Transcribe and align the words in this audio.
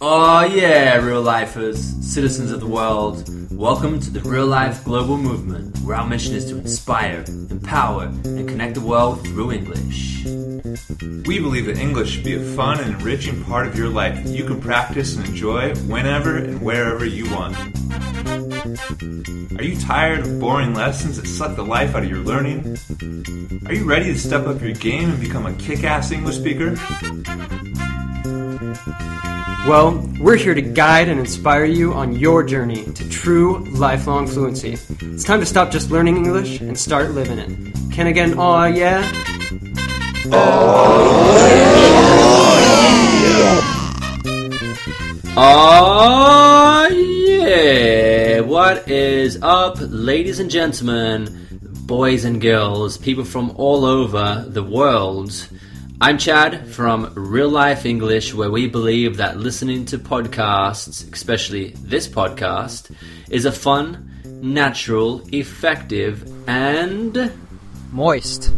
Oh, 0.00 0.44
yeah, 0.44 0.94
real 0.98 1.22
lifers, 1.22 1.80
citizens 2.06 2.52
of 2.52 2.60
the 2.60 2.68
world. 2.68 3.28
Welcome 3.50 3.98
to 3.98 4.10
the 4.10 4.20
Real 4.20 4.46
Life 4.46 4.84
Global 4.84 5.16
Movement, 5.16 5.76
where 5.78 5.96
our 5.96 6.06
mission 6.06 6.36
is 6.36 6.44
to 6.50 6.56
inspire, 6.56 7.24
empower, 7.50 8.04
and 8.04 8.48
connect 8.48 8.74
the 8.74 8.80
world 8.80 9.24
through 9.24 9.50
English. 9.50 10.24
We 11.26 11.40
believe 11.40 11.66
that 11.66 11.78
English 11.78 12.10
should 12.10 12.22
be 12.22 12.34
a 12.34 12.54
fun 12.54 12.78
and 12.78 12.94
enriching 12.94 13.42
part 13.42 13.66
of 13.66 13.76
your 13.76 13.88
life 13.88 14.22
that 14.22 14.30
you 14.30 14.44
can 14.44 14.60
practice 14.60 15.16
and 15.16 15.26
enjoy 15.26 15.74
whenever 15.86 16.36
and 16.36 16.62
wherever 16.62 17.04
you 17.04 17.28
want. 17.34 17.56
Are 19.58 19.64
you 19.64 19.80
tired 19.80 20.20
of 20.20 20.38
boring 20.38 20.74
lessons 20.74 21.16
that 21.16 21.26
suck 21.26 21.56
the 21.56 21.64
life 21.64 21.96
out 21.96 22.04
of 22.04 22.08
your 22.08 22.22
learning? 22.22 22.78
Are 23.66 23.74
you 23.74 23.84
ready 23.84 24.12
to 24.12 24.18
step 24.18 24.46
up 24.46 24.62
your 24.62 24.74
game 24.74 25.10
and 25.10 25.20
become 25.20 25.46
a 25.46 25.54
kick 25.54 25.82
ass 25.82 26.12
English 26.12 26.36
speaker? 26.36 26.76
Well, 29.68 30.00
we're 30.18 30.36
here 30.36 30.54
to 30.54 30.62
guide 30.62 31.10
and 31.10 31.20
inspire 31.20 31.66
you 31.66 31.92
on 31.92 32.16
your 32.16 32.42
journey 32.42 32.84
to 32.84 33.06
true 33.10 33.58
lifelong 33.72 34.26
fluency. 34.26 34.78
It's 35.02 35.24
time 35.24 35.40
to 35.40 35.46
stop 35.46 35.70
just 35.70 35.90
learning 35.90 36.16
English 36.16 36.62
and 36.62 36.78
start 36.78 37.10
living 37.10 37.38
it. 37.38 37.50
Can 37.92 38.06
again, 38.06 38.38
aw 38.38 38.64
yeah? 38.64 39.04
Oh, 45.36 46.88
yeah! 46.90 48.40
What 48.40 48.88
is 48.88 49.38
up, 49.42 49.76
ladies 49.80 50.40
and 50.40 50.50
gentlemen, 50.50 51.46
boys 51.84 52.24
and 52.24 52.40
girls, 52.40 52.96
people 52.96 53.24
from 53.24 53.50
all 53.56 53.84
over 53.84 54.46
the 54.48 54.62
world? 54.62 55.46
I'm 56.00 56.16
Chad 56.16 56.68
from 56.68 57.12
Real 57.16 57.48
Life 57.48 57.84
English, 57.84 58.32
where 58.32 58.52
we 58.52 58.68
believe 58.68 59.16
that 59.16 59.36
listening 59.36 59.84
to 59.86 59.98
podcasts, 59.98 61.12
especially 61.12 61.70
this 61.82 62.06
podcast, 62.06 62.94
is 63.30 63.46
a 63.46 63.50
fun, 63.50 64.08
natural, 64.24 65.22
effective, 65.32 66.22
and 66.48 67.32
Moist. 67.90 68.52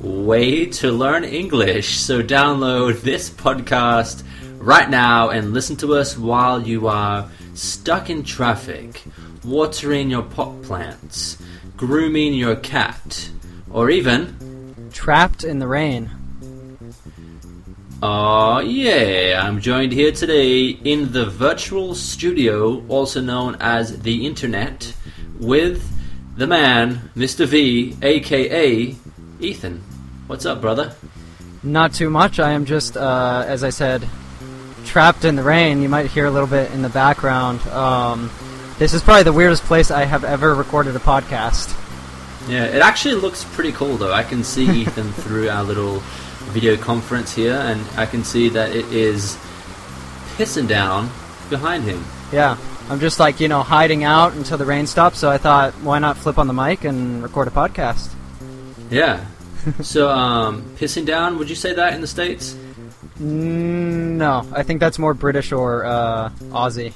way 0.00 0.66
to 0.66 0.92
learn 0.92 1.24
English. 1.24 1.96
So 1.98 2.22
download 2.22 3.00
this 3.00 3.28
podcast 3.28 4.22
right 4.58 4.88
now 4.88 5.30
and 5.30 5.52
listen 5.52 5.74
to 5.78 5.94
us 5.94 6.16
while 6.16 6.64
you 6.64 6.86
are 6.86 7.28
stuck 7.54 8.08
in 8.08 8.22
traffic, 8.22 9.02
watering 9.42 10.10
your 10.10 10.22
pot 10.22 10.62
plants, 10.62 11.38
grooming 11.76 12.34
your 12.34 12.54
cat, 12.54 13.30
or 13.72 13.90
even 13.90 14.53
Trapped 14.94 15.44
in 15.44 15.58
the 15.58 15.66
rain. 15.66 16.08
Oh, 18.00 18.60
yeah, 18.60 19.42
I'm 19.42 19.60
joined 19.60 19.92
here 19.92 20.12
today 20.12 20.68
in 20.68 21.12
the 21.12 21.26
virtual 21.26 21.94
studio, 21.94 22.82
also 22.88 23.20
known 23.20 23.56
as 23.60 24.00
the 24.00 24.24
internet, 24.24 24.94
with 25.40 25.84
the 26.36 26.46
man, 26.46 27.10
Mr. 27.16 27.44
V, 27.44 27.96
aka 28.02 28.94
Ethan. 29.40 29.82
What's 30.28 30.46
up, 30.46 30.60
brother? 30.60 30.94
Not 31.64 31.92
too 31.92 32.08
much. 32.08 32.38
I 32.38 32.52
am 32.52 32.64
just, 32.64 32.96
uh, 32.96 33.44
as 33.46 33.64
I 33.64 33.70
said, 33.70 34.08
trapped 34.84 35.24
in 35.24 35.34
the 35.34 35.42
rain. 35.42 35.82
You 35.82 35.88
might 35.88 36.06
hear 36.06 36.26
a 36.26 36.30
little 36.30 36.48
bit 36.48 36.70
in 36.70 36.82
the 36.82 36.88
background. 36.88 37.60
Um, 37.68 38.30
this 38.78 38.94
is 38.94 39.02
probably 39.02 39.24
the 39.24 39.32
weirdest 39.32 39.64
place 39.64 39.90
I 39.90 40.04
have 40.04 40.24
ever 40.24 40.54
recorded 40.54 40.94
a 40.94 41.00
podcast. 41.00 41.80
Yeah, 42.48 42.64
it 42.64 42.82
actually 42.82 43.14
looks 43.14 43.44
pretty 43.44 43.72
cool 43.72 43.96
though. 43.96 44.12
I 44.12 44.22
can 44.22 44.44
see 44.44 44.68
Ethan 44.82 45.12
through 45.12 45.48
our 45.48 45.64
little 45.64 46.00
video 46.52 46.76
conference 46.76 47.34
here, 47.34 47.54
and 47.54 47.80
I 47.96 48.06
can 48.06 48.24
see 48.24 48.48
that 48.50 48.74
it 48.74 48.84
is 48.86 49.36
pissing 50.36 50.68
down 50.68 51.10
behind 51.48 51.84
him. 51.84 52.04
Yeah, 52.32 52.56
I'm 52.88 53.00
just 53.00 53.18
like, 53.18 53.40
you 53.40 53.48
know, 53.48 53.62
hiding 53.62 54.04
out 54.04 54.34
until 54.34 54.58
the 54.58 54.66
rain 54.66 54.86
stops, 54.86 55.18
so 55.18 55.30
I 55.30 55.38
thought, 55.38 55.72
why 55.74 55.98
not 55.98 56.16
flip 56.16 56.38
on 56.38 56.46
the 56.46 56.52
mic 56.52 56.84
and 56.84 57.22
record 57.22 57.48
a 57.48 57.50
podcast? 57.50 58.12
Yeah. 58.90 59.24
so, 59.80 60.10
um, 60.10 60.62
pissing 60.76 61.06
down, 61.06 61.38
would 61.38 61.48
you 61.48 61.56
say 61.56 61.72
that 61.72 61.94
in 61.94 62.00
the 62.00 62.06
States? 62.06 62.54
Mm, 63.18 64.16
no, 64.16 64.46
I 64.52 64.62
think 64.62 64.80
that's 64.80 64.98
more 64.98 65.14
British 65.14 65.52
or 65.52 65.84
uh, 65.84 66.30
Aussie. 66.50 66.92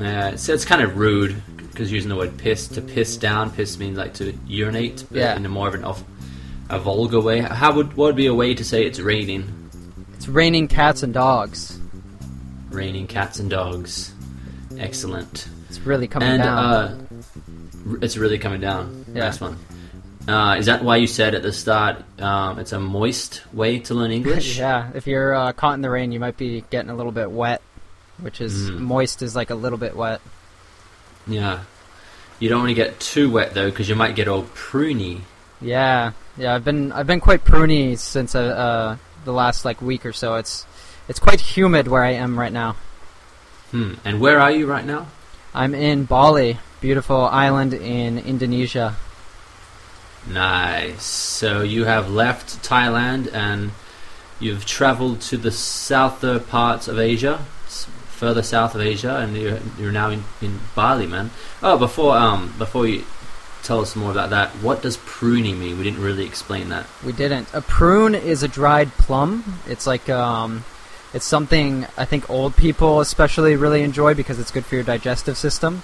Yeah, 0.00 0.34
so 0.36 0.52
it's 0.52 0.64
kind 0.64 0.82
of 0.82 0.96
rude 0.96 1.40
because 1.74 1.90
using 1.92 2.08
the 2.08 2.16
word 2.16 2.36
piss 2.38 2.68
to 2.68 2.80
piss 2.80 3.16
down, 3.16 3.50
piss 3.50 3.78
means 3.78 3.98
like 3.98 4.14
to 4.14 4.32
urinate, 4.46 5.04
but 5.10 5.18
Yeah. 5.18 5.36
in 5.36 5.44
a 5.44 5.48
more 5.48 5.68
of 5.68 5.74
an 5.74 5.84
off, 5.84 6.02
a 6.70 6.78
vulgar 6.78 7.20
way. 7.20 7.40
How 7.40 7.72
would 7.74 7.96
what 7.96 8.06
would 8.06 8.16
be 8.16 8.26
a 8.26 8.34
way 8.34 8.54
to 8.54 8.64
say 8.64 8.86
it's 8.86 9.00
raining? 9.00 9.44
It's 10.14 10.28
raining 10.28 10.68
cats 10.68 11.02
and 11.02 11.12
dogs. 11.12 11.78
Raining 12.70 13.06
cats 13.06 13.38
and 13.38 13.50
dogs. 13.50 14.12
Excellent. 14.78 15.48
It's 15.68 15.80
really 15.80 16.08
coming 16.08 16.28
and 16.28 16.42
down. 16.42 16.58
uh, 16.58 16.98
it's 18.02 18.16
really 18.16 18.38
coming 18.38 18.60
down. 18.60 19.04
Yeah. 19.12 19.24
Nice 19.24 19.40
one. 19.40 19.56
Uh, 20.26 20.56
is 20.58 20.66
that 20.66 20.82
why 20.82 20.96
you 20.96 21.06
said 21.06 21.34
at 21.34 21.42
the 21.42 21.52
start 21.52 22.02
um, 22.20 22.58
it's 22.58 22.72
a 22.72 22.80
moist 22.80 23.42
way 23.52 23.78
to 23.80 23.94
learn 23.94 24.10
English? 24.20 24.58
yeah, 24.58 24.90
if 24.94 25.06
you're 25.06 25.34
uh, 25.34 25.52
caught 25.52 25.74
in 25.74 25.82
the 25.82 25.90
rain, 25.90 26.12
you 26.12 26.18
might 26.20 26.36
be 26.38 26.64
getting 26.70 26.90
a 26.90 26.94
little 26.96 27.12
bit 27.12 27.30
wet, 27.30 27.60
which 28.20 28.40
is 28.40 28.70
Mm. 28.70 28.78
moist 28.80 29.20
is 29.22 29.36
like 29.36 29.50
a 29.50 29.54
little 29.54 29.76
bit 29.78 29.94
wet. 29.94 30.20
Yeah. 31.26 31.60
You 32.38 32.48
don't 32.48 32.60
want 32.60 32.70
to 32.70 32.74
get 32.74 33.00
too 33.00 33.30
wet 33.30 33.54
though, 33.54 33.70
because 33.70 33.88
you 33.88 33.94
might 33.94 34.14
get 34.14 34.28
all 34.28 34.42
pruny. 34.42 35.20
Yeah, 35.60 36.12
yeah. 36.36 36.54
I've 36.54 36.64
been 36.64 36.92
I've 36.92 37.06
been 37.06 37.20
quite 37.20 37.44
pruny 37.44 37.96
since 37.96 38.34
uh, 38.34 38.40
uh, 38.40 38.96
the 39.24 39.32
last 39.32 39.64
like 39.64 39.80
week 39.80 40.04
or 40.04 40.12
so. 40.12 40.34
It's 40.36 40.66
it's 41.08 41.18
quite 41.18 41.40
humid 41.40 41.88
where 41.88 42.02
I 42.02 42.12
am 42.12 42.38
right 42.38 42.52
now. 42.52 42.76
Hmm. 43.70 43.94
And 44.04 44.20
where 44.20 44.40
are 44.40 44.50
you 44.50 44.66
right 44.66 44.84
now? 44.84 45.06
I'm 45.54 45.74
in 45.74 46.04
Bali, 46.04 46.58
beautiful 46.80 47.24
island 47.24 47.74
in 47.74 48.18
Indonesia. 48.18 48.96
Nice. 50.26 51.04
So 51.04 51.62
you 51.62 51.84
have 51.84 52.10
left 52.10 52.62
Thailand 52.62 53.32
and 53.32 53.70
you've 54.40 54.64
traveled 54.64 55.20
to 55.22 55.36
the 55.36 55.50
southern 55.50 56.40
parts 56.40 56.88
of 56.88 56.98
Asia, 56.98 57.44
further 58.14 58.42
south 58.42 58.74
of 58.74 58.80
Asia, 58.80 59.16
and 59.16 59.36
you're, 59.36 59.58
you're 59.78 59.92
now 59.92 60.10
in, 60.10 60.24
in 60.40 60.60
Bali, 60.74 61.06
man. 61.06 61.30
Oh, 61.62 61.78
before 61.78 62.16
um 62.16 62.54
before 62.58 62.86
you 62.86 63.04
tell 63.64 63.80
us 63.80 63.96
more 63.96 64.10
about 64.10 64.30
that, 64.30 64.50
what 64.62 64.82
does 64.82 64.98
pruning 64.98 65.58
mean? 65.58 65.78
We 65.78 65.84
didn't 65.84 66.02
really 66.02 66.26
explain 66.26 66.68
that. 66.68 66.86
We 67.04 67.12
didn't. 67.12 67.48
A 67.52 67.60
prune 67.60 68.14
is 68.14 68.42
a 68.42 68.48
dried 68.48 68.90
plum. 68.92 69.58
It's 69.66 69.86
like 69.86 70.08
um, 70.08 70.64
it's 71.12 71.24
something 71.24 71.86
I 71.96 72.04
think 72.04 72.30
old 72.30 72.56
people 72.56 73.00
especially 73.00 73.56
really 73.56 73.82
enjoy 73.82 74.14
because 74.14 74.38
it's 74.38 74.50
good 74.50 74.64
for 74.64 74.76
your 74.76 74.84
digestive 74.84 75.36
system. 75.36 75.82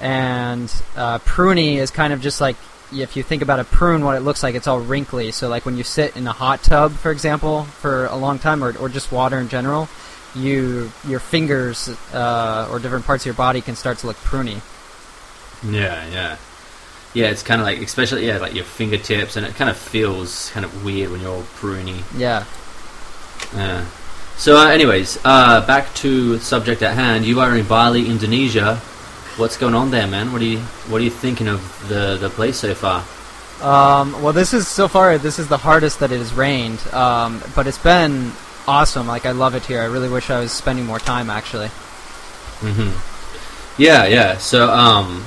And 0.00 0.70
uh, 0.94 1.20
pruny 1.20 1.76
is 1.76 1.90
kind 1.90 2.12
of 2.12 2.20
just 2.20 2.40
like 2.40 2.56
if 2.92 3.16
you 3.16 3.22
think 3.22 3.42
about 3.42 3.60
a 3.60 3.64
prune, 3.64 4.04
what 4.04 4.16
it 4.16 4.20
looks 4.20 4.42
like, 4.42 4.54
it's 4.54 4.66
all 4.66 4.80
wrinkly. 4.80 5.32
So 5.32 5.48
like 5.48 5.64
when 5.64 5.76
you 5.76 5.84
sit 5.84 6.16
in 6.16 6.26
a 6.26 6.32
hot 6.32 6.62
tub, 6.62 6.92
for 6.92 7.10
example, 7.10 7.64
for 7.64 8.06
a 8.06 8.16
long 8.16 8.38
time, 8.38 8.62
or 8.62 8.76
or 8.76 8.88
just 8.88 9.12
water 9.12 9.38
in 9.38 9.48
general, 9.48 9.88
you 10.34 10.90
your 11.06 11.20
fingers 11.20 11.88
uh, 12.12 12.68
or 12.70 12.78
different 12.78 13.04
parts 13.04 13.22
of 13.22 13.26
your 13.26 13.34
body 13.34 13.60
can 13.60 13.76
start 13.76 13.98
to 13.98 14.06
look 14.06 14.16
pruny. 14.18 14.60
Yeah, 15.62 16.06
yeah. 16.10 16.36
Yeah, 17.14 17.30
it's 17.30 17.42
kind 17.42 17.60
of 17.60 17.66
like, 17.66 17.78
especially 17.78 18.26
yeah, 18.26 18.38
like 18.38 18.54
your 18.54 18.64
fingertips, 18.64 19.36
and 19.36 19.46
it 19.46 19.54
kind 19.54 19.70
of 19.70 19.76
feels 19.76 20.50
kind 20.50 20.66
of 20.66 20.84
weird 20.84 21.10
when 21.10 21.22
you're 21.22 21.32
all 21.32 21.42
pruny. 21.56 22.02
Yeah. 22.16 22.44
Yeah. 23.54 23.86
So, 24.36 24.58
uh, 24.58 24.68
anyways, 24.68 25.18
uh, 25.24 25.66
back 25.66 25.94
to 25.96 26.38
subject 26.40 26.82
at 26.82 26.94
hand. 26.94 27.24
You 27.24 27.40
are 27.40 27.56
in 27.56 27.66
Bali, 27.66 28.10
Indonesia. 28.10 28.76
What's 29.38 29.56
going 29.56 29.74
on 29.74 29.90
there, 29.90 30.06
man? 30.06 30.32
What 30.32 30.42
are 30.42 30.46
you 30.46 30.58
What 30.88 31.00
are 31.00 31.04
you 31.04 31.10
thinking 31.10 31.48
of 31.48 31.88
the 31.88 32.18
the 32.20 32.28
place 32.28 32.58
so 32.58 32.74
far? 32.74 33.02
Um, 33.62 34.12
well, 34.22 34.34
this 34.34 34.52
is 34.52 34.68
so 34.68 34.86
far. 34.86 35.16
This 35.16 35.38
is 35.38 35.48
the 35.48 35.56
hardest 35.56 36.00
that 36.00 36.12
it 36.12 36.18
has 36.18 36.34
rained, 36.34 36.86
um, 36.92 37.42
but 37.54 37.66
it's 37.66 37.78
been 37.78 38.32
awesome. 38.66 39.06
Like 39.06 39.26
I 39.26 39.32
love 39.32 39.54
it 39.54 39.64
here. 39.66 39.80
I 39.80 39.86
really 39.86 40.08
wish 40.08 40.30
I 40.30 40.40
was 40.40 40.52
spending 40.52 40.86
more 40.86 40.98
time. 40.98 41.30
Actually, 41.30 41.68
hmm 42.60 42.90
Yeah, 43.80 44.06
yeah. 44.06 44.38
So, 44.38 44.70
um, 44.70 45.22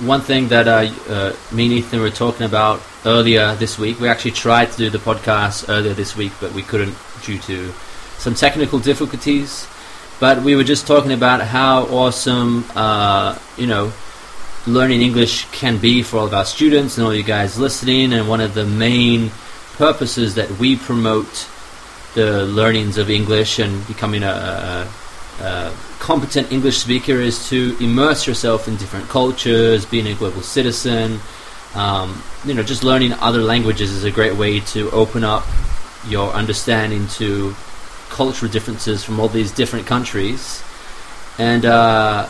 one 0.00 0.20
thing 0.20 0.48
that 0.48 0.66
uh, 0.66 0.92
uh, 1.08 1.36
me 1.52 1.66
and 1.66 1.74
Ethan 1.74 2.00
were 2.00 2.10
talking 2.10 2.44
about 2.46 2.82
earlier 3.04 3.54
this 3.56 3.78
week, 3.78 4.00
we 4.00 4.08
actually 4.08 4.32
tried 4.32 4.70
to 4.72 4.76
do 4.78 4.90
the 4.90 4.98
podcast 4.98 5.68
earlier 5.68 5.94
this 5.94 6.16
week, 6.16 6.32
but 6.40 6.52
we 6.52 6.62
couldn't 6.62 6.94
due 7.24 7.38
to 7.38 7.72
some 8.18 8.34
technical 8.34 8.78
difficulties. 8.78 9.66
But 10.20 10.42
we 10.42 10.54
were 10.54 10.64
just 10.64 10.86
talking 10.86 11.12
about 11.12 11.40
how 11.40 11.84
awesome, 11.86 12.64
uh, 12.76 13.38
you 13.56 13.66
know, 13.66 13.92
learning 14.66 15.02
English 15.02 15.46
can 15.50 15.78
be 15.78 16.02
for 16.02 16.18
all 16.18 16.26
of 16.26 16.34
our 16.34 16.44
students 16.44 16.96
and 16.96 17.04
all 17.06 17.14
you 17.14 17.24
guys 17.24 17.58
listening. 17.58 18.12
And 18.12 18.28
one 18.28 18.40
of 18.40 18.54
the 18.54 18.64
main 18.64 19.30
purposes 19.74 20.36
that 20.36 20.50
we 20.58 20.76
promote 20.76 21.48
the 22.14 22.44
learnings 22.44 22.98
of 22.98 23.10
English 23.10 23.58
and 23.58 23.86
becoming 23.86 24.22
a, 24.22 24.86
a, 25.40 25.44
a 25.44 25.72
competent 25.98 26.52
English 26.52 26.78
speaker 26.78 27.12
is 27.12 27.48
to 27.48 27.76
immerse 27.80 28.26
yourself 28.26 28.68
in 28.68 28.76
different 28.76 29.08
cultures, 29.08 29.86
being 29.86 30.06
a 30.06 30.14
global 30.14 30.42
citizen. 30.42 31.20
Um, 31.74 32.22
you 32.44 32.54
know, 32.54 32.62
just 32.62 32.84
learning 32.84 33.14
other 33.14 33.40
languages 33.40 33.92
is 33.92 34.04
a 34.04 34.10
great 34.10 34.34
way 34.34 34.60
to 34.60 34.90
open 34.90 35.24
up 35.24 35.46
your 36.06 36.30
understanding 36.32 37.06
to 37.08 37.54
cultural 38.10 38.50
differences 38.50 39.02
from 39.02 39.20
all 39.20 39.28
these 39.28 39.50
different 39.52 39.86
countries. 39.86 40.62
And 41.38 41.64
uh, 41.64 42.28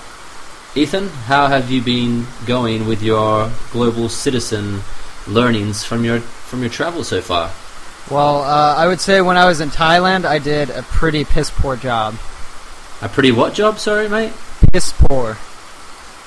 Ethan, 0.75 1.09
how 1.09 1.49
have 1.49 1.71
you 1.71 1.83
been 1.83 2.27
going 2.47 2.87
with 2.87 3.03
your 3.03 3.51
global 3.73 4.09
citizen 4.09 4.83
learnings 5.27 5.85
from 5.85 6.05
your 6.05 6.21
from 6.21 6.61
your 6.61 6.71
travel 6.71 7.03
so 7.03 7.21
far? 7.21 7.51
Well, 8.11 8.43
uh, 8.43 8.75
I 8.77 8.87
would 8.87 9.01
say 9.01 9.21
when 9.21 9.37
I 9.37 9.47
was 9.47 9.61
in 9.61 9.71
Thailand, 9.71 10.25
I 10.25 10.39
did 10.39 10.71
a 10.71 10.83
pretty 10.83 11.25
piss 11.25 11.51
poor 11.51 11.77
job. 11.77 12.15
A 13.01 13.09
pretty 13.09 13.33
what 13.33 13.55
job? 13.55 13.79
Sorry, 13.79 14.09
mate. 14.09 14.33
Piss 14.73 14.93
poor. 14.93 15.37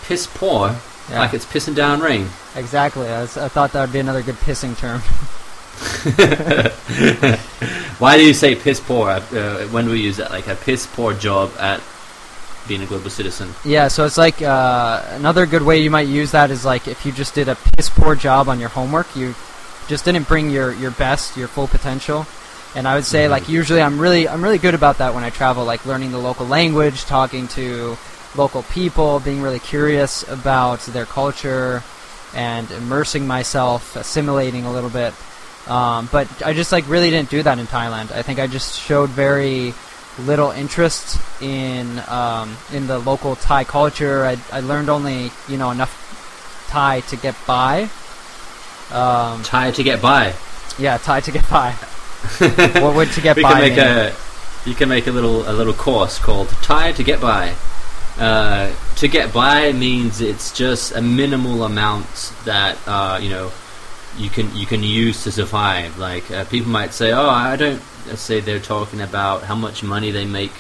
Piss 0.05 0.27
poor, 0.27 0.75
Yeah. 1.09 1.19
like 1.19 1.33
it's 1.33 1.45
pissing 1.45 1.75
down 1.75 2.01
rain. 2.01 2.27
Exactly. 2.55 3.07
I, 3.07 3.21
was, 3.21 3.37
I 3.37 3.47
thought 3.47 3.71
that 3.73 3.81
would 3.81 3.93
be 3.93 3.99
another 3.99 4.21
good 4.23 4.35
pissing 4.35 4.77
term. 4.77 5.01
Why 7.99 8.17
do 8.17 8.25
you 8.25 8.33
say 8.33 8.55
piss 8.55 8.79
poor? 8.79 9.09
Uh, 9.09 9.67
when 9.67 9.85
do 9.85 9.91
we 9.91 10.01
use 10.01 10.17
that? 10.17 10.31
Like 10.31 10.47
a 10.47 10.55
piss 10.55 10.87
poor 10.87 11.13
job 11.13 11.51
at 11.59 11.81
being 12.67 12.81
a 12.81 12.85
global 12.85 13.09
citizen. 13.09 13.53
Yeah, 13.63 13.87
so 13.89 14.05
it's 14.05 14.17
like 14.17 14.41
uh, 14.41 15.03
another 15.11 15.45
good 15.45 15.61
way 15.61 15.81
you 15.81 15.91
might 15.91 16.07
use 16.07 16.31
that 16.31 16.51
is 16.51 16.65
like 16.65 16.87
if 16.87 17.05
you 17.05 17.11
just 17.11 17.35
did 17.35 17.47
a 17.47 17.55
piss 17.55 17.89
poor 17.89 18.15
job 18.15 18.49
on 18.49 18.59
your 18.59 18.69
homework, 18.69 19.15
you 19.15 19.35
just 19.87 20.05
didn't 20.05 20.27
bring 20.27 20.49
your, 20.49 20.73
your 20.73 20.91
best, 20.91 21.37
your 21.37 21.47
full 21.47 21.67
potential. 21.67 22.25
And 22.75 22.87
I 22.87 22.95
would 22.95 23.05
say 23.05 23.29
like 23.29 23.47
usually 23.47 23.81
I'm 23.81 23.99
really 23.99 24.27
I'm 24.27 24.43
really 24.43 24.57
good 24.57 24.73
about 24.73 24.97
that 24.97 25.13
when 25.13 25.23
I 25.23 25.29
travel, 25.29 25.63
like 25.63 25.85
learning 25.85 26.11
the 26.11 26.17
local 26.17 26.45
language, 26.45 27.05
talking 27.05 27.47
to 27.49 27.97
local 28.35 28.63
people, 28.63 29.21
being 29.21 29.41
really 29.41 29.59
curious 29.59 30.27
about 30.27 30.81
their 30.81 31.05
culture, 31.05 31.81
and 32.35 32.69
immersing 32.71 33.25
myself, 33.25 33.95
assimilating 33.95 34.65
a 34.65 34.71
little 34.73 34.89
bit. 34.89 35.13
Um, 35.67 36.09
but 36.11 36.27
I 36.43 36.53
just 36.53 36.71
like 36.73 36.87
really 36.89 37.09
didn't 37.09 37.29
do 37.29 37.41
that 37.43 37.57
in 37.57 37.65
Thailand. 37.65 38.11
I 38.11 38.21
think 38.21 38.39
I 38.39 38.47
just 38.47 38.77
showed 38.77 39.09
very 39.09 39.73
little 40.19 40.51
interest 40.51 41.19
in 41.41 41.99
um, 42.07 42.55
in 42.73 42.87
the 42.87 42.99
local 42.99 43.37
Thai 43.37 43.63
culture. 43.63 44.25
I, 44.25 44.37
I 44.51 44.59
learned 44.59 44.89
only 44.89 45.31
you 45.47 45.57
know 45.57 45.71
enough 45.71 46.67
Thai 46.69 46.99
to 47.01 47.15
get 47.15 47.35
by. 47.47 47.89
Um, 48.91 49.43
Tired 49.43 49.75
to 49.75 49.83
get 49.83 50.01
by. 50.01 50.33
yeah, 50.77 50.97
Thai 50.97 51.19
to 51.21 51.31
get 51.31 51.49
by. 51.49 51.71
what 52.81 52.95
would 52.95 53.11
to 53.11 53.21
get 53.21 53.35
we 53.35 53.43
by 53.43 53.51
can 53.51 53.61
make 53.61 53.77
mean? 53.77 53.87
a 53.87 54.15
you 54.65 54.73
can 54.73 54.89
make 54.89 55.07
a 55.07 55.11
little 55.11 55.47
a 55.49 55.53
little 55.53 55.73
course 55.73 56.17
called 56.17 56.49
tired 56.63 56.95
to 56.95 57.03
get 57.03 57.21
by 57.21 57.53
uh, 58.17 58.73
to 58.95 59.07
get 59.07 59.31
by 59.31 59.71
means 59.71 60.21
it's 60.21 60.51
just 60.51 60.95
a 60.95 61.01
minimal 61.01 61.63
amount 61.63 62.33
that 62.45 62.77
uh, 62.87 63.19
you 63.21 63.29
know 63.29 63.51
you 64.17 64.29
can 64.29 64.53
you 64.55 64.65
can 64.65 64.81
use 64.81 65.23
to 65.23 65.31
survive 65.31 65.97
like 65.97 66.29
uh, 66.31 66.45
people 66.45 66.71
might 66.71 66.93
say 66.93 67.11
oh 67.11 67.29
I 67.29 67.55
don't 67.55 67.81
let's 68.07 68.21
say 68.21 68.39
they're 68.39 68.59
talking 68.59 69.01
about 69.01 69.43
how 69.43 69.55
much 69.55 69.83
money 69.83 70.11
they 70.11 70.25
make 70.25 70.53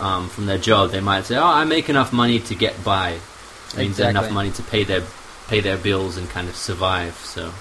um, 0.00 0.28
from 0.28 0.46
their 0.46 0.58
job 0.58 0.90
they 0.90 1.00
might 1.00 1.24
say 1.24 1.36
oh 1.36 1.46
I 1.46 1.64
make 1.64 1.88
enough 1.88 2.12
money 2.12 2.40
to 2.40 2.54
get 2.54 2.82
by 2.82 3.18
means 3.76 4.00
enough 4.00 4.30
money 4.30 4.50
to 4.52 4.62
pay 4.62 4.84
their 4.84 5.02
pay 5.48 5.60
their 5.60 5.78
bills 5.78 6.16
and 6.16 6.28
kind 6.30 6.48
of 6.48 6.56
survive 6.56 7.14
so 7.14 7.52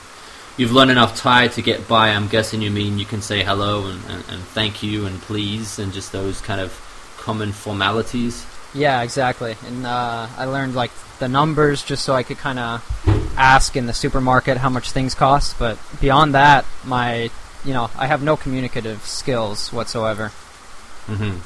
You've 0.55 0.71
learned 0.71 0.91
enough 0.91 1.17
Thai 1.17 1.47
to 1.47 1.63
get 1.63 1.87
by. 1.87 2.09
I'm 2.09 2.27
guessing 2.27 2.61
you 2.61 2.69
mean 2.69 2.99
you 2.99 3.05
can 3.05 3.23
say 3.23 3.43
hello 3.43 3.87
and, 3.87 3.99
and, 4.05 4.23
and 4.29 4.43
thank 4.43 4.83
you 4.83 5.07
and 5.07 5.19
please 5.19 5.79
and 5.79 5.91
just 5.91 6.11
those 6.11 6.41
kind 6.41 6.61
of 6.61 6.71
common 7.17 7.51
formalities. 7.51 8.45
Yeah, 8.71 9.01
exactly. 9.01 9.55
And 9.65 9.85
uh, 9.85 10.27
I 10.37 10.45
learned 10.45 10.75
like 10.75 10.91
the 11.17 11.27
numbers 11.27 11.83
just 11.83 12.05
so 12.05 12.13
I 12.13 12.21
could 12.21 12.37
kind 12.37 12.59
of 12.59 13.33
ask 13.35 13.75
in 13.75 13.87
the 13.87 13.93
supermarket 13.93 14.57
how 14.57 14.69
much 14.69 14.91
things 14.91 15.15
cost. 15.15 15.57
But 15.57 15.79
beyond 15.99 16.35
that, 16.35 16.65
my 16.85 17.31
you 17.65 17.73
know 17.73 17.89
I 17.97 18.05
have 18.05 18.21
no 18.21 18.37
communicative 18.37 19.03
skills 19.05 19.73
whatsoever. 19.73 20.29
hmm 21.07 21.37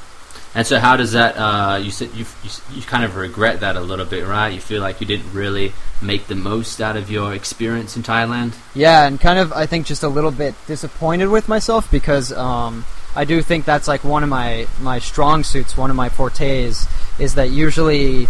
And 0.58 0.66
so, 0.66 0.80
how 0.80 0.96
does 0.96 1.12
that? 1.12 1.36
Uh, 1.36 1.76
you 1.76 1.92
said 1.92 2.10
you, 2.14 2.26
you 2.42 2.50
you 2.72 2.82
kind 2.82 3.04
of 3.04 3.14
regret 3.14 3.60
that 3.60 3.76
a 3.76 3.80
little 3.80 4.04
bit, 4.04 4.26
right? 4.26 4.48
You 4.48 4.60
feel 4.60 4.82
like 4.82 5.00
you 5.00 5.06
didn't 5.06 5.32
really 5.32 5.72
make 6.02 6.26
the 6.26 6.34
most 6.34 6.80
out 6.80 6.96
of 6.96 7.12
your 7.12 7.32
experience 7.32 7.96
in 7.96 8.02
Thailand. 8.02 8.54
Yeah, 8.74 9.06
and 9.06 9.20
kind 9.20 9.38
of 9.38 9.52
I 9.52 9.66
think 9.66 9.86
just 9.86 10.02
a 10.02 10.08
little 10.08 10.32
bit 10.32 10.56
disappointed 10.66 11.28
with 11.28 11.46
myself 11.46 11.88
because 11.92 12.32
um, 12.32 12.84
I 13.14 13.24
do 13.24 13.40
think 13.40 13.66
that's 13.66 13.86
like 13.86 14.02
one 14.02 14.24
of 14.24 14.28
my 14.28 14.66
my 14.80 14.98
strong 14.98 15.44
suits, 15.44 15.76
one 15.76 15.90
of 15.90 15.96
my 15.96 16.08
fortes 16.08 16.88
is 17.20 17.36
that 17.36 17.50
usually 17.50 18.26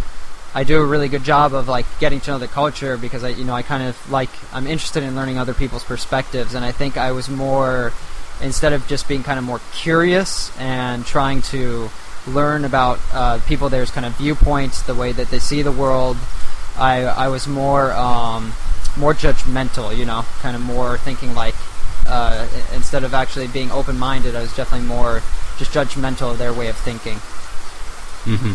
I 0.54 0.64
do 0.64 0.82
a 0.82 0.84
really 0.84 1.08
good 1.08 1.24
job 1.24 1.54
of 1.54 1.66
like 1.66 1.86
getting 1.98 2.20
to 2.20 2.32
know 2.32 2.38
the 2.38 2.46
culture 2.46 2.98
because 2.98 3.24
I 3.24 3.28
you 3.28 3.44
know 3.46 3.54
I 3.54 3.62
kind 3.62 3.84
of 3.84 4.10
like 4.10 4.28
I'm 4.52 4.66
interested 4.66 5.02
in 5.02 5.16
learning 5.16 5.38
other 5.38 5.54
people's 5.54 5.84
perspectives 5.84 6.52
and 6.52 6.62
I 6.62 6.72
think 6.72 6.98
I 6.98 7.12
was 7.12 7.30
more 7.30 7.94
instead 8.42 8.74
of 8.74 8.86
just 8.86 9.08
being 9.08 9.22
kind 9.22 9.38
of 9.38 9.46
more 9.46 9.62
curious 9.72 10.54
and 10.58 11.06
trying 11.06 11.40
to 11.40 11.88
learn 12.28 12.64
about 12.64 13.00
uh, 13.12 13.40
people 13.46 13.68
there's 13.68 13.90
kind 13.90 14.06
of 14.06 14.14
viewpoints 14.16 14.82
the 14.82 14.94
way 14.94 15.12
that 15.12 15.30
they 15.30 15.38
see 15.38 15.62
the 15.62 15.72
world 15.72 16.16
I 16.76 17.02
I 17.04 17.28
was 17.28 17.46
more 17.48 17.92
um, 17.92 18.54
more 18.96 19.14
judgmental 19.14 19.96
you 19.96 20.04
know 20.06 20.24
kind 20.40 20.56
of 20.56 20.62
more 20.62 20.98
thinking 20.98 21.34
like 21.34 21.54
uh, 22.06 22.48
instead 22.74 23.04
of 23.04 23.14
actually 23.14 23.48
being 23.48 23.70
open 23.70 23.98
minded 23.98 24.34
I 24.36 24.40
was 24.42 24.54
definitely 24.54 24.86
more 24.86 25.22
just 25.58 25.72
judgmental 25.72 26.30
of 26.32 26.38
their 26.38 26.52
way 26.52 26.68
of 26.68 26.76
thinking 26.76 27.20
Mm-hmm. 28.24 28.54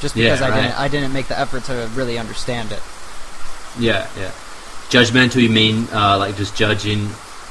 just 0.00 0.16
Yeah, 0.16 0.34
because 0.34 0.42
I 0.42 0.50
right. 0.50 0.62
didn't 0.62 0.78
I 0.78 0.88
didn't 0.88 1.12
make 1.12 1.28
the 1.28 1.38
effort 1.38 1.64
to 1.64 1.88
really 1.94 2.18
understand 2.18 2.72
it. 2.72 2.82
Yeah, 3.78 4.08
yeah. 4.16 4.32
Judgmental, 4.90 5.40
you 5.42 5.48
mean 5.50 5.88
uh, 5.92 6.18
like 6.18 6.36
just 6.36 6.54
judging, 6.56 7.08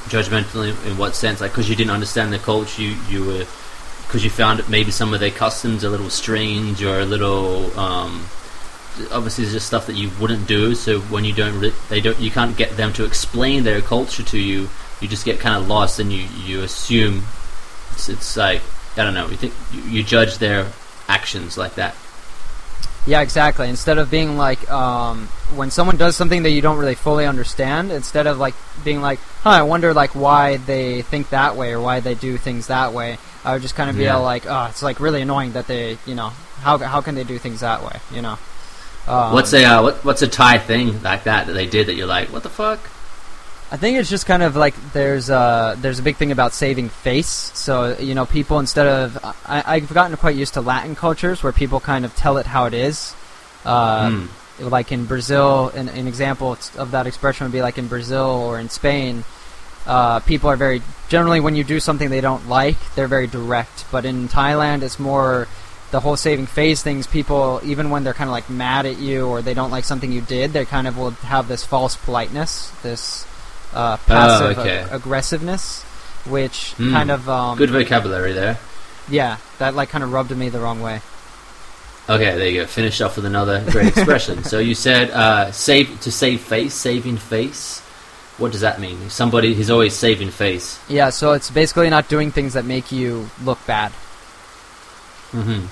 judgmental 0.08 0.68
in, 0.68 0.90
in 0.92 0.96
what 0.98 1.14
sense? 1.14 1.40
Like 1.40 1.52
because 1.52 1.68
you 1.68 1.76
didn't 1.76 1.90
understand 1.90 2.32
the 2.32 2.38
culture, 2.38 2.82
you 2.82 2.96
you 3.08 3.24
were 3.24 3.46
because 4.12 4.24
you 4.24 4.28
found 4.28 4.68
maybe 4.68 4.90
some 4.90 5.14
of 5.14 5.20
their 5.20 5.30
customs 5.30 5.84
a 5.84 5.88
little 5.88 6.10
strange 6.10 6.84
or 6.84 7.00
a 7.00 7.06
little. 7.06 7.78
Um, 7.80 8.26
obviously, 9.10 9.44
it's 9.44 9.54
just 9.54 9.66
stuff 9.66 9.86
that 9.86 9.96
you 9.96 10.10
wouldn't 10.20 10.46
do. 10.46 10.74
So 10.74 11.00
when 11.00 11.24
you 11.24 11.32
don't, 11.32 11.72
they 11.88 12.02
don't, 12.02 12.20
you 12.20 12.30
can't 12.30 12.54
get 12.54 12.76
them 12.76 12.92
to 12.92 13.06
explain 13.06 13.64
their 13.64 13.80
culture 13.80 14.22
to 14.22 14.38
you. 14.38 14.68
You 15.00 15.08
just 15.08 15.24
get 15.24 15.40
kind 15.40 15.56
of 15.56 15.66
lost, 15.66 15.98
and 15.98 16.12
you 16.12 16.26
you 16.44 16.60
assume 16.60 17.24
it's, 17.92 18.10
it's 18.10 18.36
like 18.36 18.60
I 18.98 19.04
don't 19.04 19.14
know. 19.14 19.28
You 19.28 19.36
think 19.38 19.54
you, 19.72 19.80
you 19.80 20.02
judge 20.02 20.36
their 20.36 20.70
actions 21.08 21.56
like 21.56 21.76
that. 21.76 21.96
Yeah, 23.06 23.22
exactly. 23.22 23.70
Instead 23.70 23.96
of 23.96 24.10
being 24.10 24.36
like, 24.36 24.70
um, 24.70 25.26
when 25.56 25.70
someone 25.70 25.96
does 25.96 26.16
something 26.16 26.42
that 26.42 26.50
you 26.50 26.60
don't 26.60 26.78
really 26.78 26.94
fully 26.94 27.24
understand, 27.24 27.90
instead 27.90 28.26
of 28.26 28.38
like 28.38 28.54
being 28.84 29.00
like, 29.00 29.20
"Huh, 29.42 29.50
I 29.50 29.62
wonder 29.62 29.94
like 29.94 30.14
why 30.14 30.58
they 30.58 31.00
think 31.00 31.30
that 31.30 31.56
way 31.56 31.72
or 31.72 31.80
why 31.80 32.00
they 32.00 32.14
do 32.14 32.36
things 32.36 32.66
that 32.66 32.92
way," 32.92 33.16
I 33.44 33.52
would 33.54 33.62
just 33.62 33.74
kind 33.74 33.90
of 33.90 33.96
be 33.96 34.04
Yeah. 34.04 34.16
like, 34.16 34.44
"Oh, 34.46 34.66
it's 34.70 34.82
like 34.82 35.00
really 35.00 35.20
annoying 35.22 35.52
that 35.52 35.66
they, 35.66 35.98
you 36.06 36.14
know, 36.14 36.32
how 36.62 36.78
how 36.78 37.00
can 37.00 37.14
they 37.14 37.24
do 37.24 37.38
things 37.38 37.60
that 37.60 37.82
way?" 37.82 37.98
You 38.12 38.22
know. 38.22 38.38
Um, 39.08 39.32
what's 39.32 39.52
a 39.52 39.64
uh, 39.64 39.82
what, 39.82 40.04
what's 40.04 40.22
a 40.22 40.28
Thai 40.28 40.58
thing 40.58 41.02
like 41.02 41.24
that 41.24 41.46
that 41.48 41.52
they 41.54 41.66
did 41.66 41.86
that 41.88 41.94
you're 41.94 42.06
like, 42.06 42.28
what 42.32 42.44
the 42.44 42.50
fuck? 42.50 42.78
I 43.72 43.76
think 43.78 43.96
it's 43.98 44.10
just 44.10 44.26
kind 44.26 44.42
of 44.42 44.54
like 44.54 44.74
there's 44.92 45.28
a 45.30 45.76
there's 45.80 45.98
a 45.98 46.02
big 46.02 46.16
thing 46.16 46.30
about 46.30 46.52
saving 46.52 46.88
face. 46.90 47.50
So 47.54 47.96
you 47.98 48.14
know, 48.14 48.26
people 48.26 48.58
instead 48.60 48.86
of 48.86 49.18
I, 49.46 49.64
I've 49.66 49.92
gotten 49.92 50.16
quite 50.18 50.36
used 50.36 50.54
to 50.54 50.60
Latin 50.60 50.94
cultures 50.94 51.42
where 51.42 51.52
people 51.52 51.80
kind 51.80 52.04
of 52.04 52.14
tell 52.14 52.36
it 52.36 52.46
how 52.46 52.66
it 52.66 52.74
is. 52.74 53.14
Uh, 53.64 54.10
Hmm. 54.10 54.26
Like 54.60 54.92
in 54.92 55.06
Brazil, 55.06 55.70
an, 55.74 55.88
an 55.88 56.06
example 56.06 56.56
of 56.76 56.90
that 56.92 57.06
expression 57.06 57.46
would 57.46 57.52
be 57.52 57.62
like 57.62 57.78
in 57.78 57.88
Brazil 57.88 58.26
or 58.26 58.60
in 58.60 58.68
Spain. 58.68 59.24
Uh, 59.86 60.20
people 60.20 60.48
are 60.50 60.56
very 60.56 60.80
generally 61.08 61.40
when 61.40 61.56
you 61.56 61.64
do 61.64 61.80
something 61.80 62.08
they 62.10 62.20
don't 62.20 62.48
like, 62.48 62.76
they're 62.94 63.08
very 63.08 63.26
direct. 63.26 63.84
But 63.90 64.04
in 64.04 64.28
Thailand, 64.28 64.82
it's 64.82 64.98
more 64.98 65.48
the 65.90 66.00
whole 66.00 66.16
saving 66.16 66.46
face 66.46 66.82
things. 66.82 67.06
People 67.06 67.60
even 67.64 67.90
when 67.90 68.04
they're 68.04 68.14
kind 68.14 68.28
of 68.28 68.32
like 68.32 68.48
mad 68.48 68.86
at 68.86 68.98
you 68.98 69.26
or 69.26 69.42
they 69.42 69.54
don't 69.54 69.70
like 69.70 69.84
something 69.84 70.10
you 70.12 70.20
did, 70.22 70.52
they 70.52 70.64
kind 70.64 70.86
of 70.86 70.96
will 70.96 71.10
have 71.10 71.48
this 71.48 71.64
false 71.64 71.96
politeness, 71.96 72.70
this 72.82 73.26
uh, 73.74 73.96
passive 73.98 74.58
okay. 74.58 74.78
ag- 74.80 74.92
aggressiveness, 74.92 75.82
which 76.26 76.72
Hmm. 76.74 76.92
kind 76.92 77.10
of 77.10 77.28
um, 77.28 77.58
Good 77.58 77.70
vocabulary 77.70 78.32
there. 78.32 78.58
yeah, 79.08 79.38
that 79.58 79.74
like 79.74 79.88
kind 79.88 80.04
of 80.04 80.12
rubbed 80.12 80.30
me 80.36 80.48
the 80.48 80.60
wrong 80.60 80.80
way. 80.80 81.00
Okay, 82.08 82.36
there 82.36 82.48
you 82.48 82.60
go. 82.62 82.66
Finished 82.66 83.00
off 83.00 83.16
with 83.16 83.24
another 83.26 83.64
great 83.70 83.88
expression. 83.88 84.42
so 84.52 84.58
you 84.58 84.74
said 84.74 85.10
uh, 85.10 85.52
save 85.52 86.00
to 86.00 86.10
save 86.12 86.40
face, 86.40 86.74
saving 86.74 87.16
face. 87.16 87.80
What 88.38 88.52
does 88.52 88.62
that 88.62 88.80
mean? 88.80 89.10
Somebody 89.10 89.54
who's 89.54 89.70
always 89.70 89.94
saving 89.94 90.30
face. 90.30 90.80
Yeah, 90.88 91.10
so 91.10 91.32
it's 91.32 91.50
basically 91.50 91.90
not 91.90 92.08
doing 92.08 92.30
things 92.32 92.54
that 92.54 92.64
make 92.64 92.90
you 92.90 93.28
look 93.44 93.58
bad. 93.66 93.92
hmm 95.32 95.66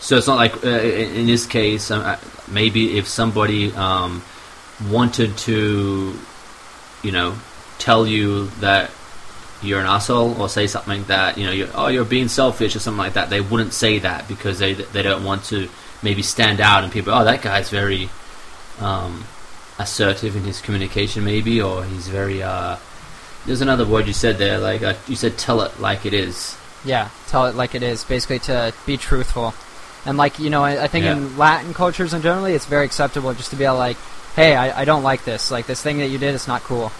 So 0.00 0.16
it's 0.18 0.26
not 0.26 0.36
like 0.36 0.64
uh, 0.64 0.68
in 0.68 1.16
in 1.20 1.26
this 1.26 1.46
case, 1.46 1.90
uh, 1.90 2.18
maybe 2.48 2.98
if 2.98 3.08
somebody 3.08 3.72
um, 3.72 4.22
wanted 4.90 5.36
to, 5.48 6.14
you 7.02 7.12
know, 7.12 7.34
tell 7.78 8.06
you 8.06 8.48
that 8.60 8.90
you're 9.62 9.80
an 9.80 9.86
asshole 9.86 10.40
or 10.40 10.48
say 10.48 10.66
something 10.66 11.04
that 11.04 11.38
you 11.38 11.46
know, 11.46 11.52
you're, 11.52 11.68
oh, 11.74 11.88
you're 11.88 12.04
being 12.04 12.28
selfish 12.28 12.76
or 12.76 12.80
something 12.80 12.98
like 12.98 13.14
that, 13.14 13.30
they 13.30 13.40
wouldn't 13.40 13.72
say 13.72 13.98
that 14.00 14.28
because 14.28 14.58
they 14.58 14.74
they 14.74 15.02
don't 15.02 15.24
want 15.24 15.44
to 15.44 15.68
maybe 16.02 16.22
stand 16.22 16.60
out 16.60 16.84
and 16.84 16.92
people, 16.92 17.14
oh, 17.14 17.24
that 17.24 17.40
guy's 17.40 17.70
very 17.70 18.10
um, 18.80 19.24
assertive 19.78 20.36
in 20.36 20.44
his 20.44 20.60
communication, 20.60 21.24
maybe, 21.24 21.60
or 21.60 21.84
he's 21.84 22.08
very. 22.08 22.42
Uh, 22.42 22.76
there's 23.46 23.60
another 23.60 23.84
word 23.86 24.06
you 24.06 24.12
said 24.12 24.38
there, 24.38 24.58
like 24.58 24.82
uh, 24.82 24.94
you 25.06 25.16
said, 25.16 25.36
tell 25.36 25.60
it 25.62 25.78
like 25.80 26.06
it 26.06 26.14
is. 26.14 26.56
Yeah, 26.84 27.08
tell 27.28 27.46
it 27.46 27.54
like 27.54 27.74
it 27.74 27.82
is. 27.82 28.04
Basically, 28.04 28.38
to 28.40 28.72
be 28.86 28.96
truthful, 28.96 29.54
and 30.06 30.16
like 30.16 30.38
you 30.38 30.50
know, 30.50 30.64
I, 30.64 30.84
I 30.84 30.88
think 30.88 31.04
Yeah. 31.04 31.12
in 31.12 31.36
Latin 31.38 31.74
cultures 31.74 32.12
and 32.14 32.22
generally, 32.22 32.54
it's 32.54 32.66
very 32.66 32.84
acceptable 32.86 33.32
just 33.34 33.50
to 33.50 33.56
be 33.56 33.68
like, 33.68 33.96
"Hey, 34.36 34.54
I, 34.54 34.82
I 34.82 34.84
don't 34.84 35.02
like 35.02 35.24
this. 35.24 35.50
Like 35.50 35.66
this 35.66 35.82
thing 35.82 35.98
that 35.98 36.08
you 36.08 36.18
did 36.18 36.34
is 36.34 36.46
not 36.48 36.62
cool." 36.62 36.92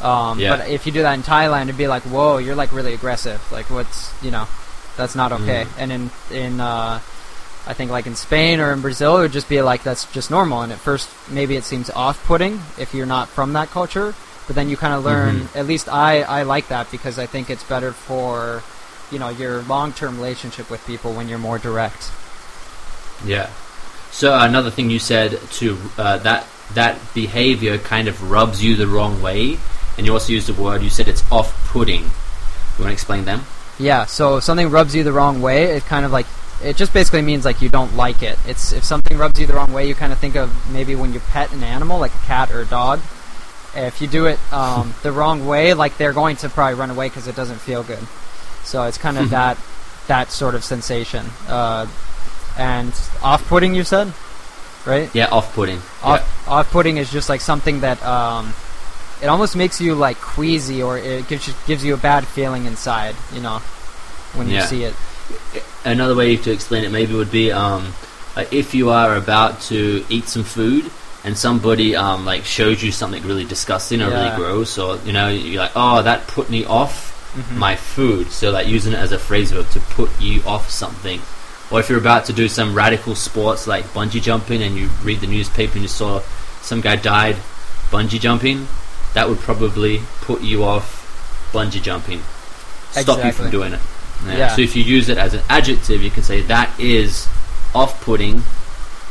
Um, 0.00 0.38
Yeah. 0.38 0.56
But 0.56 0.68
if 0.68 0.86
you 0.86 0.92
do 0.92 1.02
that 1.02 1.14
in 1.14 1.22
Thailand, 1.22 1.64
it'd 1.64 1.76
be 1.78 1.86
like, 1.88 2.02
"Whoa, 2.04 2.38
you're 2.38 2.54
like 2.56 2.72
really 2.72 2.94
aggressive. 2.94 3.40
Like 3.52 3.68
what's 3.70 4.12
you 4.22 4.30
know, 4.30 4.46
that's 4.96 5.14
not 5.14 5.32
okay." 5.32 5.64
Mm. 5.64 5.78
And 5.78 5.92
in 5.92 6.10
in 6.30 6.60
uh, 6.60 7.00
I 7.70 7.72
think 7.72 7.92
like 7.92 8.08
in 8.08 8.16
Spain 8.16 8.58
or 8.58 8.72
in 8.72 8.80
Brazil, 8.80 9.18
it 9.18 9.20
would 9.20 9.32
just 9.32 9.48
be 9.48 9.62
like 9.62 9.84
that's 9.84 10.10
just 10.12 10.28
normal. 10.28 10.62
And 10.62 10.72
at 10.72 10.78
first, 10.78 11.08
maybe 11.30 11.54
it 11.54 11.62
seems 11.62 11.88
off-putting 11.88 12.60
if 12.78 12.94
you're 12.94 13.06
not 13.06 13.28
from 13.28 13.52
that 13.52 13.70
culture. 13.70 14.12
But 14.48 14.56
then 14.56 14.68
you 14.68 14.76
kind 14.76 14.92
of 14.92 15.04
learn. 15.04 15.42
Mhm. 15.42 15.56
At 15.56 15.66
least 15.68 15.88
I 15.88 16.22
I 16.22 16.42
like 16.42 16.66
that 16.68 16.90
because 16.90 17.16
I 17.16 17.26
think 17.26 17.48
it's 17.48 17.62
better 17.62 17.92
for 17.92 18.64
you 19.12 19.20
know 19.20 19.28
your 19.28 19.62
long-term 19.62 20.16
relationship 20.16 20.68
with 20.68 20.84
people 20.84 21.12
when 21.12 21.28
you're 21.28 21.38
more 21.38 21.58
direct. 21.58 22.10
Yeah. 23.24 23.46
So 24.10 24.36
another 24.36 24.72
thing 24.72 24.90
you 24.90 24.98
said 24.98 25.38
to 25.62 25.78
uh, 25.96 26.18
that 26.26 26.46
that 26.74 26.98
behavior 27.14 27.78
kind 27.78 28.08
of 28.08 28.30
rubs 28.30 28.64
you 28.64 28.74
the 28.74 28.88
wrong 28.88 29.22
way, 29.22 29.58
and 29.96 30.06
you 30.06 30.12
also 30.12 30.32
used 30.32 30.48
the 30.48 30.60
word. 30.60 30.82
You 30.82 30.90
said 30.90 31.06
it's 31.06 31.22
off-putting. 31.30 32.02
You 32.02 32.80
want 32.82 32.90
to 32.90 32.92
explain 32.92 33.24
them? 33.26 33.46
Yeah. 33.78 34.06
So 34.06 34.38
if 34.38 34.44
something 34.44 34.70
rubs 34.70 34.96
you 34.96 35.04
the 35.04 35.12
wrong 35.12 35.40
way, 35.40 35.76
it 35.76 35.86
kind 35.86 36.04
of 36.04 36.10
like 36.10 36.26
it 36.62 36.76
just 36.76 36.92
basically 36.92 37.22
means 37.22 37.44
like 37.44 37.62
you 37.62 37.68
don't 37.68 37.96
like 37.96 38.22
it. 38.22 38.38
It's 38.46 38.72
if 38.72 38.84
something 38.84 39.16
rubs 39.18 39.38
you 39.40 39.46
the 39.46 39.54
wrong 39.54 39.72
way, 39.72 39.88
you 39.88 39.94
kind 39.94 40.12
of 40.12 40.18
think 40.18 40.36
of 40.36 40.50
maybe 40.72 40.94
when 40.94 41.12
you 41.12 41.20
pet 41.20 41.52
an 41.52 41.62
animal 41.62 41.98
like 41.98 42.14
a 42.14 42.26
cat 42.26 42.50
or 42.50 42.60
a 42.60 42.66
dog. 42.66 43.00
If 43.74 44.00
you 44.02 44.08
do 44.08 44.26
it 44.26 44.38
um, 44.52 44.94
the 45.02 45.12
wrong 45.12 45.46
way, 45.46 45.74
like 45.74 45.96
they're 45.96 46.12
going 46.12 46.36
to 46.36 46.48
probably 46.48 46.74
run 46.78 46.90
away 46.90 47.08
because 47.08 47.26
it 47.28 47.36
doesn't 47.36 47.58
feel 47.58 47.82
good. 47.82 48.04
So 48.64 48.82
it's 48.84 48.98
kind 48.98 49.16
of 49.18 49.30
that 49.30 49.56
that 50.08 50.30
sort 50.30 50.54
of 50.54 50.64
sensation. 50.64 51.24
Uh, 51.48 51.86
and 52.58 52.92
off-putting, 53.22 53.74
you 53.74 53.84
said, 53.84 54.12
right? 54.84 55.08
Yeah, 55.14 55.28
off-putting. 55.30 55.78
Off, 56.02 56.48
off-putting 56.48 56.96
is 56.98 57.10
just 57.10 57.28
like 57.28 57.40
something 57.40 57.80
that 57.80 58.04
um, 58.04 58.52
it 59.22 59.28
almost 59.28 59.54
makes 59.56 59.80
you 59.80 59.94
like 59.94 60.18
queasy, 60.18 60.82
or 60.82 60.98
it 60.98 61.28
gives 61.28 61.46
you, 61.46 61.54
gives 61.66 61.84
you 61.84 61.94
a 61.94 61.96
bad 61.96 62.26
feeling 62.26 62.64
inside. 62.66 63.14
You 63.32 63.40
know, 63.40 63.58
when 64.34 64.48
you 64.48 64.54
Yeah. 64.56 64.66
see 64.66 64.82
it. 64.84 64.94
Another 65.84 66.14
way 66.14 66.36
to 66.36 66.50
explain 66.50 66.84
it 66.84 66.90
maybe 66.90 67.14
would 67.14 67.30
be 67.30 67.50
um, 67.52 67.92
like 68.36 68.52
if 68.52 68.74
you 68.74 68.90
are 68.90 69.16
about 69.16 69.60
to 69.62 70.04
eat 70.10 70.24
some 70.26 70.44
food 70.44 70.90
and 71.24 71.36
somebody 71.36 71.96
um, 71.96 72.24
like 72.26 72.44
shows 72.44 72.82
you 72.82 72.92
something 72.92 73.22
really 73.24 73.44
disgusting 73.44 74.02
or 74.02 74.10
Yeah. 74.10 74.24
really 74.24 74.36
gross, 74.36 74.78
or 74.78 74.98
you 75.06 75.12
know 75.12 75.28
you're 75.28 75.62
like, 75.62 75.72
oh, 75.76 76.02
that 76.02 76.26
put 76.26 76.50
me 76.50 76.64
off 76.64 77.08
Mhm. 77.36 77.56
my 77.58 77.76
food. 77.76 78.30
So 78.32 78.50
like 78.50 78.66
using 78.66 78.92
it 78.92 78.98
as 78.98 79.12
a 79.12 79.18
phrase 79.18 79.52
verb 79.52 79.70
to 79.70 79.80
put 79.80 80.10
you 80.20 80.42
off 80.44 80.68
something. 80.70 81.20
Or 81.70 81.78
if 81.78 81.88
you're 81.88 81.98
about 81.98 82.24
to 82.24 82.32
do 82.32 82.48
some 82.48 82.74
radical 82.74 83.14
sports 83.14 83.66
like 83.68 83.84
bungee 83.94 84.20
jumping 84.20 84.60
and 84.62 84.76
you 84.76 84.90
read 85.04 85.20
the 85.20 85.28
newspaper 85.28 85.74
and 85.74 85.82
you 85.82 85.88
saw 85.88 86.20
some 86.60 86.80
guy 86.80 86.96
died 86.96 87.36
bungee 87.92 88.18
jumping, 88.20 88.66
that 89.14 89.28
would 89.28 89.38
probably 89.38 90.02
put 90.22 90.40
you 90.42 90.64
off 90.64 91.06
bungee 91.52 91.80
jumping. 91.80 92.22
Stop 92.90 93.24
you 93.24 93.30
from 93.32 93.50
doing 93.50 93.72
it. 93.74 93.80
Yeah. 94.26 94.36
Yeah. 94.36 94.48
So 94.56 94.62
if 94.62 94.76
you 94.76 94.82
use 94.82 95.08
it 95.08 95.18
as 95.18 95.34
an 95.34 95.42
adjective, 95.48 96.02
you 96.02 96.10
can 96.10 96.22
say 96.22 96.42
that 96.42 96.78
is 96.78 97.26
off-putting. 97.74 98.42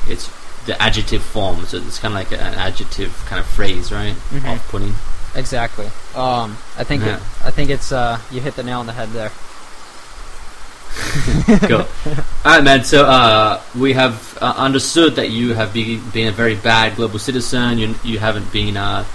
It's 0.08 0.30
the 0.66 0.80
adjective 0.82 1.24
form, 1.24 1.66
so 1.66 1.78
it's 1.78 2.00
kind 2.00 2.14
of 2.14 2.20
like 2.20 2.32
an 2.32 2.54
adjective 2.56 3.16
kind 3.28 3.40
of 3.40 3.46
phrase, 3.48 3.92
right? 3.92 4.16
Mhm. 4.32 4.46
Off-putting. 4.48 4.94
Exactly. 5.36 5.86
Um, 6.16 6.58
I 6.78 6.84
think 6.84 7.04
Yeah. 7.04 7.16
it, 7.18 7.22
I 7.46 7.52
think 7.52 7.70
it's 7.70 7.92
uh, 7.92 8.20
you 8.32 8.42
hit 8.42 8.56
the 8.56 8.64
nail 8.64 8.80
on 8.80 8.86
the 8.88 8.94
head 8.94 9.10
there. 9.14 9.32
Cool. 11.68 11.86
All 12.46 12.56
right, 12.56 12.64
man. 12.64 12.84
So 12.84 13.06
uh, 13.06 13.62
we 13.78 13.94
have 13.94 14.38
uh, 14.42 14.54
understood 14.58 15.16
that 15.16 15.30
you 15.30 15.54
have 15.54 15.74
be, 15.74 15.98
been 15.98 16.28
a 16.28 16.32
very 16.32 16.56
bad 16.56 16.96
global 16.96 17.20
citizen. 17.20 17.78
You 17.78 17.96
you 18.04 18.20
haven't 18.20 18.52
been 18.52 18.76
uh, 18.78 19.06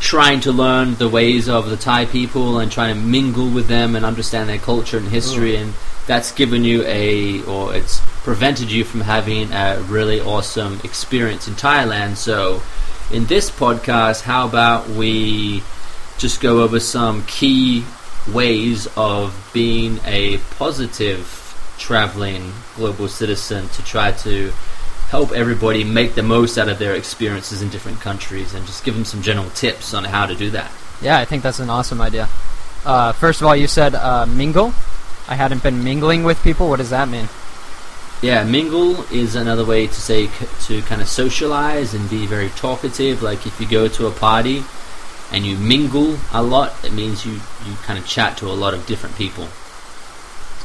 trying 0.00 0.40
to 0.40 0.52
learn 0.52 0.94
the 0.96 1.08
ways 1.08 1.48
of 1.48 1.70
the 1.70 1.76
Thai 1.76 2.06
people 2.06 2.58
and 2.58 2.70
trying 2.70 2.94
to 2.94 3.00
mingle 3.00 3.48
with 3.48 3.68
them 3.68 3.96
and 3.96 4.04
understand 4.04 4.48
their 4.48 4.58
culture 4.58 4.98
and 4.98 5.08
history, 5.08 5.52
mm. 5.52 5.62
and 5.62 5.74
that's 6.06 6.32
given 6.32 6.64
you 6.64 6.84
a 6.84 7.42
or 7.44 7.74
it's 7.74 8.00
prevented 8.22 8.70
you 8.70 8.84
from 8.84 9.00
having 9.00 9.52
a 9.52 9.80
really 9.88 10.20
awesome 10.20 10.80
experience 10.84 11.48
in 11.48 11.54
Thailand. 11.54 12.16
So 12.16 12.62
in 13.10 13.26
this 13.26 13.50
podcast, 13.50 14.22
how 14.22 14.46
about 14.46 14.88
we 14.88 15.62
just 16.18 16.40
go 16.40 16.62
over 16.62 16.80
some 16.80 17.24
key 17.26 17.84
ways 18.32 18.88
of 18.96 19.50
being 19.52 20.00
a 20.04 20.38
positive 20.58 21.42
traveling 21.78 22.52
global 22.74 23.08
citizen 23.08 23.68
to 23.68 23.84
try 23.84 24.12
to 24.12 24.52
help 25.08 25.32
everybody 25.32 25.84
make 25.84 26.14
the 26.14 26.22
most 26.22 26.58
out 26.58 26.68
of 26.68 26.78
their 26.78 26.94
experiences 26.94 27.62
in 27.62 27.68
different 27.68 28.00
countries 28.00 28.54
and 28.54 28.66
just 28.66 28.84
give 28.84 28.94
them 28.94 29.04
some 29.04 29.22
general 29.22 29.48
tips 29.50 29.94
on 29.94 30.04
how 30.04 30.26
to 30.26 30.34
do 30.34 30.50
that. 30.50 30.70
Yeah, 31.00 31.18
I 31.18 31.24
think 31.24 31.42
that's 31.42 31.60
an 31.60 31.70
awesome 31.70 32.00
idea. 32.00 32.28
Uh, 32.84 33.12
first 33.12 33.40
of 33.40 33.46
all, 33.46 33.54
you 33.56 33.66
said 33.66 33.94
uh, 33.94 34.26
mingle. 34.26 34.72
I 35.28 35.34
hadn't 35.34 35.62
been 35.62 35.82
mingling 35.82 36.24
with 36.24 36.42
people. 36.42 36.68
What 36.68 36.76
does 36.76 36.90
that 36.90 37.08
mean? 37.08 37.28
Yeah, 38.22 38.44
mingle 38.44 39.02
is 39.12 39.34
another 39.34 39.64
way 39.64 39.86
to 39.86 39.94
say 39.94 40.28
c- 40.28 40.46
to 40.66 40.82
kind 40.86 41.02
of 41.02 41.08
socialize 41.08 41.94
and 41.94 42.08
be 42.08 42.26
very 42.26 42.48
talkative. 42.50 43.22
Like 43.22 43.46
if 43.46 43.60
you 43.60 43.68
go 43.68 43.88
to 43.88 44.06
a 44.06 44.10
party 44.10 44.64
and 45.30 45.44
you 45.44 45.56
mingle 45.58 46.16
a 46.32 46.42
lot, 46.42 46.72
it 46.84 46.92
means 46.92 47.26
you, 47.26 47.34
you 47.66 47.74
kind 47.82 47.98
of 47.98 48.06
chat 48.06 48.38
to 48.38 48.46
a 48.46 48.54
lot 48.54 48.72
of 48.72 48.86
different 48.86 49.16
people. 49.16 49.48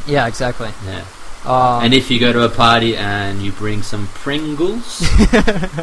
Yeah, 0.08 0.28
exactly. 0.28 0.70
Yeah. 0.86 1.06
Um, 1.46 1.84
And 1.84 1.94
if 1.94 2.12
you 2.12 2.20
go 2.20 2.32
to 2.32 2.44
a 2.44 2.50
party 2.50 2.96
and 2.96 3.42
you 3.42 3.52
bring 3.52 3.82
some 3.82 4.08
Pringles, 4.14 5.02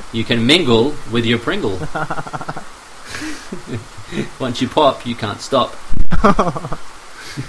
you 0.12 0.24
can 0.24 0.46
mingle 0.46 0.94
with 1.10 1.24
your 1.26 1.38
Pringle. 1.38 1.78
Once 4.38 4.60
you 4.62 4.68
pop, 4.68 5.04
you 5.06 5.14
can't 5.14 5.40
stop. 5.40 5.74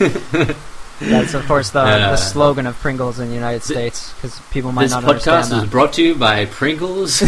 that's 0.99 1.33
of 1.33 1.45
course 1.47 1.69
the, 1.71 1.83
Yeah. 1.83 2.11
the 2.11 2.17
slogan 2.17 2.67
of 2.67 2.75
Pringles 2.79 3.19
in 3.19 3.29
the 3.29 3.33
United 3.35 3.63
States 3.63 4.13
because 4.13 4.39
people 4.51 4.71
might 4.71 4.83
This 4.85 4.93
podcast 4.93 5.43
understand 5.43 5.63
is 5.65 5.69
brought 5.69 5.93
to 5.93 6.03
you 6.03 6.15
by 6.15 6.45
Pringles 6.45 7.19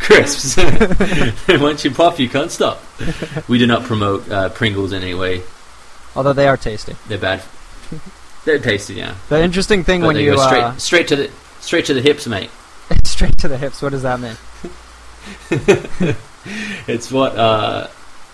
crisps. 0.00 0.56
Once 1.48 1.84
you 1.84 1.90
pop, 1.92 2.18
you 2.18 2.28
can't 2.28 2.50
stop. 2.50 2.82
We 3.48 3.58
do 3.58 3.66
not 3.66 3.84
promote 3.84 4.30
uh, 4.30 4.48
Pringles 4.50 4.92
in 4.92 5.02
any 5.02 5.14
way. 5.14 5.42
Although 6.14 6.34
they 6.34 6.46
are 6.48 6.56
tasty. 6.58 6.94
They're 7.08 7.18
bad. 7.18 7.42
They're 8.44 8.58
tasty, 8.58 8.94
yeah. 8.94 9.14
The 9.28 9.42
interesting 9.42 9.84
thing 9.84 10.00
But 10.00 10.08
when 10.08 10.16
you 10.16 10.34
go 10.34 10.44
straight, 10.46 10.62
uh, 10.62 10.76
straight 10.78 11.08
to 11.08 11.16
the 11.16 11.30
straight 11.60 11.84
to 11.86 11.94
the 11.94 12.00
hips, 12.02 12.26
mate. 12.26 12.50
straight 13.04 13.38
to 13.38 13.48
the 13.48 13.56
hips. 13.58 13.80
What 13.82 13.90
does 13.92 14.02
that 14.02 14.18
mean? 14.20 14.36
It's 16.88 17.12
what 17.12 17.36
uh, 17.36 17.86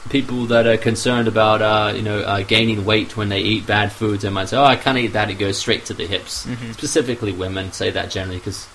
people 0.08 0.46
that 0.46 0.66
are 0.66 0.78
concerned 0.78 1.28
about, 1.28 1.60
uh, 1.60 1.92
you 1.94 2.00
know, 2.00 2.20
uh, 2.20 2.40
gaining 2.42 2.86
weight 2.86 3.18
when 3.18 3.28
they 3.28 3.40
eat 3.40 3.66
bad 3.66 3.92
foods. 3.92 4.22
They 4.22 4.30
might 4.30 4.48
say, 4.48 4.56
"Oh, 4.56 4.64
I 4.64 4.76
can't 4.76 4.96
eat 4.96 5.12
that." 5.12 5.28
It 5.28 5.34
goes 5.34 5.58
straight 5.58 5.84
to 5.86 5.94
the 5.94 6.06
hips. 6.06 6.46
Mhm. 6.46 6.72
Specifically, 6.72 7.32
women 7.32 7.70
say 7.72 7.90
that 7.90 8.10
generally 8.10 8.38
because 8.38 8.66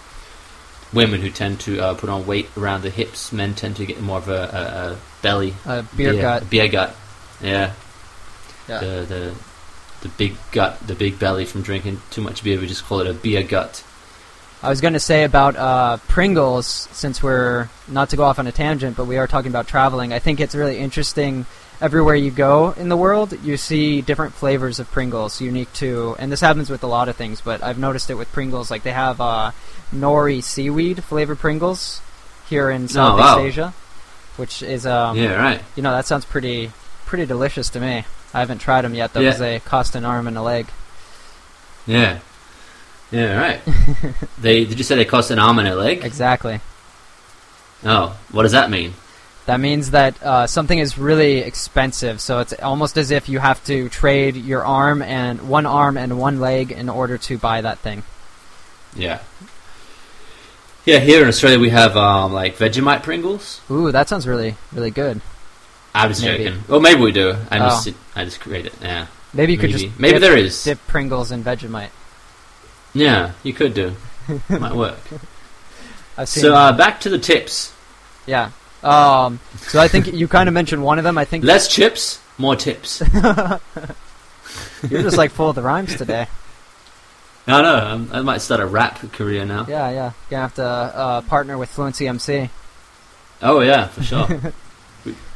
women 0.93 1.21
who 1.21 1.31
tend 1.31 1.59
to 1.61 1.79
uh, 1.79 1.93
put 1.95 2.09
on 2.11 2.27
weight 2.27 2.47
around 2.55 2.83
the 2.83 2.91
hips, 2.91 3.31
men 3.31 3.55
tend 3.55 3.75
to 3.77 3.85
get 3.87 3.99
more 4.01 4.19
of 4.19 4.29
a, 4.29 4.33
a, 4.33 4.91
a 4.93 4.97
belly, 5.23 5.55
A 5.65 5.81
beer 5.97 6.13
gut. 6.13 6.47
beer 6.51 6.67
gut. 6.67 6.95
Yeah, 7.41 7.71
Yeah. 8.69 8.79
the 8.79 9.05
the 9.09 9.31
the 10.03 10.09
big 10.09 10.35
gut, 10.51 10.79
the 10.85 10.93
big 10.95 11.17
belly 11.17 11.45
from 11.45 11.61
drinking 11.63 12.01
too 12.11 12.21
much 12.21 12.43
beer. 12.43 12.59
We 12.59 12.67
just 12.67 12.83
call 12.85 12.99
it 12.99 13.07
a 13.07 13.13
beer 13.13 13.41
gut. 13.43 13.83
I 14.61 14.69
was 14.69 14.79
going 14.79 14.93
to 14.93 14.99
say 14.99 15.23
about 15.25 15.57
uh, 15.57 15.97
Pringles, 16.07 16.67
since 16.67 17.21
we're 17.21 17.67
not 17.87 18.11
to 18.11 18.15
go 18.15 18.23
off 18.23 18.39
on 18.39 18.47
a 18.47 18.51
tangent, 18.51 18.95
but 18.95 19.05
we 19.05 19.17
are 19.17 19.27
talking 19.27 19.51
about 19.51 19.67
traveling. 19.67 20.13
I 20.13 20.19
think 20.19 20.39
it's 20.39 20.55
really 20.55 20.77
interesting. 20.77 21.45
Everywhere 21.81 22.15
you 22.15 22.31
go 22.31 22.71
in 22.71 22.87
the 22.87 22.95
world, 22.95 23.37
you 23.43 23.57
see 23.57 24.01
different 24.01 24.33
flavors 24.33 24.79
of 24.79 24.89
Pringles, 24.89 25.41
unique 25.41 25.73
to, 25.73 26.15
and 26.17 26.31
this 26.31 26.39
happens 26.39 26.69
with 26.69 26.81
a 26.83 26.87
lot 26.87 27.09
of 27.09 27.17
things. 27.17 27.41
But 27.41 27.61
I've 27.61 27.77
noticed 27.77 28.09
it 28.09 28.13
with 28.13 28.31
Pringles. 28.31 28.71
Like 28.71 28.83
they 28.83 28.93
have 28.93 29.19
uh, 29.19 29.51
nori 29.93 30.41
seaweed 30.41 31.03
flavored 31.03 31.39
Pringles 31.39 31.99
here 32.47 32.69
in 32.69 32.87
Southeast 32.87 33.27
Oh, 33.33 33.37
wow. 33.37 33.43
Asia, 33.43 33.73
which 34.37 34.63
is 34.63 34.85
um, 34.85 35.17
yeah, 35.17 35.33
right. 35.33 35.61
you 35.75 35.83
know 35.83 35.91
that 35.91 36.05
sounds 36.05 36.23
pretty 36.23 36.71
pretty 37.05 37.25
delicious 37.25 37.69
to 37.71 37.81
me. 37.81 38.05
I 38.33 38.39
haven't 38.39 38.59
tried 38.59 38.81
them 38.83 38.93
yet 38.95 39.13
though, 39.13 39.19
Yeah. 39.21 39.29
because 39.29 39.39
they 39.39 39.59
cost 39.59 39.95
an 39.95 40.05
arm 40.05 40.27
and 40.27 40.37
a 40.37 40.41
leg. 40.41 40.67
Yeah, 41.85 42.19
yeah, 43.11 43.37
right. 43.39 43.61
they 44.41 44.65
did 44.65 44.77
you 44.77 44.83
say 44.83 44.95
they 44.95 45.05
cost 45.05 45.31
an 45.31 45.39
arm 45.39 45.59
and 45.59 45.67
a 45.67 45.75
leg? 45.75 46.03
Exactly. 46.03 46.59
Oh, 47.85 48.17
what 48.31 48.43
does 48.43 48.53
that 48.53 48.69
mean? 48.69 48.93
That 49.45 49.59
means 49.59 49.91
that 49.91 50.23
uh, 50.23 50.47
something 50.47 50.79
is 50.79 50.97
really 50.97 51.39
expensive. 51.39 52.21
So 52.21 52.39
it's 52.39 52.53
almost 52.53 52.97
as 52.97 53.11
if 53.11 53.27
you 53.27 53.39
have 53.39 53.61
to 53.65 53.89
trade 53.89 54.37
your 54.37 54.63
arm 54.65 55.01
and 55.01 55.49
one 55.49 55.65
arm 55.65 55.97
and 55.97 56.17
one 56.17 56.39
leg 56.39 56.71
in 56.71 56.87
order 56.87 57.17
to 57.17 57.37
buy 57.37 57.59
that 57.59 57.79
thing. 57.79 58.03
Yeah. 58.95 59.19
Yeah, 60.85 60.99
here 60.99 61.21
in 61.21 61.27
Australia 61.27 61.59
we 61.59 61.69
have 61.71 61.97
um, 61.97 62.31
like 62.31 62.57
Vegemite 62.57 63.03
Pringles. 63.03 63.59
Ooh, 63.69 63.91
that 63.91 64.07
sounds 64.09 64.25
really 64.27 64.55
really 64.71 64.91
good. 64.91 65.19
I'm 65.95 66.09
just 66.09 66.21
Maybe. 66.23 66.45
joking. 66.45 66.63
Well, 66.67 66.79
maybe 66.79 67.01
we 67.01 67.11
do. 67.11 67.35
I 67.51 67.59
Oh. 67.59 67.69
just 67.69 67.89
I 68.15 68.25
just 68.25 68.39
create 68.39 68.65
it. 68.65 68.73
Yeah. 68.81 69.07
Maybe 69.33 69.51
you 69.53 69.57
could 69.59 69.69
just 69.71 69.85
Maybe 69.99 70.13
dip, 70.13 70.21
there 70.21 70.37
is. 70.37 70.63
dip 70.63 70.79
Pringles 70.87 71.31
in 71.31 71.43
Vegemite. 71.43 71.89
Yeah, 72.93 73.31
you 73.43 73.53
could 73.53 73.73
do. 73.73 73.95
Might 74.49 74.75
work. 74.75 74.99
I've 76.17 76.29
seen. 76.29 76.41
So 76.43 76.53
uh, 76.55 76.71
back 76.77 76.99
to 77.01 77.09
the 77.09 77.19
tips. 77.19 77.73
yeah. 78.25 78.51
Um, 78.83 79.39
so 79.57 79.79
I 79.79 79.87
think 79.87 80.07
you 80.13 80.27
kind 80.27 80.49
of 80.49 80.53
mentioned 80.53 80.83
one 80.83 80.97
of 80.97 81.03
them. 81.05 81.17
I 81.17 81.23
think 81.25 81.43
Less 81.45 81.67
chips, 81.69 82.19
more 82.37 82.55
tips. 82.55 83.01
you're 84.89 85.01
just 85.01 85.17
like 85.17 85.31
full 85.31 85.49
of 85.49 85.55
the 85.55 85.61
rhymes 85.61 85.95
today. 85.95 86.27
I 87.47 87.61
know. 87.61 87.75
um, 87.77 88.09
I 88.11 88.21
might 88.21 88.41
start 88.41 88.59
a 88.61 88.65
rap 88.65 88.99
career 89.13 89.45
now. 89.45 89.65
Yeah, 89.69 89.89
yeah. 89.89 90.11
Gonna 90.29 90.41
have 90.41 90.53
to 90.55 90.63
uh, 90.65 91.21
partner 91.21 91.57
with 91.57 91.69
Fluency 91.69 92.07
MC. 92.07 92.49
Oh 93.41 93.61
yeah, 93.61 93.87
for 93.87 94.03
sure. 94.03 94.27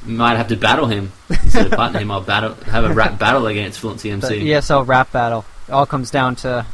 might 0.08 0.38
have 0.38 0.48
to 0.48 0.56
battle 0.56 0.88
him 0.88 1.12
instead 1.30 1.68
of 1.68 1.74
partner 1.74 2.00
him. 2.00 2.12
I'll 2.12 2.22
battle, 2.22 2.56
have 2.66 2.86
a 2.86 2.94
rap 2.94 3.20
battle 3.20 3.48
against 3.48 3.80
Fluency 3.80 4.12
The 4.12 4.52
ESL 4.52 4.88
rap 4.88 5.12
battle. 5.12 5.46
It 5.68 5.72
all 5.72 5.86
comes 5.86 6.12
down 6.12 6.36
to 6.38 6.66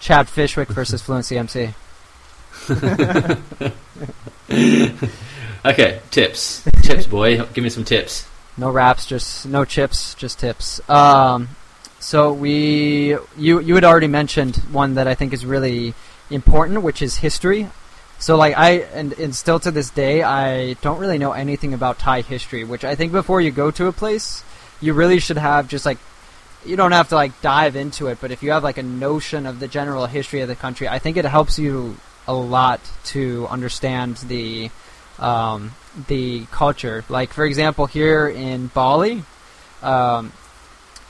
Chad 0.00 0.28
Fishwick 0.28 0.68
versus 0.68 1.02
Fluency 1.02 1.38
MC. 1.38 1.74
Okay, 5.64 6.00
tips, 6.10 6.62
tips, 6.82 7.06
boy. 7.06 7.42
Give 7.54 7.64
me 7.64 7.70
some 7.70 7.84
tips. 7.84 8.28
No 8.58 8.70
raps, 8.70 9.06
just 9.06 9.46
no 9.46 9.64
chips, 9.64 10.14
just 10.14 10.38
tips. 10.38 10.78
Um, 10.90 11.48
so 12.00 12.34
we, 12.34 13.16
you, 13.38 13.60
you 13.60 13.74
had 13.74 13.84
already 13.84 14.06
mentioned 14.06 14.56
one 14.70 14.96
that 14.96 15.08
I 15.08 15.14
think 15.14 15.32
is 15.32 15.46
really 15.46 15.94
important, 16.28 16.82
which 16.82 17.00
is 17.00 17.16
history. 17.16 17.70
So 18.18 18.36
like 18.36 18.56
I, 18.56 18.70
and, 18.94 19.12
and 19.14 19.34
still 19.34 19.60
to 19.60 19.70
this 19.70 19.90
day, 19.90 20.22
I 20.22 20.74
don't 20.74 20.98
really 20.98 21.18
know 21.18 21.32
anything 21.32 21.74
about 21.74 21.98
Thai 21.98 22.22
history, 22.22 22.64
which 22.64 22.84
I 22.84 22.94
think 22.94 23.12
before 23.12 23.40
you 23.40 23.50
go 23.50 23.70
to 23.72 23.86
a 23.86 23.92
place, 23.92 24.42
you 24.80 24.94
really 24.94 25.20
should 25.20 25.38
have 25.38 25.68
just 25.68 25.84
like, 25.84 25.98
you 26.64 26.76
don't 26.76 26.92
have 26.92 27.10
to 27.10 27.14
like 27.16 27.42
dive 27.42 27.76
into 27.76 28.06
it, 28.06 28.18
but 28.20 28.30
if 28.30 28.42
you 28.42 28.52
have 28.52 28.64
like 28.64 28.78
a 28.78 28.82
notion 28.82 29.44
of 29.44 29.60
the 29.60 29.68
general 29.68 30.06
history 30.06 30.40
of 30.40 30.48
the 30.48 30.56
country, 30.56 30.88
I 30.88 30.98
think 30.98 31.18
it 31.18 31.26
helps 31.26 31.58
you 31.58 31.96
a 32.26 32.32
lot 32.32 32.80
to 33.06 33.46
understand 33.48 34.16
the 34.16 34.70
um, 35.18 35.72
the 36.08 36.46
culture. 36.46 37.04
Like 37.10 37.34
for 37.34 37.44
example, 37.44 37.84
here 37.86 38.26
in 38.26 38.68
Bali, 38.68 39.22
um, 39.82 40.32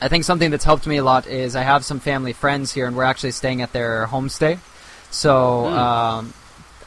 I 0.01 0.09
think 0.09 0.25
something 0.25 0.51
that's 0.51 0.65
helped 0.65 0.85
me 0.85 0.97
a 0.97 1.03
lot 1.03 1.25
is 1.25 1.55
I 1.55 1.63
have 1.63 1.85
some 1.85 2.01
family 2.01 2.33
friends 2.33 2.73
here, 2.73 2.85
and 2.85 2.95
we're 2.95 3.03
actually 3.03 3.31
staying 3.31 3.61
at 3.61 3.71
their 3.71 4.07
homestay. 4.07 4.59
So 5.09 5.67
Hmm. 5.69 5.77
um, 5.77 6.33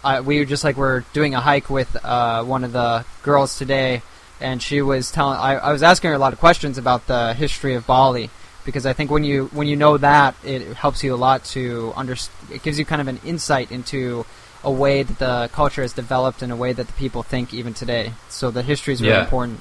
I, 0.04 0.20
we 0.20 0.38
were 0.38 0.44
just 0.44 0.64
like 0.64 0.76
we 0.76 0.82
were 0.82 1.04
doing 1.12 1.34
a 1.34 1.40
hike 1.40 1.68
with 1.70 1.96
uh, 2.04 2.44
one 2.44 2.64
of 2.64 2.72
the 2.72 3.04
girls 3.22 3.58
today, 3.58 4.02
and 4.40 4.62
she 4.62 4.82
was 4.82 5.10
telling. 5.10 5.36
I, 5.38 5.54
I 5.56 5.72
was 5.72 5.82
asking 5.82 6.10
her 6.10 6.14
a 6.16 6.18
lot 6.18 6.32
of 6.32 6.38
questions 6.38 6.78
about 6.78 7.06
the 7.06 7.34
history 7.34 7.74
of 7.74 7.86
Bali 7.86 8.30
because 8.64 8.86
I 8.86 8.92
think 8.92 9.10
when 9.10 9.24
you 9.24 9.46
when 9.52 9.66
you 9.68 9.76
know 9.76 9.96
that, 9.98 10.34
it 10.44 10.62
helps 10.76 11.02
you 11.02 11.14
a 11.14 11.16
lot 11.16 11.44
to 11.46 11.92
understand. 11.96 12.52
It 12.52 12.62
gives 12.62 12.78
you 12.78 12.84
kind 12.84 13.00
of 13.00 13.08
an 13.08 13.20
insight 13.24 13.70
into 13.72 14.24
a 14.64 14.70
way 14.70 15.02
that 15.04 15.18
the 15.18 15.48
culture 15.52 15.82
has 15.82 15.92
developed 15.92 16.42
in 16.42 16.50
a 16.50 16.56
way 16.56 16.72
that 16.72 16.86
the 16.86 16.92
people 16.94 17.22
think 17.22 17.54
even 17.54 17.74
today. 17.74 18.12
So 18.28 18.50
the 18.50 18.62
history 18.62 18.92
is 18.94 19.00
really 19.00 19.14
Yeah. 19.14 19.22
important. 19.22 19.60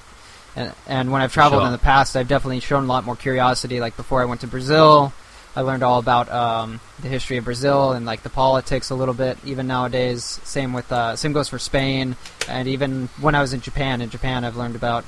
And, 0.56 0.74
and 0.88 1.12
when 1.12 1.22
I've 1.22 1.32
traveled 1.32 1.60
Sure. 1.62 1.68
in 1.68 1.72
the 1.72 1.78
past, 1.78 2.16
I've 2.18 2.28
definitely 2.28 2.62
shown 2.62 2.84
a 2.86 2.88
lot 2.88 3.06
more 3.06 3.16
curiosity. 3.16 3.80
Like 3.80 3.96
before 3.96 4.24
I 4.24 4.26
went 4.26 4.42
to 4.42 4.48
Brazil, 4.48 5.14
I 5.58 5.62
learned 5.62 5.82
all 5.82 5.98
about 5.98 6.32
um, 6.32 6.80
the 7.02 7.08
history 7.08 7.38
of 7.38 7.46
Brazil 7.46 7.94
and 7.94 8.06
like 8.06 8.22
the 8.22 8.30
politics 8.30 8.92
a 8.92 8.96
little 8.96 9.16
bit. 9.16 9.40
Even 9.44 9.66
nowadays, 9.66 10.24
same 10.44 10.72
with 10.72 10.92
uh, 10.92 11.16
same 11.16 11.34
goes 11.34 11.50
for 11.50 11.58
Spain. 11.58 12.16
And 12.48 12.68
even 12.68 13.10
when 13.20 13.34
I 13.34 13.42
was 13.42 13.54
in 13.54 13.62
Japan, 13.62 14.02
in 14.02 14.12
Japan, 14.12 14.46
I've 14.46 14.56
learned 14.56 14.76
about 14.76 15.04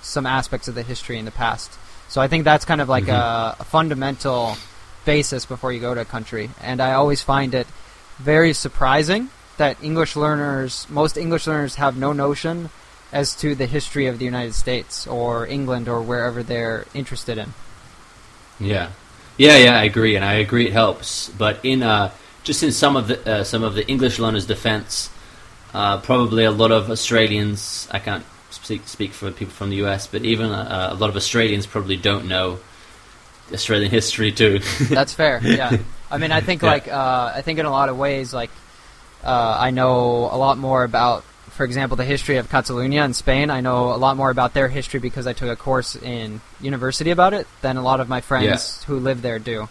some 0.00 0.24
aspects 0.24 0.68
of 0.68 0.74
the 0.74 0.82
history 0.82 1.18
in 1.18 1.26
the 1.26 1.30
past. 1.30 1.70
So 2.08 2.22
I 2.22 2.28
think 2.28 2.44
that's 2.44 2.64
kind 2.64 2.80
of 2.80 2.88
like 2.88 3.04
Mhm. 3.04 3.12
a, 3.12 3.56
a 3.60 3.64
fundamental 3.64 4.56
basis 5.04 5.44
before 5.44 5.70
you 5.70 5.80
go 5.80 5.94
to 5.94 6.00
a 6.00 6.06
country. 6.06 6.48
And 6.62 6.80
I 6.80 6.94
always 6.94 7.20
find 7.20 7.54
it 7.54 7.66
very 8.16 8.54
surprising 8.54 9.28
that 9.58 9.76
English 9.82 10.16
learners, 10.16 10.86
most 10.88 11.18
English 11.18 11.46
learners, 11.46 11.74
have 11.74 11.94
no 11.94 12.14
notion 12.14 12.70
as 13.12 13.34
to 13.36 13.54
the 13.54 13.66
history 13.66 14.06
of 14.06 14.18
the 14.18 14.24
United 14.24 14.54
States 14.54 15.06
or 15.06 15.46
England 15.46 15.90
or 15.90 16.00
wherever 16.00 16.42
they're 16.42 16.86
interested 16.94 17.36
in. 17.36 17.52
Yeah, 18.58 18.88
yeah, 19.38 19.56
yeah. 19.56 19.78
I 19.78 19.84
agree, 19.84 20.16
and 20.16 20.24
I 20.24 20.34
agree 20.34 20.66
it 20.66 20.72
helps. 20.72 21.28
But 21.30 21.60
in 21.64 21.82
uh, 21.82 22.10
just 22.44 22.62
in 22.62 22.72
some 22.72 22.96
of 22.96 23.08
the 23.08 23.16
uh, 23.40 23.44
some 23.44 23.62
of 23.62 23.74
the 23.74 23.86
English 23.88 24.18
learners' 24.18 24.46
defense, 24.46 25.10
uh, 25.72 25.98
probably 25.98 26.44
a 26.44 26.50
lot 26.50 26.70
of 26.72 26.90
Australians. 26.90 27.88
I 27.90 27.98
can't 27.98 28.24
speak 28.50 28.86
speak 28.86 29.12
for 29.12 29.30
people 29.30 29.52
from 29.54 29.70
the 29.70 29.76
US, 29.84 30.06
but 30.06 30.24
even 30.24 30.50
uh, 30.50 30.88
a 30.92 30.94
lot 30.94 31.10
of 31.10 31.16
Australians 31.16 31.66
probably 31.66 31.96
don't 31.96 32.26
know 32.26 32.58
Australian 33.52 33.90
history 33.90 34.32
too. 34.32 34.58
That's 34.90 35.12
fair. 35.12 35.40
Yeah. 35.42 35.76
I 36.10 36.18
mean, 36.18 36.32
I 36.32 36.40
think 36.40 36.62
Yeah. 36.62 36.70
like 36.70 36.88
uh, 36.88 37.32
I 37.34 37.42
think 37.42 37.58
in 37.58 37.66
a 37.66 37.70
lot 37.70 37.88
of 37.88 37.98
ways, 37.98 38.32
like 38.32 38.50
uh, 39.24 39.56
I 39.58 39.70
know 39.70 40.28
a 40.30 40.36
lot 40.36 40.58
more 40.58 40.84
about, 40.84 41.24
for 41.54 41.64
example, 41.64 41.96
the 41.96 42.04
history 42.04 42.36
of 42.36 42.48
Catalonia 42.50 43.04
in 43.04 43.14
Spain. 43.14 43.48
I 43.48 43.60
know 43.60 43.94
a 43.94 43.96
lot 43.96 44.16
more 44.16 44.30
about 44.30 44.54
their 44.54 44.68
history 44.68 45.00
because 45.00 45.26
I 45.26 45.32
took 45.32 45.48
a 45.48 45.56
course 45.56 45.94
in 45.96 46.40
university 46.60 47.10
about 47.10 47.32
it 47.32 47.46
than 47.62 47.76
a 47.76 47.82
lot 47.82 48.00
of 48.00 48.08
my 48.08 48.20
friends 48.20 48.82
who 48.84 48.98
live 48.98 49.22
there 49.22 49.38
do. 49.38 49.68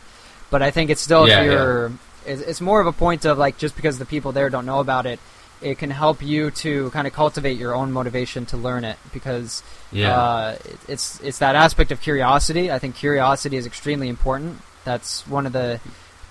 But 0.49 0.61
I 0.61 0.71
think 0.71 0.89
it's 0.89 1.01
still 1.01 1.27
Yeah, 1.27 1.41
if 1.41 1.45
yeah. 1.45 1.51
you're, 1.51 1.91
it's, 2.25 2.41
it's 2.41 2.61
more 2.61 2.79
of 2.79 2.87
a 2.87 2.93
point 2.93 3.25
of 3.25 3.37
like 3.37 3.57
just 3.57 3.75
because 3.75 3.99
the 3.99 4.05
people 4.05 4.31
there 4.31 4.49
don't 4.49 4.65
know 4.65 4.79
about 4.79 5.05
it, 5.05 5.19
it 5.61 5.77
can 5.77 5.89
help 5.89 6.21
you 6.21 6.51
to 6.51 6.89
kind 6.91 7.07
of 7.07 7.13
cultivate 7.13 7.57
your 7.57 7.73
own 7.73 7.91
motivation 7.91 8.45
to 8.47 8.57
learn 8.57 8.83
it 8.83 8.97
because 9.13 9.63
yeah, 9.91 10.17
uh, 10.17 10.57
it's 10.87 11.19
it's 11.21 11.39
that 11.39 11.55
aspect 11.55 11.91
of 11.91 12.01
curiosity. 12.01 12.71
I 12.71 12.79
think 12.79 12.95
curiosity 12.95 13.57
is 13.57 13.65
extremely 13.65 14.09
important. 14.09 14.61
That's 14.83 15.25
one 15.27 15.45
of 15.45 15.53
the 15.53 15.79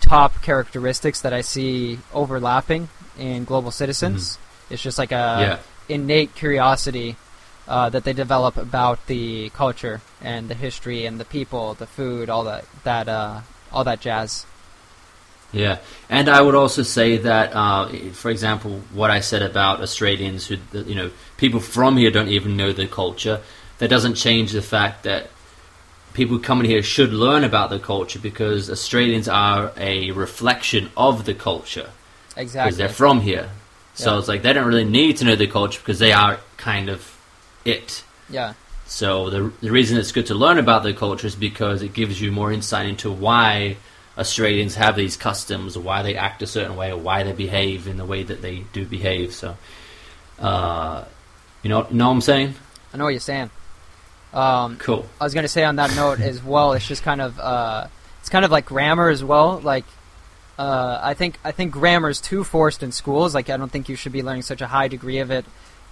top 0.01 0.43
characteristics 0.43 1.23
that 1.23 1.33
I 1.33 1.41
see 1.41 1.99
overlapping 2.13 2.89
in 3.19 3.45
global 3.45 3.71
citizens. 3.71 4.39
It's 4.71 4.83
just 4.83 4.99
like 4.99 5.13
a 5.13 5.15
yeah, 5.41 5.59
innate 5.95 6.35
curiosity 6.35 7.17
uh, 7.69 7.89
that 7.91 8.05
they 8.05 8.13
develop 8.13 8.57
about 8.57 9.07
the 9.07 9.51
culture 9.51 10.01
and 10.21 10.49
the 10.49 10.55
history 10.55 11.07
and 11.07 11.21
the 11.21 11.25
people, 11.25 11.75
the 11.75 11.87
food, 11.87 12.29
all 12.29 12.45
that 12.45 12.65
that 12.85 13.09
uh, 13.09 13.41
all 13.73 13.85
that 13.85 14.01
jazz. 14.01 14.47
yeah. 15.53 15.79
And 16.09 16.29
I 16.29 16.41
would 16.41 16.55
also 16.55 16.83
say 16.83 17.19
that, 17.19 17.53
uh, 17.55 17.89
for 18.13 18.31
example, 18.31 18.81
what 18.93 19.11
I 19.11 19.21
said 19.21 19.43
about 19.43 19.81
Australians 19.81 20.47
who, 20.47 20.57
you 20.73 20.95
know, 20.95 21.11
people 21.37 21.61
from 21.61 21.97
here 21.97 22.11
don't 22.11 22.29
even 22.29 22.57
know 22.57 22.73
the 22.73 22.87
culture. 22.87 23.41
That 23.79 23.89
doesn't 23.89 24.15
change 24.15 24.53
the 24.53 24.63
fact 24.63 25.03
that 25.05 25.29
people 26.13 26.39
coming 26.39 26.67
here 26.67 26.83
should 26.83 27.13
learn 27.13 27.43
about 27.43 27.71
the 27.71 27.79
culture 27.79 28.19
because 28.19 28.71
Australians 28.71 29.29
are 29.29 29.73
a 29.77 30.11
reflection 30.13 30.91
of 30.97 31.25
the 31.25 31.35
culture 31.35 31.91
Exactly. 32.37 32.69
because 32.69 32.77
they're 32.77 32.89
from 32.89 33.21
here. 33.21 33.51
So 33.95 34.13
Yeah. 34.13 34.19
it's 34.19 34.29
like 34.29 34.43
they 34.43 34.53
don't 34.53 34.67
really 34.67 34.85
need 34.85 35.19
to 35.19 35.25
know 35.25 35.37
the 35.37 35.47
culture 35.47 35.81
because 35.81 35.99
they 35.99 36.13
are 36.13 36.39
kind 36.57 36.89
of 36.89 37.15
it. 37.65 38.03
yeah. 38.31 38.55
So 38.87 39.31
the 39.31 39.53
the 39.63 39.71
reason 39.71 39.97
it's 39.97 40.13
good 40.13 40.27
to 40.27 40.35
learn 40.35 40.59
about 40.59 40.83
the 40.83 40.93
culture 40.93 41.27
is 41.27 41.35
because 41.35 41.81
it 41.83 41.93
gives 41.95 42.21
you 42.21 42.31
more 42.33 42.53
insight 42.53 42.87
into 42.87 43.11
why 43.11 43.77
Australians 44.19 44.75
have 44.75 44.97
these 44.97 45.17
customs, 45.17 45.79
why 45.79 46.03
they 46.03 46.15
act 46.17 46.43
a 46.43 46.47
certain 46.47 46.77
way, 46.77 46.91
or 46.93 46.99
why 46.99 47.23
they 47.23 47.33
behave 47.33 47.87
in 47.89 47.97
the 47.97 48.05
way 48.05 48.23
that 48.23 48.43
they 48.43 48.65
do 48.75 48.85
behave. 48.85 49.33
So, 49.33 49.57
uh, 50.39 51.05
you 51.63 51.71
know, 51.71 51.87
you 51.91 51.97
know 51.97 52.09
what 52.09 52.15
I'm 52.15 52.21
saying? 52.21 52.55
I 52.93 52.97
know 52.99 53.05
what 53.05 53.11
you're 53.11 53.21
saying. 53.21 53.51
Um, 54.35 54.77
Cool. 54.79 55.07
I 55.21 55.25
was 55.25 55.33
going 55.35 55.45
to 55.45 55.49
say 55.49 55.65
on 55.65 55.77
that 55.77 55.95
note 55.97 56.21
as 56.21 56.43
well. 56.43 56.73
It's 56.73 56.87
just 56.87 57.03
kind 57.03 57.21
of 57.21 57.39
uh, 57.39 57.87
it's 58.21 58.29
kind 58.29 58.45
of 58.45 58.51
like 58.51 58.67
grammar 58.67 59.09
as 59.09 59.23
well. 59.25 59.61
Like 59.61 59.85
uh, 60.63 61.01
I 61.03 61.15
think 61.15 61.41
I 61.43 61.51
think 61.51 61.73
grammar 61.73 62.09
is 62.09 62.21
too 62.21 62.45
forced 62.45 62.85
in 62.85 62.93
schools. 62.93 63.35
Like 63.35 63.51
I 63.51 63.57
don't 63.57 63.73
think 63.73 63.89
you 63.89 63.97
should 63.97 64.13
be 64.13 64.23
learning 64.23 64.43
such 64.43 64.61
a 64.61 64.69
high 64.69 64.87
degree 64.87 65.19
of 65.19 65.33
it 65.33 65.45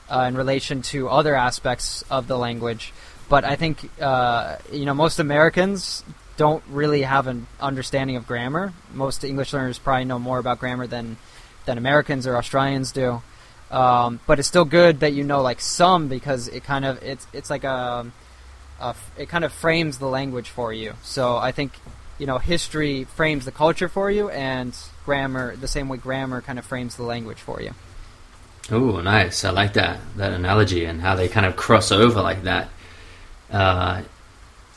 uh, 0.08 0.20
in 0.28 0.36
relation 0.36 0.82
to 0.82 1.08
other 1.08 1.34
aspects 1.34 2.04
of 2.08 2.28
the 2.28 2.38
language. 2.38 2.92
But 3.28 3.44
I 3.44 3.56
think 3.56 3.90
uh, 4.00 4.58
you 4.72 4.84
know 4.84 4.94
most 4.94 5.18
Americans 5.18 6.04
don't 6.36 6.62
really 6.70 7.02
have 7.02 7.26
an 7.26 7.48
understanding 7.60 8.14
of 8.14 8.28
grammar. 8.28 8.72
Most 8.94 9.24
English 9.24 9.52
learners 9.52 9.80
probably 9.80 10.04
know 10.04 10.20
more 10.20 10.38
about 10.38 10.60
grammar 10.60 10.86
than 10.86 11.16
than 11.66 11.76
Americans 11.76 12.24
or 12.28 12.36
Australians 12.36 12.92
do. 12.92 13.22
Um, 13.72 14.20
but 14.24 14.38
it's 14.38 14.46
still 14.46 14.64
good 14.64 15.00
that 15.00 15.14
you 15.14 15.24
know 15.24 15.42
like 15.42 15.60
some 15.60 16.06
because 16.06 16.46
it 16.46 16.62
kind 16.62 16.84
of 16.84 17.02
it's 17.02 17.26
it's 17.32 17.50
like 17.50 17.64
a 17.64 18.06
uh, 18.80 18.90
f- 18.90 19.10
it 19.18 19.28
kind 19.28 19.44
of 19.44 19.52
frames 19.52 19.98
the 19.98 20.06
language 20.06 20.48
for 20.48 20.72
you. 20.72 20.94
So 21.02 21.36
I 21.36 21.50
think 21.50 21.72
you 22.20 22.26
know 22.26 22.38
history 22.38 23.04
frames 23.04 23.44
the 23.46 23.50
culture 23.52 23.88
for 23.88 24.10
you, 24.10 24.30
and 24.30 24.76
grammar 25.04 25.56
the 25.56 25.66
same 25.68 25.88
way 25.88 25.96
grammar 25.98 26.40
kind 26.40 26.58
of 26.58 26.64
frames 26.64 26.94
the 26.96 27.02
language 27.02 27.38
for 27.38 27.60
you. 27.60 27.72
Oh, 28.70 29.00
nice. 29.00 29.44
I 29.44 29.50
like 29.50 29.72
that 29.72 29.98
that 30.16 30.32
analogy 30.32 30.84
and 30.84 31.00
how 31.00 31.16
they 31.16 31.28
kind 31.28 31.46
of 31.46 31.56
cross 31.56 31.90
over 31.90 32.22
like 32.22 32.42
that. 32.44 32.68
Uh, 33.50 34.02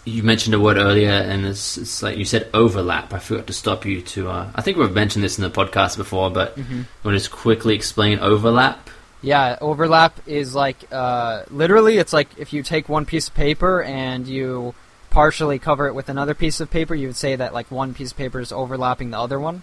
you 0.06 0.24
mentioned 0.24 0.54
a 0.56 0.60
word 0.60 0.78
earlier, 0.78 1.12
and 1.12 1.46
it's, 1.46 1.78
it's 1.78 2.02
like 2.04 2.18
you 2.18 2.26
said 2.26 2.50
overlap. 2.54 3.14
I 3.14 3.20
forgot 3.20 3.48
to 3.48 3.54
stop 3.54 3.86
you 3.86 4.02
to. 4.02 4.30
Uh, 4.30 4.52
I 4.56 4.62
think 4.62 4.78
we've 4.78 4.92
mentioned 4.92 5.24
this 5.24 5.38
in 5.38 5.44
the 5.44 5.50
podcast 5.50 5.96
before, 5.98 6.30
but 6.32 6.58
Mm-hmm. 6.58 6.82
want 7.04 7.16
to 7.16 7.20
just 7.20 7.32
quickly 7.32 7.76
explain 7.76 8.20
overlap? 8.20 8.90
Yeah, 9.22 9.58
overlap 9.62 10.20
is 10.28 10.54
like 10.56 10.78
uh, 10.92 11.44
literally 11.50 11.98
it's 11.98 12.12
like 12.12 12.28
if 12.38 12.52
you 12.52 12.64
take 12.64 12.90
one 12.90 13.06
piece 13.06 13.30
of 13.30 13.34
paper 13.34 13.82
and 13.84 14.28
you 14.28 14.76
partially 15.14 15.60
cover 15.60 15.88
it 15.88 15.94
with 15.94 16.10
another 16.10 16.34
piece 16.34 16.60
of 16.60 16.72
paper, 16.72 16.96
you 16.96 17.08
would 17.08 17.16
say 17.16 17.36
that 17.36 17.54
like 17.54 17.70
one 17.70 17.94
piece 17.94 18.12
of 18.12 18.18
paper 18.18 18.40
is 18.40 18.52
overlapping 18.52 19.12
the 19.12 19.20
other 19.20 19.40
one. 19.40 19.62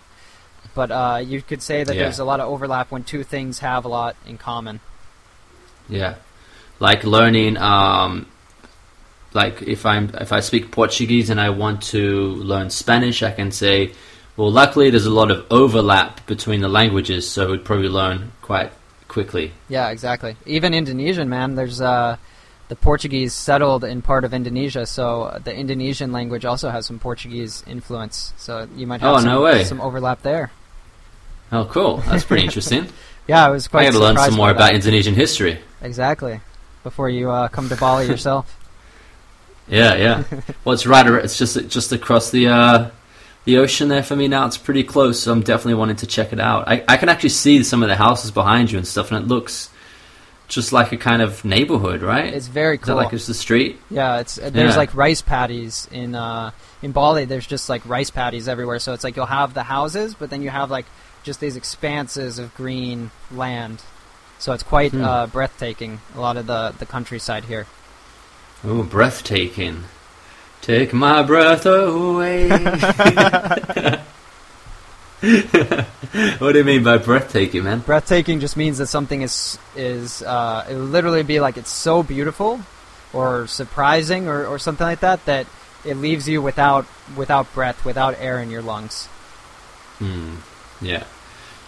But 0.74 0.90
uh, 0.92 1.20
you 1.26 1.42
could 1.42 1.60
say 1.60 1.82
that 1.82 1.94
Yeah. 1.94 2.04
there's 2.04 2.20
a 2.20 2.24
lot 2.24 2.38
of 2.38 2.48
overlap 2.48 2.92
when 2.92 3.02
two 3.02 3.24
things 3.24 3.58
have 3.58 3.84
a 3.84 3.88
lot 3.88 4.14
in 4.24 4.38
common. 4.38 4.78
Yeah, 5.88 6.14
like 6.78 7.02
learning. 7.02 7.56
Um, 7.56 8.26
like 9.34 9.62
if 9.62 9.84
I'm 9.84 10.10
if 10.20 10.32
I 10.32 10.38
speak 10.40 10.70
Portuguese 10.70 11.30
and 11.30 11.40
I 11.40 11.50
want 11.50 11.82
to 11.94 12.28
learn 12.52 12.70
Spanish, 12.70 13.22
I 13.24 13.32
can 13.32 13.50
say, 13.50 13.92
well, 14.36 14.52
luckily 14.52 14.90
there's 14.90 15.06
a 15.06 15.10
lot 15.10 15.32
of 15.32 15.44
overlap 15.50 16.24
between 16.26 16.60
the 16.60 16.68
languages, 16.68 17.28
so 17.28 17.50
we'd 17.50 17.64
probably 17.64 17.88
learn 17.88 18.30
quite 18.40 18.70
quickly. 19.08 19.50
Yeah, 19.68 19.90
exactly. 19.90 20.36
Even 20.46 20.74
Indonesian, 20.74 21.28
man. 21.28 21.56
There's 21.56 21.80
uh, 21.80 22.16
the 22.70 22.76
Portuguese 22.76 23.34
settled 23.34 23.82
in 23.82 24.00
part 24.00 24.24
of 24.24 24.32
Indonesia, 24.32 24.86
so 24.86 25.36
the 25.42 25.52
Indonesian 25.52 26.12
language 26.12 26.44
also 26.44 26.70
has 26.70 26.86
some 26.86 27.00
Portuguese 27.00 27.64
influence. 27.66 28.32
So 28.38 28.68
you 28.76 28.86
might 28.86 29.00
have 29.00 29.16
Oh, 29.16 29.18
some, 29.18 29.26
no 29.26 29.62
some 29.64 29.80
overlap 29.80 30.22
there. 30.22 30.52
Oh, 31.50 31.64
cool! 31.64 31.96
That's 32.06 32.24
pretty 32.24 32.44
interesting. 32.44 32.86
Yeah, 33.28 33.46
I 33.46 33.50
was 33.50 33.68
quite. 33.68 33.82
I 33.82 33.84
got 33.84 33.92
to 33.92 33.98
learn 34.00 34.16
some 34.16 34.34
more 34.34 34.50
about 34.50 34.72
that. 34.72 34.74
Indonesian 34.74 35.14
history. 35.14 35.60
Exactly. 35.82 36.40
Before 36.82 37.08
you 37.08 37.30
uh, 37.30 37.46
come 37.46 37.68
to 37.68 37.76
Bali 37.76 38.06
yourself. 38.08 38.58
Yeah, 39.68 39.94
yeah. 39.94 40.24
well, 40.64 40.72
it's 40.72 40.84
right. 40.84 41.06
It's 41.06 41.38
just 41.38 41.68
just 41.68 41.92
across 41.92 42.32
the 42.32 42.48
uh, 42.48 42.90
the 43.44 43.58
ocean 43.58 43.86
there 43.86 44.02
for 44.02 44.16
me 44.16 44.26
now. 44.26 44.46
It's 44.46 44.56
pretty 44.58 44.82
close, 44.82 45.20
so 45.20 45.30
I'm 45.30 45.42
definitely 45.42 45.74
wanting 45.74 45.96
to 45.96 46.08
check 46.08 46.32
it 46.32 46.40
out. 46.40 46.66
I, 46.66 46.82
I 46.88 46.96
can 46.96 47.08
actually 47.08 47.28
see 47.28 47.62
some 47.62 47.84
of 47.84 47.88
the 47.88 47.94
houses 47.94 48.32
behind 48.32 48.72
you 48.72 48.78
and 48.78 48.86
stuff, 48.88 49.12
and 49.12 49.22
it 49.22 49.28
looks 49.28 49.70
just 50.50 50.72
like 50.72 50.92
a 50.92 50.96
kind 50.96 51.22
of 51.22 51.44
neighborhood, 51.44 52.02
right? 52.02 52.32
It's 52.34 52.46
very 52.48 52.76
cool. 52.78 52.96
like 52.96 53.12
it's 53.12 53.26
the 53.26 53.34
street? 53.34 53.80
Yeah, 53.90 54.20
it's 54.20 54.38
uh, 54.38 54.50
there's 54.50 54.72
Yeah. 54.72 54.76
like 54.78 54.94
rice 54.94 55.22
paddies 55.22 55.88
in 55.90 56.14
uh, 56.14 56.50
in 56.82 56.92
Bali. 56.92 57.24
There's 57.24 57.46
just 57.46 57.68
like 57.68 57.82
rice 57.86 58.10
paddies 58.10 58.48
everywhere. 58.48 58.78
So 58.78 58.92
it's 58.92 59.04
like 59.04 59.16
you'll 59.16 59.26
have 59.26 59.54
the 59.54 59.62
houses, 59.62 60.14
but 60.14 60.28
then 60.30 60.42
you 60.42 60.50
have 60.50 60.70
like 60.70 60.86
just 61.22 61.40
these 61.40 61.56
expanses 61.56 62.38
of 62.38 62.54
green 62.54 63.10
land. 63.30 63.80
So 64.38 64.52
it's 64.52 64.62
quite 64.62 64.92
Hmm. 64.92 65.04
uh, 65.04 65.26
breathtaking. 65.26 66.00
A 66.16 66.20
lot 66.20 66.36
of 66.36 66.46
the 66.46 66.74
the 66.78 66.86
countryside 66.86 67.44
here. 67.44 67.66
Oh, 68.64 68.82
breathtaking. 68.82 69.84
Take 70.62 70.92
my 70.92 71.22
breath 71.22 71.64
away. 71.64 72.48
what 76.38 76.52
do 76.52 76.58
you 76.58 76.64
mean 76.64 76.82
by 76.82 76.98
breathtaking, 76.98 77.64
man? 77.64 77.80
Breathtaking 77.80 78.40
just 78.40 78.56
means 78.56 78.78
that 78.78 78.86
something 78.86 79.22
is 79.22 79.58
is 79.76 80.22
uh, 80.22 80.66
it 80.68 80.74
would 80.74 80.88
literally 80.88 81.22
be 81.22 81.40
like 81.40 81.56
it's 81.56 81.70
so 81.70 82.02
beautiful, 82.02 82.60
or 83.12 83.46
surprising, 83.46 84.28
or, 84.28 84.46
or 84.46 84.58
something 84.58 84.86
like 84.86 85.00
that 85.00 85.24
that 85.26 85.46
it 85.84 85.96
leaves 85.96 86.28
you 86.28 86.40
without 86.40 86.86
without 87.16 87.52
breath, 87.52 87.84
without 87.84 88.16
air 88.18 88.40
in 88.40 88.50
your 88.50 88.62
lungs. 88.62 89.06
Hmm. 89.98 90.36
Yeah. 90.80 91.04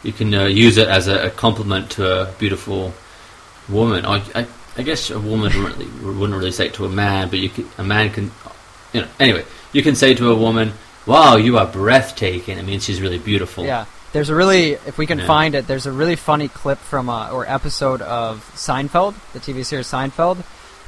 You 0.03 0.13
can 0.13 0.35
uh, 0.35 0.47
use 0.47 0.79
it 0.79 0.89
as 0.89 1.07
a, 1.07 1.27
a 1.27 1.31
compliment 1.31 1.91
to 1.93 2.23
a 2.23 2.33
beautiful 2.33 2.93
woman. 3.69 4.05
Or 4.05 4.21
I, 4.35 4.47
I 4.77 4.83
guess 4.83 5.11
a 5.11 5.21
woman 5.21 5.53
wouldn't 5.63 5.79
really, 5.79 6.15
wouldn't 6.19 6.39
really 6.39 6.51
say 6.51 6.67
it 6.67 6.75
to 6.75 6.87
a 6.87 6.89
man, 6.89 7.29
but 7.29 7.39
you 7.39 7.49
could, 7.49 7.67
a 7.79 7.85
man 7.85 8.11
can, 8.11 8.31
you 8.93 9.03
know. 9.03 9.09
Anyway, 9.21 9.45
you 9.73 9.83
can 9.83 9.95
say 9.95 10.15
to 10.15 10.31
a 10.31 10.35
woman, 10.35 10.73
"Wow, 11.07 11.37
you 11.37 11.59
are 11.59 11.67
breathtaking." 11.67 12.59
I 12.59 12.63
mean, 12.63 12.81
she's 12.81 13.01
really 13.01 13.19
beautiful. 13.19 13.65
Yeah, 13.65 13.85
there's 14.13 14.29
a 14.31 14.35
really, 14.35 14.73
if 14.87 14.99
we 14.99 15.07
can 15.07 15.19
Yeah. 15.21 15.27
find 15.27 15.55
it, 15.55 15.67
there's 15.67 15.87
a 15.87 15.93
really 15.93 16.17
funny 16.17 16.49
clip 16.49 16.79
from 16.79 17.09
uh, 17.09 17.31
or 17.31 17.49
episode 17.49 18.03
of 18.03 18.49
Seinfeld, 18.55 19.15
the 19.33 19.41
TV 19.41 19.65
series 19.65 19.87
Seinfeld, 19.89 20.39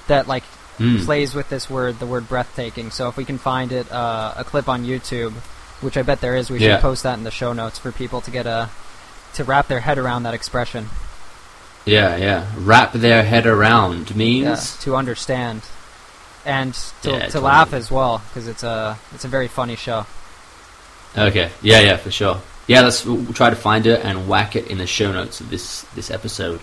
that 0.08 0.26
like 0.28 0.44
Mm. 0.78 1.04
plays 1.04 1.36
with 1.36 1.48
this 1.50 1.70
word, 1.70 2.00
the 2.00 2.06
word 2.06 2.28
breathtaking. 2.28 2.90
So 2.90 3.06
if 3.08 3.16
we 3.16 3.24
can 3.24 3.38
find 3.38 3.70
it, 3.70 3.90
uh, 3.92 4.34
a 4.36 4.42
clip 4.42 4.68
on 4.68 4.84
YouTube, 4.84 5.32
which 5.80 5.96
I 5.96 6.02
bet 6.02 6.20
there 6.20 6.34
is, 6.34 6.50
we 6.50 6.58
Yeah. 6.58 6.74
should 6.76 6.82
post 6.82 7.04
that 7.04 7.16
in 7.16 7.22
the 7.22 7.30
show 7.30 7.52
notes 7.52 7.78
for 7.78 7.92
people 7.92 8.20
to 8.22 8.30
get 8.32 8.44
a 8.46 8.70
to 9.34 9.44
wrap 9.44 9.68
their 9.68 9.80
head 9.80 9.98
around 9.98 10.24
that 10.24 10.34
expression. 10.34 10.90
Yeah, 11.84 12.16
yeah. 12.16 12.46
Wrap 12.56 12.92
their 12.92 13.22
head 13.24 13.46
around 13.46 14.10
Yeah, 14.10 14.16
means. 14.16 14.76
to 14.78 14.96
understand 14.96 15.62
and 16.44 16.74
to, 17.02 17.10
Yeah, 17.10 17.18
to 17.18 17.24
totally. 17.26 17.44
laugh 17.44 17.72
as 17.72 17.90
well 17.90 18.22
because 18.28 18.48
it's 18.48 18.62
a 18.62 18.98
it's 19.14 19.24
a 19.24 19.28
very 19.28 19.48
funny 19.48 19.76
show. 19.76 20.06
Okay. 21.16 21.50
Yeah, 21.62 21.80
yeah, 21.80 21.96
for 21.96 22.10
sure. 22.10 22.40
Yeah, 22.66 22.80
let's 22.82 23.04
we'll 23.04 23.32
try 23.32 23.50
to 23.50 23.56
find 23.56 23.86
it 23.86 24.04
and 24.04 24.28
whack 24.28 24.56
it 24.56 24.68
in 24.68 24.78
the 24.78 24.86
show 24.86 25.12
notes 25.12 25.40
of 25.40 25.50
this 25.50 25.82
this 25.94 26.10
episode. 26.10 26.60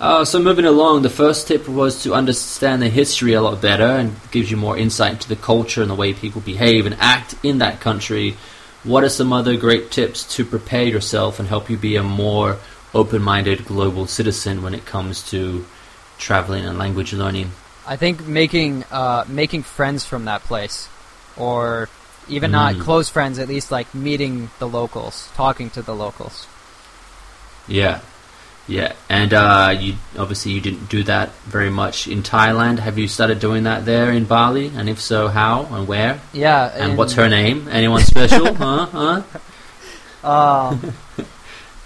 Uh, 0.00 0.24
so 0.24 0.40
moving 0.42 0.64
along, 0.64 1.02
the 1.02 1.10
first 1.10 1.46
tip 1.46 1.68
was 1.68 2.02
to 2.02 2.12
understand 2.14 2.82
the 2.82 2.88
history 2.88 3.34
a 3.34 3.42
lot 3.42 3.60
better 3.62 3.84
and 3.84 4.16
gives 4.32 4.50
you 4.50 4.56
more 4.56 4.76
insight 4.76 5.12
into 5.12 5.28
the 5.28 5.36
culture 5.36 5.80
and 5.80 5.90
the 5.90 5.94
way 5.94 6.12
people 6.12 6.40
behave 6.40 6.86
and 6.86 6.96
act 6.98 7.34
in 7.44 7.58
that 7.58 7.80
country. 7.80 8.36
What 8.82 9.04
are 9.04 9.08
some 9.08 9.32
other 9.32 9.56
great 9.56 9.92
tips 9.92 10.24
to 10.36 10.44
prepare 10.44 10.82
yourself 10.82 11.38
and 11.38 11.46
help 11.48 11.70
you 11.70 11.76
be 11.76 11.94
a 11.94 12.02
more 12.02 12.58
open-minded 12.94 13.64
global 13.64 14.08
citizen 14.08 14.60
when 14.62 14.74
it 14.74 14.84
comes 14.86 15.22
to 15.30 15.64
traveling 16.18 16.64
and 16.64 16.78
language 16.78 17.12
learning? 17.12 17.52
I 17.86 17.96
think 17.96 18.26
making 18.26 18.84
uh, 18.90 19.24
making 19.28 19.62
friends 19.64 20.04
from 20.04 20.24
that 20.26 20.42
place, 20.44 20.88
or 21.36 21.88
even 22.28 22.50
not 22.52 22.74
Mm. 22.76 22.80
close 22.82 23.08
friends, 23.08 23.38
at 23.38 23.48
least 23.48 23.70
like 23.72 23.92
meeting 23.94 24.50
the 24.58 24.68
locals, 24.68 25.28
talking 25.34 25.70
to 25.70 25.82
the 25.82 25.94
locals. 25.94 26.46
Yeah, 27.66 28.00
yeah, 28.68 28.92
and 29.08 29.34
uh, 29.34 29.74
you 29.78 29.94
obviously 30.18 30.52
you 30.52 30.60
didn't 30.60 30.88
do 30.88 31.02
that 31.04 31.30
very 31.46 31.70
much 31.70 32.06
in 32.06 32.22
Thailand. 32.22 32.78
Have 32.78 32.98
you 32.98 33.08
started 33.08 33.40
doing 33.40 33.64
that 33.64 33.84
there 33.84 34.10
in 34.12 34.24
Bali? 34.24 34.70
And 34.76 34.88
if 34.88 35.00
so, 35.00 35.26
how 35.28 35.66
and 35.70 35.88
where? 35.88 36.20
Yeah, 36.32 36.70
And 36.74 36.96
what's 36.96 37.14
her 37.14 37.28
name? 37.28 37.66
Anyone 37.70 38.02
special? 38.02 38.54
huh? 38.62 38.86
Huh? 38.86 39.22
Um, 40.22 40.92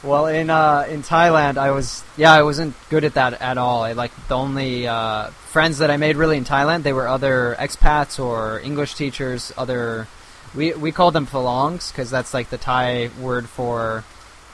well, 0.07 0.27
in 0.27 0.51
uh, 0.51 0.87
in 0.89 1.03
Thailand, 1.03 1.59
I 1.59 1.71
was 1.73 2.05
yeah, 2.17 2.33
I 2.33 2.43
wasn't 2.43 2.75
good 2.89 3.05
at 3.05 3.15
that 3.15 3.41
at 3.41 3.59
all. 3.59 3.83
I 3.83 3.93
like 3.93 4.13
the 4.29 4.37
only 4.37 4.87
uh, 4.87 5.31
friends 5.31 5.79
that 5.79 5.91
I 5.91 5.97
made 5.97 6.17
really 6.17 6.37
in 6.37 6.45
Thailand. 6.45 6.83
They 6.83 6.93
were 6.93 7.09
other 7.09 7.57
expats 7.59 8.23
or 8.23 8.61
English 8.61 8.95
teachers. 8.95 9.53
Other 9.57 10.07
we 10.55 10.73
we 10.75 10.93
called 10.93 11.15
them 11.15 11.27
falangs 11.27 11.91
because 11.93 12.11
that's 12.11 12.33
like 12.33 12.51
the 12.51 12.59
Thai 12.59 13.11
word 13.21 13.49
for. 13.49 14.05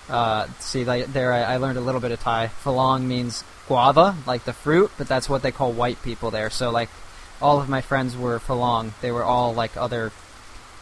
Uh, 0.08 0.46
see, 0.58 0.84
like 0.84 1.12
there, 1.12 1.32
I, 1.32 1.54
I 1.54 1.56
learned 1.58 1.78
a 1.78 1.80
little 1.80 2.00
bit 2.00 2.10
of 2.10 2.20
Thai. 2.20 2.50
Falang 2.64 3.04
means 3.04 3.44
guava, 3.68 4.16
like 4.26 4.44
the 4.44 4.52
fruit, 4.52 4.90
but 4.98 5.06
that's 5.08 5.28
what 5.28 5.42
they 5.42 5.52
call 5.52 5.72
white 5.72 6.02
people 6.02 6.30
there. 6.30 6.50
So 6.50 6.70
like, 6.70 6.90
all 7.40 7.60
of 7.60 7.68
my 7.68 7.80
friends 7.80 8.16
were 8.16 8.38
falang. 8.40 8.92
They 9.00 9.12
were 9.12 9.22
all 9.22 9.54
like 9.54 9.76
other 9.76 10.12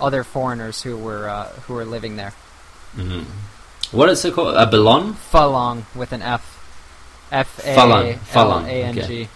other 0.01 0.25
foreigners 0.25 0.83
who 0.83 0.97
were 0.97 1.29
uh, 1.29 1.49
who 1.67 1.75
were 1.75 1.85
living 1.85 2.17
there. 2.17 2.33
hmm 2.95 3.23
What 3.93 4.09
is 4.09 4.25
it 4.25 4.35
called? 4.35 4.55
A 4.55 4.67
belon? 4.67 5.15
Falang 5.15 5.85
with 5.97 6.13
an 6.13 6.23
F. 6.23 6.59
F 7.33 7.65
A 7.65 7.71
L 7.71 7.93
A 8.65 8.85
N 8.85 8.95
G. 8.95 9.01
okay. 9.01 9.29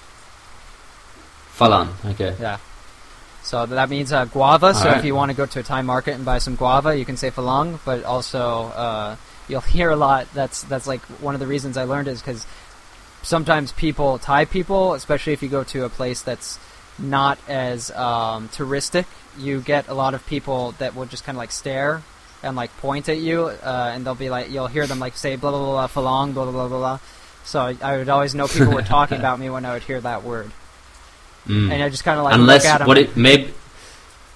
Falan. 1.57 1.89
Okay. 2.13 2.35
Yeah. 2.41 2.59
So 3.43 3.67
that 3.67 3.91
means 3.91 4.13
uh, 4.13 4.25
guava. 4.25 4.75
so 4.75 4.81
Alright. 4.81 4.99
if 4.99 5.05
you 5.05 5.15
want 5.15 5.31
to 5.31 5.37
go 5.37 5.47
to 5.47 5.61
a 5.61 5.63
Thai 5.63 5.83
market 5.83 6.15
and 6.15 6.25
buy 6.25 6.39
some 6.39 6.57
guava, 6.57 6.97
you 6.97 7.05
can 7.05 7.17
say 7.17 7.31
falang. 7.31 7.79
But 7.85 8.05
also, 8.05 8.65
uh, 8.67 9.17
you'll 9.49 9.61
hear 9.77 9.91
a 9.91 9.97
lot. 9.97 10.33
That's 10.35 10.63
that's 10.63 10.87
like 10.87 11.03
one 11.21 11.35
of 11.35 11.41
the 11.41 11.47
reasons 11.47 11.77
I 11.77 11.85
learned 11.85 12.09
is 12.09 12.21
because 12.21 12.47
sometimes 13.23 13.73
people, 13.73 14.19
Thai 14.19 14.45
people, 14.45 14.95
especially 14.95 15.33
if 15.33 15.43
you 15.43 15.49
go 15.49 15.65
to 15.65 15.85
a 15.85 15.89
place 15.89 16.23
that's 16.23 16.59
not 16.99 17.39
as 17.49 17.91
um, 17.91 18.49
touristic, 18.51 19.07
you 19.37 19.61
get 19.61 19.89
a 19.89 19.95
lot 19.95 20.15
of 20.15 20.25
people 20.27 20.73
that 20.79 20.95
will 20.95 21.07
just 21.07 21.25
kind 21.25 21.37
of 21.37 21.41
like 21.41 21.51
stare 21.51 22.03
and 22.45 22.55
like 22.57 22.71
point 22.79 23.09
at 23.09 23.19
you, 23.19 23.47
uh, 23.47 23.91
and 23.95 24.05
they'll 24.07 24.15
be 24.15 24.31
like, 24.31 24.51
you'll 24.51 24.69
hear 24.69 24.87
them 24.87 25.01
like 25.01 25.17
say 25.17 25.37
blah 25.37 25.51
blah 25.51 25.61
blah, 25.61 25.87
falang 25.89 26.35
blah 26.35 26.45
blah 26.45 26.69
blah 26.69 26.79
blah. 26.79 26.99
So 27.45 27.61
I, 27.61 27.77
I 27.83 27.97
would 27.99 28.09
always 28.09 28.35
know 28.35 28.47
people 28.47 28.73
were 28.73 28.83
talking 28.83 29.19
about 29.19 29.39
me 29.41 29.51
when 29.51 29.65
I 29.65 29.73
would 29.75 29.83
hear 29.83 30.01
that 30.01 30.23
word, 30.23 30.51
Mm. 31.47 31.73
and 31.73 31.83
I 31.83 31.89
just 31.91 32.05
kind 32.05 32.19
of 32.19 32.25
like 32.25 32.35
Unless 32.35 32.65
look 32.65 32.73
at 32.75 32.81
'em 32.83 32.87
what 32.87 32.99
it 32.99 33.17
maybe. 33.17 33.53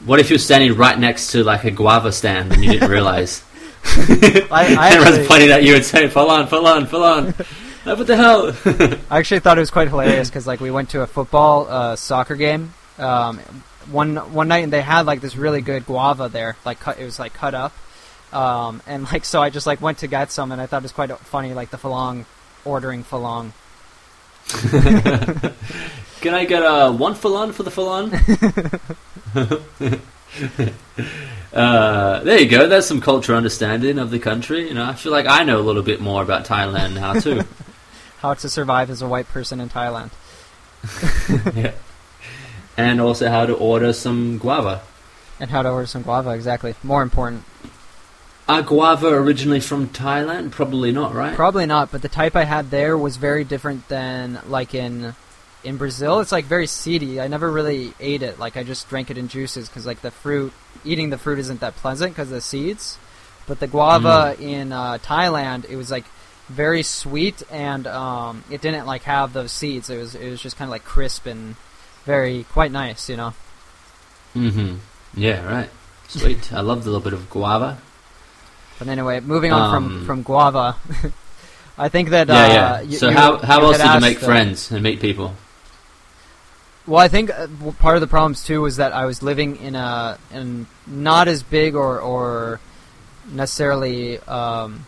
What 0.04 0.20
if 0.20 0.28
you're 0.30 0.38
standing 0.38 0.74
right 0.76 0.98
next 0.98 1.32
to 1.32 1.42
like 1.42 1.64
a 1.64 1.70
guava 1.70 2.12
stand 2.12 2.52
and 2.52 2.62
you 2.64 2.72
didn't 2.72 2.90
realize? 2.90 3.42
I, 3.84 4.76
I 4.78 4.88
Everyone's 4.90 5.08
actually, 5.16 5.26
pointing 5.26 5.50
at 5.50 5.62
you 5.64 5.74
and 5.74 5.84
saying, 5.84 6.10
"Falan, 6.10 6.46
falan, 6.48 6.86
falan." 6.86 7.34
Uh, 7.86 7.96
what 7.96 8.06
the 8.06 8.16
hell? 8.16 8.52
I 9.10 9.18
actually 9.18 9.40
thought 9.40 9.56
it 9.56 9.60
was 9.60 9.70
quite 9.70 9.88
hilarious 9.88 10.28
because 10.28 10.46
like 10.46 10.60
we 10.60 10.70
went 10.70 10.90
to 10.90 11.00
a 11.00 11.06
football 11.06 11.66
uh, 11.70 11.96
soccer 11.96 12.36
game 12.36 12.74
um, 12.98 13.38
one 13.90 14.16
one 14.34 14.48
night 14.48 14.64
and 14.64 14.72
they 14.72 14.82
had 14.82 15.06
like 15.06 15.20
this 15.22 15.34
really 15.36 15.62
good 15.62 15.86
guava 15.86 16.28
there, 16.28 16.56
like 16.66 16.78
cut, 16.80 16.98
it 16.98 17.04
was 17.04 17.18
like 17.18 17.32
cut 17.32 17.54
up, 17.54 17.72
um, 18.32 18.82
and 18.86 19.04
like 19.04 19.24
so 19.24 19.42
I 19.42 19.50
just 19.50 19.66
like 19.66 19.80
went 19.80 19.98
to 19.98 20.06
get 20.06 20.30
some 20.30 20.52
and 20.52 20.60
I 20.60 20.66
thought 20.66 20.78
it 20.78 20.82
was 20.82 20.92
quite 20.92 21.16
funny 21.18 21.54
like 21.54 21.70
the 21.70 21.78
falang 21.78 22.24
ordering 22.64 23.04
falang. 23.04 23.52
Can 26.20 26.34
I 26.34 26.44
get 26.44 26.62
a 26.62 26.90
one 26.90 27.14
falan 27.14 27.52
for 27.52 27.62
the 27.62 27.70
falan? 27.70 28.10
uh, 31.52 32.20
there 32.20 32.40
you 32.40 32.48
go. 32.48 32.68
That's 32.68 32.86
some 32.86 33.00
cultural 33.00 33.36
understanding 33.36 33.98
of 33.98 34.10
the 34.10 34.18
country. 34.18 34.68
You 34.68 34.74
know, 34.74 34.84
I 34.84 34.94
feel 34.94 35.12
like 35.12 35.26
I 35.26 35.44
know 35.44 35.58
a 35.58 35.62
little 35.62 35.82
bit 35.82 36.00
more 36.00 36.22
about 36.22 36.44
Thailand 36.44 36.94
now 36.94 37.14
too. 37.14 37.42
How 38.18 38.34
to 38.34 38.48
survive 38.48 38.90
as 38.90 39.00
a 39.00 39.08
white 39.08 39.28
person 39.28 39.60
in 39.60 39.68
Thailand. 39.68 40.10
yeah. 41.54 41.72
and 42.76 43.00
also 43.00 43.28
how 43.28 43.46
to 43.46 43.54
order 43.54 43.92
some 43.92 44.38
guava. 44.38 44.82
And 45.40 45.50
how 45.50 45.62
to 45.62 45.70
order 45.70 45.86
some 45.86 46.02
guava, 46.02 46.30
exactly. 46.30 46.74
More 46.82 47.02
important. 47.02 47.44
Are 48.48 48.62
guava 48.62 49.08
originally 49.08 49.60
from 49.60 49.88
Thailand? 49.88 50.52
Probably 50.52 50.90
not, 50.90 51.14
right? 51.14 51.34
Probably 51.34 51.66
not, 51.66 51.92
but 51.92 52.00
the 52.00 52.08
type 52.08 52.34
I 52.34 52.44
had 52.44 52.70
there 52.70 52.96
was 52.96 53.18
very 53.18 53.44
different 53.44 53.86
than 53.88 54.40
like 54.46 54.74
in 54.74 55.14
in 55.64 55.76
Brazil. 55.76 56.20
It's 56.20 56.32
like 56.32 56.46
very 56.46 56.66
seedy. 56.66 57.20
I 57.20 57.28
never 57.28 57.50
really 57.50 57.92
ate 58.00 58.22
it. 58.22 58.38
Like 58.38 58.56
I 58.56 58.62
just 58.62 58.88
drank 58.88 59.10
it 59.10 59.18
in 59.18 59.28
juices 59.28 59.68
because 59.68 59.84
like 59.84 60.00
the 60.00 60.10
fruit, 60.10 60.52
eating 60.84 61.10
the 61.10 61.18
fruit 61.18 61.38
isn't 61.40 61.60
that 61.60 61.76
pleasant 61.76 62.12
because 62.12 62.30
the 62.30 62.40
seeds. 62.40 62.96
But 63.46 63.60
the 63.60 63.66
guava 63.66 64.36
in 64.38 64.72
uh, 64.72 64.98
Thailand, 64.98 65.68
it 65.68 65.76
was 65.76 65.90
like 65.90 66.04
very 66.48 66.82
sweet 66.82 67.42
and 67.50 67.86
um, 67.86 68.44
it 68.50 68.60
didn't 68.62 68.86
like 68.86 69.02
have 69.02 69.32
those 69.32 69.52
seeds. 69.52 69.90
It 69.90 69.98
was 69.98 70.14
it 70.14 70.30
was 70.30 70.40
just 70.40 70.56
kind 70.56 70.68
of 70.68 70.70
like 70.70 70.84
crisp 70.84 71.26
and 71.26 71.56
very 72.04 72.44
quite 72.44 72.72
nice, 72.72 73.10
you 73.10 73.16
know. 73.16 73.34
mm-hmm. 74.34 74.76
Yeah, 75.14 75.44
right. 75.44 75.70
Sweet. 76.08 76.52
I 76.54 76.60
love 76.60 76.84
the 76.84 76.90
little 76.90 77.04
bit 77.04 77.12
of 77.12 77.28
guava. 77.28 77.78
But 78.78 78.88
anyway, 78.88 79.20
moving 79.20 79.52
on 79.52 79.62
Um, 79.62 79.70
from 79.72 80.06
from 80.06 80.22
guava, 80.22 80.76
I 81.78 81.88
think 81.88 82.10
that 82.10 82.28
Yeah, 82.28 82.34
uh, 82.34 82.46
yeah. 82.48 82.80
you- 82.82 82.98
so 82.98 83.08
you- 83.08 83.14
how 83.16 83.38
how 83.38 83.58
you 83.60 83.66
else 83.66 83.78
did 83.78 83.94
you 83.94 84.00
make 84.00 84.22
uh, 84.22 84.26
friends 84.26 84.70
and 84.70 84.82
meet 84.82 85.00
people? 85.00 85.34
Well, 86.86 87.00
I 87.00 87.08
think 87.08 87.30
uh, 87.30 87.48
part 87.78 87.96
of 87.96 88.00
the 88.00 88.06
problems 88.06 88.44
too 88.44 88.62
was 88.62 88.76
that 88.76 88.92
I 88.94 89.04
was 89.04 89.22
living 89.22 89.56
in 89.56 89.74
a 89.74 90.18
in 90.32 90.66
not 90.86 91.28
as 91.28 91.42
big 91.42 91.74
or 91.74 92.00
or 92.00 92.60
necessarily 93.30 94.18
um, 94.20 94.86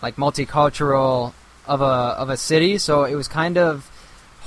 like 0.00 0.16
multicultural 0.16 1.32
of 1.66 1.80
a 1.80 1.84
of 2.22 2.30
a 2.30 2.36
city, 2.36 2.78
so 2.78 3.04
it 3.04 3.14
was 3.16 3.28
kind 3.28 3.58
of 3.58 3.90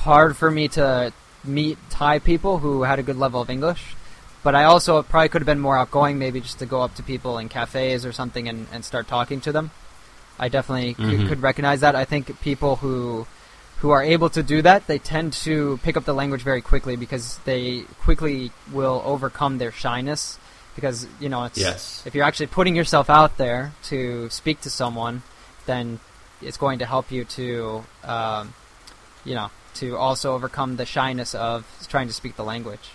hard 0.01 0.35
for 0.37 0.49
me 0.49 0.67
to 0.69 1.11
meet 1.43 1.77
Thai 1.89 2.19
people 2.19 2.59
who 2.59 2.83
had 2.83 2.97
a 2.99 3.03
good 3.03 3.17
level 3.17 3.39
of 3.41 3.49
English. 3.49 3.95
But 4.43 4.55
I 4.55 4.63
also 4.65 5.01
probably 5.03 5.29
could 5.29 5.41
have 5.41 5.45
been 5.47 5.59
more 5.59 5.77
outgoing, 5.77 6.19
maybe 6.19 6.39
just 6.41 6.59
to 6.59 6.65
go 6.65 6.81
up 6.81 6.95
to 6.95 7.03
people 7.03 7.37
in 7.37 7.49
cafes 7.49 8.05
or 8.05 8.11
something 8.13 8.47
and, 8.47 8.67
and 8.71 8.85
start 8.85 9.07
talking 9.07 9.41
to 9.41 9.51
them. 9.51 9.71
I 10.39 10.47
definitely 10.49 10.93
c- 10.93 11.01
Mhm. 11.01 11.27
could 11.27 11.41
recognize 11.41 11.81
that. 11.81 11.95
I 11.95 12.05
think 12.05 12.39
people 12.41 12.77
who 12.77 13.25
who 13.81 13.91
are 13.91 14.01
able 14.01 14.27
to 14.27 14.41
do 14.41 14.59
that, 14.63 14.87
they 14.87 14.97
tend 14.97 15.31
to 15.31 15.79
pick 15.83 15.95
up 15.95 16.03
the 16.05 16.13
language 16.13 16.41
very 16.41 16.61
quickly 16.61 16.95
because 16.95 17.37
they 17.45 17.81
quickly 18.01 18.51
will 18.71 19.03
overcome 19.05 19.59
their 19.59 19.71
shyness. 19.71 20.39
Because 20.75 21.05
you 21.19 21.29
know, 21.29 21.43
it's, 21.43 21.57
Yes. 21.59 22.01
if 22.05 22.15
you're 22.15 22.25
actually 22.25 22.47
putting 22.47 22.75
yourself 22.75 23.07
out 23.09 23.37
there 23.37 23.73
to 23.83 24.29
speak 24.31 24.61
to 24.61 24.69
someone, 24.71 25.21
then 25.67 25.99
it's 26.41 26.57
going 26.57 26.79
to 26.79 26.85
help 26.87 27.11
you 27.11 27.23
to, 27.25 27.83
um, 28.03 28.53
you 29.25 29.35
know, 29.35 29.49
to 29.75 29.95
also 29.97 30.33
overcome 30.33 30.77
the 30.77 30.85
shyness 30.85 31.35
of 31.35 31.63
trying 31.87 32.07
to 32.07 32.13
speak 32.13 32.35
the 32.35 32.43
language. 32.43 32.89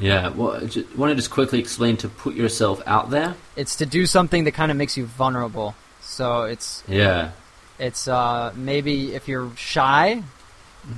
Yeah. 0.00 0.28
Well, 0.28 0.60
j- 0.66 0.84
want 0.96 1.10
to 1.10 1.14
just 1.16 1.30
quickly 1.30 1.58
explain 1.60 1.96
to 1.98 2.08
put 2.08 2.34
yourself 2.34 2.82
out 2.86 3.10
there? 3.10 3.34
It's 3.56 3.76
to 3.76 3.86
do 3.86 4.06
something 4.06 4.44
that 4.44 4.52
kind 4.52 4.70
of 4.70 4.76
makes 4.76 4.96
you 4.96 5.06
vulnerable. 5.06 5.74
So 6.00 6.42
it's 6.42 6.82
Yeah. 6.88 7.30
It's 7.78 8.06
uh, 8.08 8.52
maybe 8.56 9.14
if 9.14 9.26
you're 9.28 9.50
shy, 9.56 10.22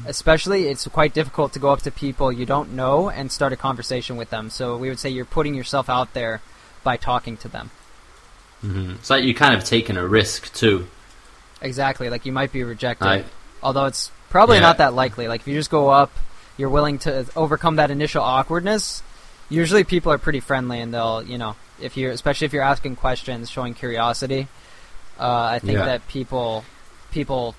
especially, 0.06 0.68
it's 0.68 0.86
quite 0.88 1.14
difficult 1.14 1.52
to 1.54 1.58
go 1.58 1.70
up 1.70 1.82
to 1.82 1.90
people 1.90 2.30
you 2.32 2.44
don't 2.46 2.72
know 2.72 3.08
and 3.08 3.30
start 3.32 3.52
a 3.52 3.56
conversation 3.56 4.16
with 4.16 4.30
them. 4.30 4.50
So 4.50 4.76
we 4.76 4.88
would 4.88 4.98
say 4.98 5.08
you're 5.10 5.24
putting 5.24 5.54
yourself 5.54 5.88
out 5.88 6.12
there 6.14 6.40
by 6.84 6.96
talking 6.96 7.36
to 7.38 7.48
them. 7.48 7.70
hmm 8.60 8.92
It's 8.92 9.10
like 9.10 9.24
you 9.24 9.34
kind 9.34 9.54
of 9.54 9.64
taken 9.64 9.96
a 9.96 10.06
risk 10.06 10.52
too. 10.54 10.86
Exactly, 11.62 12.10
like 12.10 12.26
you 12.26 12.32
might 12.32 12.52
be 12.52 12.62
rejected, 12.64 13.04
Right. 13.06 13.26
although 13.62 13.86
it's 13.86 14.10
probably 14.30 14.56
Yeah. 14.56 14.62
not 14.62 14.78
that 14.78 14.94
likely. 14.94 15.28
Like 15.28 15.40
if 15.42 15.48
you 15.48 15.54
just 15.54 15.70
go 15.70 15.88
up, 15.88 16.10
you're 16.56 16.68
willing 16.70 16.98
to 17.00 17.26
overcome 17.36 17.76
that 17.76 17.90
initial 17.90 18.22
awkwardness. 18.22 19.02
Usually, 19.48 19.84
people 19.84 20.10
are 20.12 20.18
pretty 20.18 20.40
friendly, 20.40 20.80
and 20.80 20.92
they'll, 20.92 21.22
you 21.22 21.38
know, 21.38 21.54
if 21.80 21.96
you're, 21.96 22.10
especially 22.10 22.46
if 22.46 22.52
you're 22.52 22.62
asking 22.62 22.96
questions, 22.96 23.48
showing 23.50 23.74
curiosity. 23.74 24.48
Uh, 25.18 25.48
I 25.52 25.58
think 25.60 25.78
Yeah. 25.78 25.84
that 25.86 26.08
people, 26.08 26.64
people, 27.12 27.54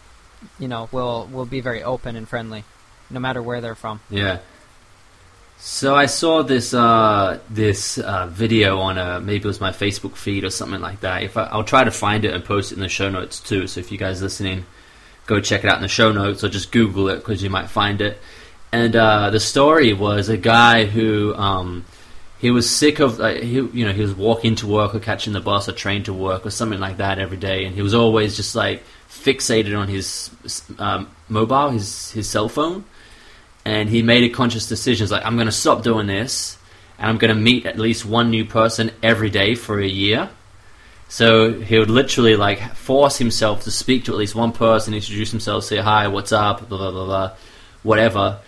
you 0.60 0.68
know, 0.68 0.90
will 0.92 1.28
will 1.32 1.46
be 1.46 1.62
very 1.62 1.82
open 1.84 2.16
and 2.16 2.28
friendly, 2.28 2.64
no 3.10 3.20
matter 3.20 3.42
where 3.42 3.62
they're 3.62 3.76
from. 3.76 4.00
Yeah. 4.10 4.40
So 5.60 5.96
I 5.96 6.06
saw 6.06 6.44
this 6.44 6.74
uh, 6.74 7.40
this 7.50 7.98
uh, 7.98 8.28
video 8.28 8.80
on 8.80 8.98
uh, 9.00 9.20
maybe 9.20 9.46
it 9.46 9.48
was 9.48 9.60
my 9.60 9.72
Facebook 9.72 10.16
feed 10.16 10.44
or 10.44 10.52
something 10.52 10.82
like 10.82 11.00
that. 11.00 11.24
If 11.24 11.36
I, 11.36 11.46
I'll 11.46 11.64
try 11.64 11.84
to 11.84 11.90
find 11.92 12.26
it 12.26 12.34
and 12.34 12.46
post 12.46 12.72
it 12.72 12.76
in 12.76 12.82
the 12.82 12.90
show 12.90 13.10
notes 13.10 13.40
too. 13.40 13.66
So 13.66 13.80
if 13.80 13.92
you 13.92 13.98
guys 13.98 14.22
listening, 14.22 14.66
go 15.26 15.40
check 15.42 15.64
it 15.64 15.70
out 15.70 15.78
in 15.78 15.82
the 15.82 15.88
show 15.88 16.12
notes 16.12 16.44
or 16.44 16.50
just 16.50 16.72
Google 16.72 17.10
it 17.10 17.16
because 17.18 17.42
you 17.42 17.50
might 17.50 17.70
find 17.72 18.02
it. 18.02 18.20
And 18.72 18.96
uh, 18.96 19.30
the 19.30 19.40
story 19.40 19.94
was 19.94 20.30
a 20.30 20.38
guy 20.38 20.86
who 20.86 21.34
um, 21.36 21.86
he 22.40 22.52
was 22.52 22.70
sick 22.70 23.00
of 23.00 23.20
uh, 23.22 23.36
he 23.36 23.56
you 23.56 23.86
know 23.86 23.94
he 23.94 24.02
was 24.02 24.14
walking 24.14 24.56
to 24.56 24.68
work 24.68 24.94
or 24.94 25.00
catching 25.00 25.34
the 25.34 25.40
bus 25.40 25.70
or 25.70 25.72
train 25.72 26.04
to 26.04 26.14
work 26.14 26.46
or 26.46 26.50
something 26.50 26.80
like 26.80 26.98
that 26.98 27.18
every 27.18 27.38
day, 27.38 27.66
and 27.66 27.76
he 27.76 27.82
was 27.82 27.94
always 27.94 28.36
just 28.36 28.56
like 28.56 28.84
fixated 29.10 29.78
on 29.78 29.88
his 29.88 30.30
um, 30.80 31.10
mobile, 31.30 31.70
his 31.70 32.12
his 32.12 32.30
cell 32.30 32.50
phone 32.50 32.84
and 33.68 33.90
he 33.90 34.02
made 34.02 34.24
a 34.24 34.30
conscious 34.30 34.66
decision. 34.66 35.10
Like, 35.10 35.26
I'm 35.26 35.36
going 35.36 35.48
to 35.48 35.52
stop 35.52 35.84
doing 35.84 36.08
this, 36.08 36.58
and 36.98 37.10
I'm 37.10 37.18
going 37.18 37.36
to 37.36 37.40
meet 37.40 37.66
at 37.66 37.78
least 37.78 38.06
one 38.06 38.30
new 38.30 38.46
person 38.46 38.92
every 39.04 39.30
day 39.30 39.56
for 39.56 39.78
a 39.82 39.88
year. 39.88 40.30
So 41.10 41.60
he 41.60 41.78
would 41.78 41.90
literally 41.90 42.38
like 42.38 42.76
force 42.76 43.18
himself 43.18 43.64
to 43.64 43.72
speak 43.72 44.06
to 44.06 44.14
at 44.14 44.18
least 44.18 44.36
one 44.36 44.54
person, 44.54 44.94
introduce 44.94 45.32
himself, 45.32 45.66
say 45.66 45.78
hi, 45.78 46.08
what's 46.08 46.32
up, 46.32 46.70
blah 46.70 46.78
blah 46.78 46.92
blah, 46.92 47.06
blah 47.06 47.32
whatever. 47.84 48.40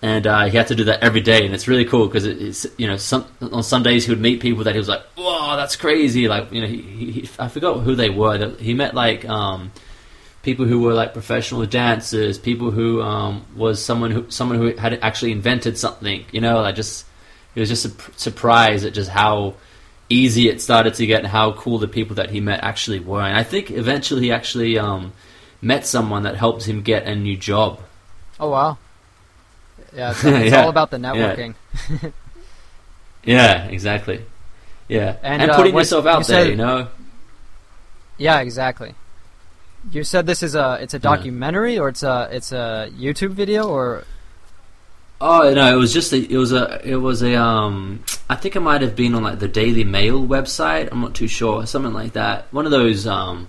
And 0.00 0.28
uh, 0.28 0.44
he 0.44 0.56
had 0.56 0.68
to 0.68 0.76
do 0.76 0.84
that 0.84 1.02
every 1.02 1.20
day, 1.20 1.44
and 1.44 1.52
it's 1.52 1.66
really 1.66 1.84
cool 1.84 2.06
because 2.06 2.24
it, 2.24 2.40
it's 2.40 2.66
you 2.76 2.86
know 2.86 2.96
some 2.96 3.26
on 3.40 3.64
some 3.64 3.82
days 3.82 4.04
he 4.04 4.12
would 4.12 4.20
meet 4.20 4.40
people 4.40 4.62
that 4.64 4.72
he 4.72 4.78
was 4.78 4.88
like, 4.88 5.02
whoa, 5.16 5.56
that's 5.56 5.74
crazy. 5.74 6.28
Like 6.28 6.52
you 6.52 6.60
know, 6.60 6.68
he, 6.68 6.82
he, 6.82 7.12
he 7.12 7.30
I 7.36 7.48
forgot 7.48 7.80
who 7.80 7.96
they 7.96 8.08
were. 8.08 8.54
He 8.60 8.74
met 8.74 8.94
like 8.94 9.28
um, 9.28 9.72
people 10.42 10.66
who 10.66 10.80
were 10.80 10.94
like 10.94 11.12
professional 11.12 11.66
dancers, 11.66 12.38
people 12.38 12.70
who 12.70 13.02
um, 13.02 13.44
was 13.56 13.84
someone 13.84 14.12
who 14.12 14.30
someone 14.30 14.58
who 14.58 14.76
had 14.76 14.94
actually 15.02 15.32
invented 15.32 15.76
something. 15.76 16.24
You 16.30 16.40
know, 16.40 16.60
I 16.60 16.70
just 16.70 17.04
it 17.54 17.60
was 17.60 17.68
just 17.68 17.86
a 17.86 17.90
p- 17.90 18.12
surprise 18.16 18.84
at 18.84 18.94
just 18.94 19.10
how 19.10 19.54
easy 20.08 20.48
it 20.48 20.60
started 20.60 20.94
to 20.94 21.06
get 21.06 21.20
and 21.20 21.28
how 21.28 21.52
cool 21.52 21.78
the 21.78 21.88
people 21.88 22.16
that 22.16 22.30
he 22.30 22.40
met 22.40 22.62
actually 22.62 23.00
were. 23.00 23.20
And 23.20 23.36
I 23.36 23.42
think 23.42 23.70
eventually 23.70 24.22
he 24.22 24.32
actually 24.32 24.78
um, 24.78 25.12
met 25.60 25.84
someone 25.86 26.22
that 26.22 26.36
helped 26.36 26.64
him 26.64 26.82
get 26.82 27.06
a 27.06 27.14
new 27.14 27.36
job. 27.36 27.80
Oh 28.40 28.50
wow! 28.50 28.78
Yeah, 29.94 30.10
it's, 30.10 30.24
it's 30.24 30.50
Yeah. 30.52 30.62
all 30.62 30.68
about 30.70 30.90
the 30.90 30.98
networking. 30.98 31.54
Yeah, 33.24 33.64
exactly. 33.66 34.24
Yeah, 34.88 35.16
And, 35.22 35.42
and, 35.42 35.50
uh, 35.50 35.56
putting 35.56 35.74
yourself 35.76 36.04
you 36.04 36.10
out 36.10 36.26
there, 36.26 36.44
said- 36.44 36.48
you 36.50 36.56
know. 36.56 36.88
Yeah, 38.16 38.40
exactly. 38.40 38.94
You 39.92 40.02
said 40.02 40.26
this 40.26 40.42
is 40.42 40.54
a 40.54 40.78
it's 40.80 40.94
a 40.94 40.96
Yeah. 40.96 41.02
documentary 41.02 41.78
or 41.78 41.88
it's 41.88 42.02
a 42.02 42.28
it's 42.32 42.52
a 42.52 42.90
YouTube 42.98 43.30
video 43.30 43.68
or 43.68 44.04
Oh 45.20 45.52
no, 45.52 45.72
it 45.72 45.76
was 45.76 45.92
just 45.92 46.12
a, 46.12 46.16
it 46.16 46.36
was 46.36 46.52
a 46.52 46.80
it 46.84 46.96
was 46.96 47.22
a 47.22 47.34
um 47.36 48.02
I 48.28 48.34
think 48.36 48.56
it 48.56 48.60
might 48.60 48.80
have 48.82 48.96
been 48.96 49.14
on 49.14 49.22
like 49.22 49.38
the 49.38 49.46
Daily 49.48 49.84
Mail 49.84 50.26
website. 50.26 50.88
I'm 50.90 51.00
not 51.00 51.14
too 51.14 51.28
sure, 51.28 51.64
something 51.66 51.92
like 51.92 52.14
that. 52.14 52.46
One 52.52 52.64
of 52.64 52.70
those 52.72 53.06
um 53.06 53.48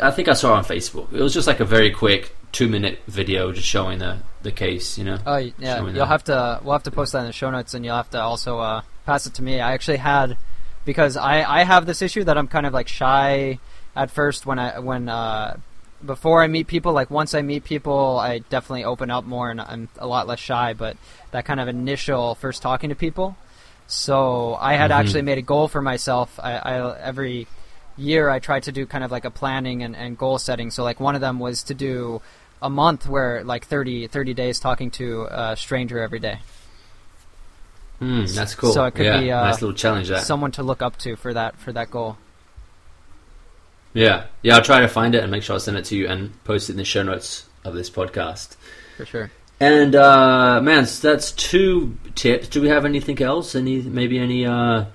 I 0.00 0.10
think 0.12 0.28
I 0.28 0.32
saw 0.34 0.54
it 0.54 0.58
on 0.58 0.64
Facebook. 0.64 1.12
It 1.12 1.20
was 1.20 1.34
just 1.34 1.46
like 1.46 1.60
a 1.60 1.64
very 1.66 1.90
quick 1.90 2.34
two 2.52 2.68
minute 2.68 3.00
video 3.06 3.50
just 3.52 3.66
showing 3.66 3.98
the 3.98 4.18
the 4.42 4.52
case, 4.52 4.98
you 4.98 5.04
know. 5.04 5.18
oh 5.26 5.36
yeah 5.36 5.80
you'll 5.96 6.06
have 6.06 6.24
to 6.24 6.60
we'll 6.62 6.72
have 6.72 6.82
to 6.82 6.90
post 6.90 7.12
that 7.12 7.20
in 7.20 7.26
the 7.26 7.32
show 7.32 7.50
notes 7.50 7.74
and 7.74 7.84
you'll 7.84 7.96
have 7.96 8.10
to 8.10 8.20
also 8.20 8.58
uh, 8.58 8.82
pass 9.06 9.26
it 9.26 9.34
to 9.34 9.42
me. 9.42 9.60
I 9.60 9.72
actually 9.72 9.98
had 9.98 10.36
because 10.84 11.16
I 11.16 11.42
I 11.42 11.64
have 11.64 11.86
this 11.86 12.02
issue 12.02 12.24
that 12.24 12.36
I'm 12.36 12.48
kind 12.48 12.66
of 12.66 12.72
like 12.74 12.88
shy 12.88 13.58
at 13.96 14.10
first 14.10 14.46
when 14.46 14.58
I 14.58 14.78
when 14.80 15.08
uh 15.08 15.56
before 16.04 16.42
I 16.42 16.48
meet 16.48 16.66
people 16.66 16.92
like 16.92 17.10
once 17.10 17.32
I 17.34 17.42
meet 17.42 17.62
people 17.64 18.18
I 18.18 18.38
definitely 18.38 18.84
open 18.84 19.08
up 19.10 19.24
more 19.24 19.50
and 19.50 19.60
I'm 19.60 19.88
a 19.98 20.06
lot 20.06 20.26
less 20.26 20.40
shy 20.40 20.72
but 20.74 20.96
that 21.30 21.44
kind 21.44 21.60
of 21.60 21.68
initial 21.68 22.34
first 22.34 22.60
talking 22.62 22.90
to 22.90 22.96
people 22.96 23.36
so 23.86 24.56
I 24.60 24.74
had 24.74 24.90
Mhm. 24.90 24.94
actually 24.98 25.22
made 25.22 25.38
a 25.38 25.42
goal 25.42 25.68
for 25.68 25.80
myself 25.82 26.38
I, 26.42 26.52
I 26.56 26.98
every 27.00 27.46
year 27.96 28.28
I 28.30 28.38
tried 28.40 28.64
to 28.64 28.72
do 28.72 28.86
kind 28.86 29.04
of 29.04 29.10
like 29.12 29.24
a 29.24 29.30
planning 29.30 29.82
and, 29.82 29.94
and 29.94 30.16
goal 30.18 30.38
setting 30.38 30.70
so 30.70 30.82
like 30.82 30.98
one 30.98 31.14
of 31.14 31.20
them 31.20 31.38
was 31.38 31.62
to 31.64 31.74
do 31.74 32.20
a 32.62 32.70
month 32.70 33.06
where 33.08 33.42
like 33.44 33.66
30, 33.66 34.06
30 34.06 34.34
days 34.34 34.58
talking 34.60 34.90
to 34.92 35.26
a 35.30 35.56
stranger 35.56 36.00
every 36.00 36.18
day 36.20 36.38
Hmm, 37.98 38.24
that's 38.24 38.54
cool. 38.56 38.72
So 38.72 38.84
it 38.86 38.94
could 38.96 39.04
yeah, 39.06 39.20
be, 39.20 39.30
uh, 39.30 39.44
nice 39.44 39.62
little 39.62 39.76
challenge 39.76 40.08
there. 40.08 40.18
someone 40.18 40.50
to 40.52 40.62
look 40.64 40.82
up 40.82 40.96
to 40.98 41.14
for 41.16 41.32
that 41.34 41.58
for 41.58 41.72
that 41.72 41.90
goal 41.90 42.16
yeah, 43.94 44.24
yeah. 44.42 44.56
I'll 44.56 44.62
try 44.62 44.80
to 44.80 44.88
find 44.88 45.14
it 45.14 45.22
and 45.22 45.30
make 45.30 45.42
sure 45.42 45.54
I 45.56 45.58
send 45.58 45.76
it 45.76 45.84
to 45.86 45.96
you 45.96 46.08
and 46.08 46.32
post 46.44 46.70
it 46.70 46.72
in 46.72 46.78
the 46.78 46.84
show 46.84 47.02
notes 47.02 47.46
of 47.64 47.74
this 47.74 47.90
podcast. 47.90 48.56
for 48.96 49.04
sure 49.04 49.30
And 49.60 49.94
uh, 49.94 50.60
man, 50.62 50.86
so 50.86 51.10
that's 51.12 51.30
two 51.32 51.96
tips. 52.14 52.48
Do 52.48 52.60
we 52.62 52.68
have 52.68 52.84
anything 52.84 53.20
else? 53.22 53.54
Any 53.54 53.82
maybe 53.82 54.18
any 54.18 54.46
uh, 54.46 54.86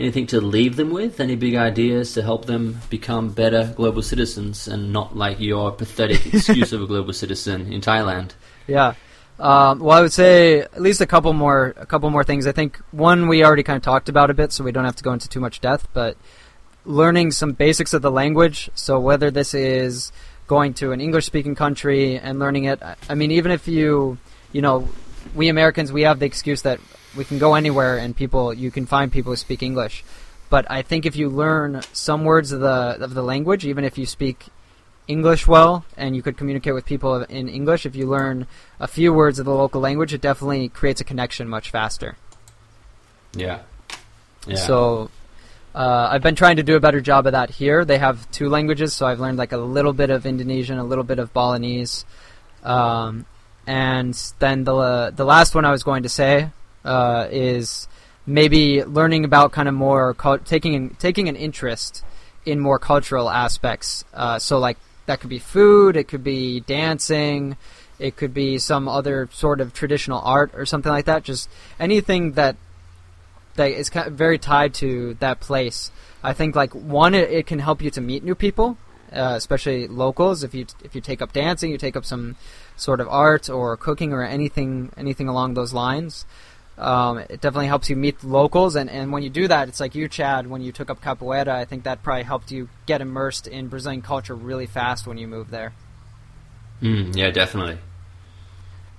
anything 0.00 0.26
to 0.28 0.40
leave 0.40 0.76
them 0.76 0.90
with? 0.90 1.20
Any 1.20 1.36
big 1.36 1.54
ideas 1.54 2.14
to 2.14 2.22
help 2.22 2.46
them 2.46 2.80
become 2.90 3.30
better 3.30 3.72
global 3.76 4.02
citizens 4.02 4.66
and 4.66 4.92
not 4.92 5.16
like 5.16 5.40
your 5.40 5.72
pathetic 5.72 6.26
excuse 6.34 6.72
of 6.72 6.82
a 6.82 6.86
global 6.86 7.12
citizen 7.12 7.72
in 7.72 7.80
Thailand? 7.80 8.30
Yeah. 8.66 8.94
Um, 9.38 9.78
well, 9.80 9.96
I 9.96 10.02
would 10.02 10.12
say 10.12 10.60
at 10.60 10.82
least 10.82 11.00
a 11.00 11.06
couple 11.06 11.32
more, 11.32 11.74
a 11.76 11.86
couple 11.86 12.10
more 12.10 12.24
things. 12.24 12.46
I 12.46 12.52
think 12.52 12.78
one 12.90 13.28
we 13.28 13.44
already 13.44 13.62
kind 13.62 13.76
of 13.76 13.82
talked 13.82 14.08
about 14.08 14.30
a 14.30 14.34
bit, 14.34 14.52
so 14.52 14.64
we 14.64 14.72
don't 14.72 14.84
have 14.84 14.96
to 14.96 15.04
go 15.04 15.12
into 15.12 15.28
too 15.28 15.40
much 15.40 15.60
depth. 15.60 15.88
But 15.94 16.16
learning 16.84 17.30
some 17.30 17.52
basics 17.52 17.94
of 17.94 18.02
the 18.02 18.10
language. 18.10 18.70
So 18.74 19.00
whether 19.00 19.30
this 19.30 19.54
is 19.54 20.12
going 20.46 20.74
to 20.74 20.92
an 20.92 21.00
English-speaking 21.00 21.54
country 21.54 22.18
and 22.18 22.38
learning 22.38 22.64
it, 22.64 22.82
I 23.08 23.14
mean, 23.14 23.30
even 23.30 23.50
if 23.50 23.68
you, 23.68 24.18
you 24.52 24.62
know, 24.62 24.88
we 25.34 25.48
Americans 25.48 25.92
we 25.92 26.02
have 26.02 26.18
the 26.18 26.26
excuse 26.26 26.62
that 26.62 26.80
we 27.16 27.24
can 27.24 27.38
go 27.38 27.54
anywhere 27.54 27.98
and 27.98 28.14
people 28.14 28.52
you 28.54 28.70
can 28.70 28.86
find 28.86 29.10
people 29.10 29.32
who 29.32 29.36
speak 29.36 29.62
English. 29.62 30.04
But 30.48 30.68
I 30.70 30.82
think 30.82 31.06
if 31.06 31.14
you 31.14 31.28
learn 31.28 31.82
some 31.92 32.24
words 32.24 32.52
of 32.52 32.60
the 32.60 32.98
of 33.00 33.14
the 33.14 33.22
language, 33.22 33.64
even 33.64 33.84
if 33.84 33.96
you 33.96 34.06
speak 34.06 34.46
English 35.06 35.46
well 35.46 35.84
and 35.96 36.14
you 36.14 36.22
could 36.22 36.36
communicate 36.36 36.74
with 36.74 36.84
people 36.84 37.22
in 37.22 37.48
English, 37.48 37.86
if 37.86 37.94
you 37.94 38.06
learn 38.06 38.46
a 38.78 38.86
few 38.86 39.12
words 39.12 39.38
of 39.38 39.46
the 39.46 39.54
local 39.54 39.80
language, 39.80 40.12
it 40.12 40.20
definitely 40.20 40.68
creates 40.68 41.00
a 41.00 41.04
connection 41.04 41.48
much 41.48 41.70
faster. 41.70 42.16
Yeah. 43.34 43.60
Yeah. 44.46 44.56
So 44.56 45.10
uh, 45.74 46.08
I've 46.10 46.22
been 46.22 46.34
trying 46.34 46.56
to 46.56 46.62
do 46.62 46.74
a 46.76 46.80
better 46.80 47.00
job 47.00 47.26
of 47.26 47.32
that 47.32 47.50
here. 47.50 47.84
They 47.84 47.98
have 47.98 48.28
two 48.30 48.48
languages, 48.48 48.92
so 48.92 49.06
I've 49.06 49.20
learned 49.20 49.38
like 49.38 49.52
a 49.52 49.56
little 49.56 49.92
bit 49.92 50.10
of 50.10 50.26
Indonesian, 50.26 50.78
a 50.78 50.84
little 50.84 51.04
bit 51.04 51.18
of 51.18 51.32
Balinese, 51.32 52.04
um, 52.64 53.26
and 53.66 54.14
then 54.40 54.64
the 54.64 55.12
the 55.14 55.24
last 55.24 55.54
one 55.54 55.64
I 55.64 55.70
was 55.70 55.84
going 55.84 56.02
to 56.02 56.08
say 56.08 56.50
uh, 56.84 57.28
is 57.30 57.88
maybe 58.26 58.84
learning 58.84 59.24
about 59.24 59.52
kind 59.52 59.68
of 59.68 59.74
more 59.74 60.14
taking 60.44 60.90
taking 60.98 61.28
an 61.28 61.36
interest 61.36 62.04
in 62.46 62.58
more 62.60 62.78
cultural 62.78 63.28
aspects. 63.28 64.04
Uh, 64.14 64.38
so 64.38 64.58
like 64.58 64.78
that 65.06 65.20
could 65.20 65.30
be 65.30 65.38
food, 65.38 65.96
it 65.96 66.08
could 66.08 66.24
be 66.24 66.60
dancing, 66.60 67.56
it 67.98 68.16
could 68.16 68.32
be 68.32 68.58
some 68.58 68.88
other 68.88 69.28
sort 69.32 69.60
of 69.60 69.72
traditional 69.74 70.20
art 70.20 70.50
or 70.54 70.64
something 70.64 70.90
like 70.90 71.04
that. 71.04 71.22
Just 71.22 71.48
anything 71.78 72.32
that 72.32 72.56
that 73.56 73.70
is 73.72 73.90
kind 73.90 74.06
of 74.06 74.14
very 74.14 74.38
tied 74.38 74.74
to 74.74 75.14
that 75.20 75.40
place. 75.40 75.90
I 76.22 76.32
think 76.32 76.54
like 76.54 76.74
one, 76.74 77.14
it, 77.14 77.30
it 77.30 77.46
can 77.46 77.58
help 77.58 77.82
you 77.82 77.90
to 77.90 78.00
meet 78.00 78.22
new 78.22 78.34
people, 78.34 78.78
uh, 79.12 79.34
especially 79.36 79.88
locals. 79.88 80.42
If 80.42 80.54
you 80.54 80.66
if 80.82 80.94
you 80.94 81.00
take 81.00 81.20
up 81.20 81.32
dancing, 81.32 81.70
you 81.70 81.78
take 81.78 81.96
up 81.96 82.04
some 82.04 82.36
sort 82.76 83.00
of 83.00 83.08
art 83.08 83.50
or 83.50 83.76
cooking 83.76 84.12
or 84.12 84.22
anything 84.22 84.92
anything 84.96 85.28
along 85.28 85.54
those 85.54 85.72
lines. 85.72 86.24
Um, 86.80 87.18
it 87.18 87.42
definitely 87.42 87.66
helps 87.66 87.90
you 87.90 87.96
meet 87.96 88.24
locals, 88.24 88.74
and, 88.74 88.88
and 88.88 89.12
when 89.12 89.22
you 89.22 89.28
do 89.28 89.46
that, 89.48 89.68
it's 89.68 89.80
like 89.80 89.94
you, 89.94 90.08
Chad, 90.08 90.46
when 90.46 90.62
you 90.62 90.72
took 90.72 90.88
up 90.88 91.02
capoeira. 91.02 91.48
I 91.48 91.66
think 91.66 91.84
that 91.84 92.02
probably 92.02 92.22
helped 92.22 92.50
you 92.50 92.70
get 92.86 93.02
immersed 93.02 93.46
in 93.46 93.68
Brazilian 93.68 94.00
culture 94.00 94.34
really 94.34 94.64
fast 94.64 95.06
when 95.06 95.18
you 95.18 95.28
moved 95.28 95.50
there. 95.50 95.74
Mm, 96.80 97.14
yeah, 97.14 97.30
definitely. 97.30 97.76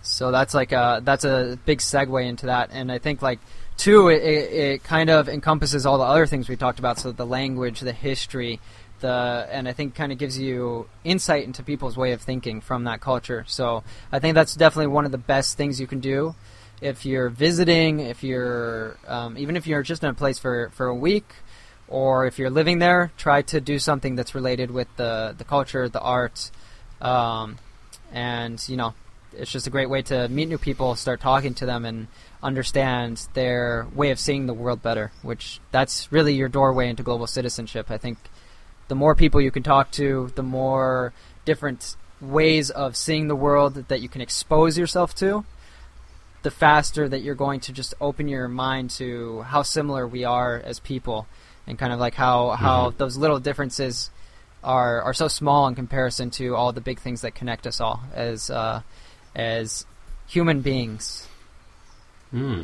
So 0.04 0.30
that's 0.30 0.54
like 0.54 0.72
a 0.72 1.02
that's 1.04 1.26
a 1.26 1.58
big 1.66 1.80
segue 1.80 2.24
into 2.24 2.46
that, 2.46 2.70
and 2.72 2.92
I 2.92 3.00
think 3.00 3.24
like 3.24 3.40
two, 3.78 4.10
it, 4.10 4.22
it, 4.22 4.54
it 4.54 4.84
kind 4.84 5.10
of 5.10 5.28
encompasses 5.28 5.88
all 5.88 5.98
the 5.98 6.04
other 6.04 6.28
things 6.28 6.48
we 6.48 6.56
talked 6.56 6.78
about. 6.78 7.00
So 7.00 7.12
the 7.12 7.26
language, 7.26 7.80
the 7.80 7.94
history, 7.94 8.60
the 9.00 9.48
and 9.50 9.68
I 9.68 9.74
think 9.74 9.96
kind 9.96 10.12
of 10.12 10.20
gives 10.20 10.38
you 10.38 10.88
insight 11.04 11.46
into 11.46 11.64
people's 11.64 11.98
way 11.98 12.12
of 12.12 12.22
thinking 12.22 12.62
from 12.62 12.84
that 12.84 13.02
culture. 13.02 13.44
So 13.48 13.84
I 14.12 14.20
think 14.20 14.36
that's 14.36 14.56
definitely 14.56 14.94
one 14.94 15.06
of 15.06 15.12
the 15.12 15.18
best 15.18 15.58
things 15.58 15.80
you 15.80 15.88
can 15.88 16.00
do 16.00 16.36
if 16.82 17.06
you're 17.06 17.30
visiting, 17.30 18.00
if 18.00 18.24
you're 18.24 18.98
um, 19.08 19.38
even 19.38 19.56
if 19.56 19.68
you're 19.68 19.84
just 19.84 20.04
in 20.04 20.10
a 20.10 20.14
place 20.14 20.40
for, 20.40 20.70
for 20.74 20.88
a 20.88 20.96
week, 20.96 21.36
or 21.88 22.26
if 22.26 22.40
you're 22.40 22.50
living 22.50 22.80
there, 22.80 23.12
try 23.18 23.44
to 23.44 23.62
do 23.62 23.78
something 23.78 24.16
that's 24.16 24.34
related 24.34 24.72
with 24.72 24.88
the 24.98 25.36
the 25.38 25.44
culture, 25.44 25.88
the 25.88 26.02
art, 26.02 26.50
um, 27.00 27.60
and 28.12 28.68
you 28.68 28.76
know, 28.76 28.96
it's 29.34 29.52
just 29.52 29.68
a 29.68 29.70
great 29.70 29.90
way 29.90 30.02
to 30.04 30.28
meet 30.30 30.50
new 30.50 30.58
people, 30.58 30.96
start 30.96 31.22
talking 31.22 31.54
to 31.56 31.66
them, 31.66 31.86
and 31.86 32.08
understand 32.42 33.28
their 33.36 33.88
way 33.94 34.10
of 34.10 34.20
seeing 34.20 34.48
the 34.48 34.54
world 34.54 34.82
better. 34.82 35.12
Which 35.22 35.60
that's 35.72 36.12
really 36.12 36.34
your 36.34 36.50
doorway 36.50 36.90
into 36.90 37.04
global 37.04 37.28
citizenship. 37.28 37.92
I 37.92 37.98
think 37.98 38.18
the 38.88 38.96
more 38.96 39.14
people 39.14 39.40
you 39.40 39.52
can 39.52 39.64
talk 39.64 39.92
to, 39.92 40.32
the 40.36 40.44
more 40.44 41.14
different 41.46 41.96
ways 42.20 42.70
of 42.70 42.96
seeing 42.96 43.28
the 43.28 43.36
world 43.36 43.76
that 43.88 44.02
you 44.02 44.10
can 44.10 44.22
expose 44.22 44.78
yourself 44.78 45.14
to 45.16 45.44
the 46.44 46.52
faster 46.52 47.08
that 47.08 47.20
you're 47.20 47.36
going 47.36 47.60
to 47.62 47.74
just 47.74 47.94
open 48.02 48.28
your 48.28 48.48
mind 48.48 48.90
to 48.90 49.42
how 49.42 49.62
similar 49.62 50.08
we 50.08 50.24
are 50.24 50.60
as 50.64 50.80
people 50.80 51.28
and 51.68 51.78
kind 51.78 51.94
of 51.94 52.00
like 52.00 52.16
how 52.16 52.52
how 52.52 52.90
mm-hmm. 52.90 52.98
those 52.98 53.18
little 53.18 53.40
differences 53.40 54.10
are 54.64 55.02
are 55.02 55.14
so 55.14 55.28
small 55.28 55.68
in 55.68 55.76
comparison 55.76 56.30
to 56.32 56.56
all 56.56 56.72
the 56.72 56.82
big 56.82 57.00
things 57.00 57.22
that 57.22 57.36
connect 57.36 57.68
us 57.68 57.80
all 57.80 58.02
as 58.14 58.50
uh, 58.50 58.82
as 59.36 59.86
human 60.28 60.62
beings. 60.62 61.28
Hmm. 62.32 62.64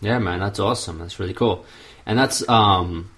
Yeah, 0.00 0.18
man, 0.18 0.40
that's 0.40 0.58
awesome. 0.58 0.98
That's 0.98 1.18
really 1.20 1.34
cool, 1.34 1.64
and 2.04 2.18
that's 2.18 2.46
um, 2.48 3.10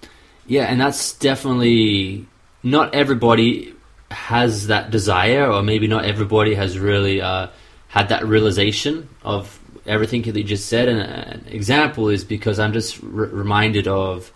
yeah, 0.45 0.65
and 0.65 0.79
that's 0.79 1.13
definitely 1.13 2.27
not 2.63 2.93
everybody 2.93 3.73
has 4.11 4.67
that 4.67 4.91
desire, 4.91 5.51
or 5.51 5.63
maybe 5.63 5.87
not 5.87 6.05
everybody 6.05 6.53
has 6.55 6.77
really 6.77 7.21
uh, 7.21 7.47
had 7.87 8.09
that 8.09 8.25
realization 8.25 9.09
of 9.23 9.59
everything 9.85 10.21
that 10.23 10.37
you 10.37 10.43
just 10.43 10.67
said. 10.67 10.87
And 10.87 10.99
an 10.99 11.45
example 11.47 12.09
is 12.09 12.23
because 12.23 12.59
I'm 12.59 12.73
just 12.73 13.01
re- 13.01 13.27
reminded 13.29 13.87
of, 13.87 14.31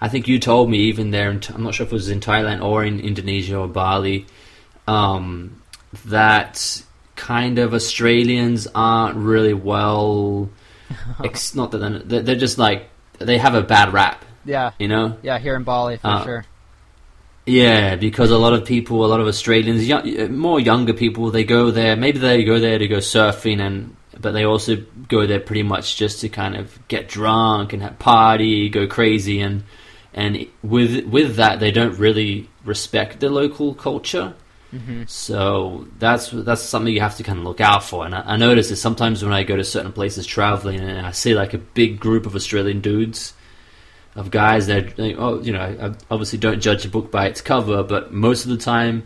I 0.00 0.08
think 0.08 0.28
you 0.28 0.38
told 0.38 0.70
me 0.70 0.78
even 0.78 1.10
there, 1.10 1.30
in, 1.30 1.42
I'm 1.54 1.62
not 1.62 1.74
sure 1.74 1.86
if 1.86 1.92
it 1.92 1.94
was 1.94 2.08
in 2.08 2.20
Thailand 2.20 2.62
or 2.62 2.84
in 2.84 3.00
Indonesia 3.00 3.58
or 3.58 3.68
Bali, 3.68 4.26
um, 4.86 5.62
that 6.06 6.82
kind 7.16 7.58
of 7.58 7.74
Australians 7.74 8.66
aren't 8.74 9.16
really 9.16 9.54
well. 9.54 10.50
Ex- 11.24 11.54
not 11.54 11.70
that 11.72 12.08
they're, 12.08 12.22
they're 12.22 12.36
just 12.36 12.58
like 12.58 12.88
they 13.18 13.38
have 13.38 13.54
a 13.54 13.62
bad 13.62 13.92
rap. 13.92 14.24
Yeah, 14.44 14.72
you 14.78 14.88
know. 14.88 15.16
Yeah, 15.22 15.38
here 15.38 15.56
in 15.56 15.62
Bali 15.64 15.96
for 15.96 16.06
uh, 16.06 16.24
sure. 16.24 16.44
Yeah, 17.46 17.96
because 17.96 18.30
a 18.30 18.38
lot 18.38 18.54
of 18.54 18.64
people, 18.64 19.04
a 19.04 19.08
lot 19.08 19.20
of 19.20 19.26
Australians, 19.26 19.86
young, 19.86 20.34
more 20.36 20.58
younger 20.60 20.94
people, 20.94 21.30
they 21.30 21.44
go 21.44 21.70
there. 21.70 21.94
Maybe 21.94 22.18
they 22.18 22.42
go 22.44 22.58
there 22.58 22.78
to 22.78 22.88
go 22.88 22.98
surfing 22.98 23.60
and 23.60 23.96
but 24.24 24.32
they 24.32 24.44
also 24.44 24.76
go 25.06 25.26
there 25.26 25.38
pretty 25.38 25.62
much 25.62 25.96
just 25.96 26.22
to 26.22 26.30
kind 26.30 26.56
of 26.56 26.78
get 26.88 27.08
drunk 27.08 27.74
and 27.74 27.82
have 27.82 27.98
party, 27.98 28.70
go 28.70 28.86
crazy, 28.86 29.42
and 29.42 29.64
and 30.14 30.46
with 30.62 31.04
with 31.04 31.36
that 31.36 31.60
they 31.60 31.70
don't 31.70 31.98
really 31.98 32.48
respect 32.64 33.20
the 33.20 33.28
local 33.28 33.74
culture. 33.74 34.32
Mm-hmm. 34.72 35.02
So 35.06 35.86
that's 35.98 36.30
that's 36.30 36.62
something 36.62 36.94
you 36.94 37.02
have 37.02 37.18
to 37.18 37.22
kind 37.22 37.38
of 37.38 37.44
look 37.44 37.60
out 37.60 37.84
for. 37.84 38.06
And 38.06 38.14
I, 38.14 38.22
I 38.24 38.36
notice 38.38 38.70
that 38.70 38.76
sometimes 38.76 39.22
when 39.22 39.34
I 39.34 39.42
go 39.42 39.56
to 39.56 39.62
certain 39.62 39.92
places 39.92 40.24
traveling 40.24 40.80
and 40.80 41.06
I 41.06 41.10
see 41.10 41.34
like 41.34 41.52
a 41.52 41.58
big 41.58 42.00
group 42.00 42.24
of 42.24 42.34
Australian 42.34 42.80
dudes, 42.80 43.34
of 44.16 44.30
guys 44.30 44.68
that 44.68 44.98
oh 45.18 45.42
you 45.42 45.52
know 45.52 45.60
I 45.60 45.92
obviously 46.10 46.38
don't 46.38 46.60
judge 46.60 46.86
a 46.86 46.88
book 46.88 47.10
by 47.10 47.26
its 47.26 47.42
cover, 47.42 47.82
but 47.82 48.10
most 48.10 48.46
of 48.46 48.50
the 48.50 48.56
time 48.56 49.04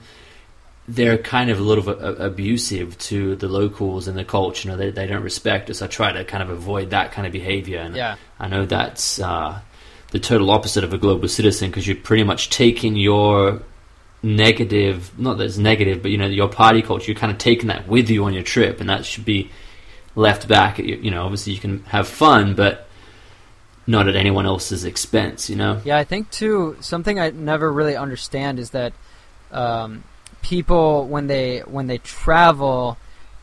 they're 0.88 1.18
kind 1.18 1.50
of 1.50 1.60
a 1.60 1.62
little 1.62 1.84
bit 1.84 1.98
abusive 2.00 2.96
to 2.96 3.36
the 3.36 3.46
locals 3.46 4.08
and 4.08 4.16
the 4.16 4.24
culture. 4.24 4.66
You 4.66 4.72
know, 4.72 4.78
they, 4.78 4.90
they 4.90 5.06
don't 5.06 5.22
respect 5.22 5.68
us. 5.68 5.82
I 5.82 5.86
try 5.86 6.12
to 6.12 6.24
kind 6.24 6.42
of 6.42 6.48
avoid 6.48 6.90
that 6.90 7.12
kind 7.12 7.26
of 7.26 7.32
behavior. 7.32 7.78
And 7.78 7.94
yeah. 7.94 8.16
I 8.40 8.48
know 8.48 8.64
that's 8.64 9.20
uh, 9.20 9.60
the 10.12 10.18
total 10.18 10.50
opposite 10.50 10.84
of 10.84 10.94
a 10.94 10.98
global 10.98 11.28
citizen 11.28 11.68
because 11.68 11.86
you're 11.86 11.96
pretty 11.96 12.24
much 12.24 12.48
taking 12.48 12.96
your 12.96 13.60
negative, 14.22 15.16
not 15.18 15.36
that 15.36 15.44
it's 15.44 15.58
negative, 15.58 16.00
but 16.00 16.10
you 16.10 16.16
know, 16.16 16.26
your 16.26 16.48
party 16.48 16.80
culture. 16.80 17.12
You're 17.12 17.20
kind 17.20 17.32
of 17.32 17.38
taking 17.38 17.68
that 17.68 17.86
with 17.86 18.08
you 18.08 18.24
on 18.24 18.32
your 18.32 18.42
trip, 18.42 18.80
and 18.80 18.88
that 18.88 19.04
should 19.04 19.26
be 19.26 19.50
left 20.16 20.48
back. 20.48 20.78
At, 20.78 20.86
you 20.86 21.10
know, 21.10 21.22
obviously 21.22 21.52
you 21.52 21.60
can 21.60 21.82
have 21.84 22.08
fun, 22.08 22.54
but 22.54 22.88
not 23.86 24.08
at 24.08 24.16
anyone 24.16 24.46
else's 24.46 24.86
expense. 24.86 25.50
You 25.50 25.56
know. 25.56 25.82
Yeah, 25.84 25.98
I 25.98 26.04
think 26.04 26.30
too. 26.30 26.78
Something 26.80 27.20
I 27.20 27.28
never 27.28 27.70
really 27.70 27.94
understand 27.94 28.58
is 28.58 28.70
that. 28.70 28.94
Um, 29.50 30.04
people 30.42 31.06
when 31.06 31.26
they 31.26 31.60
when 31.60 31.86
they 31.86 31.98
travel, 31.98 32.96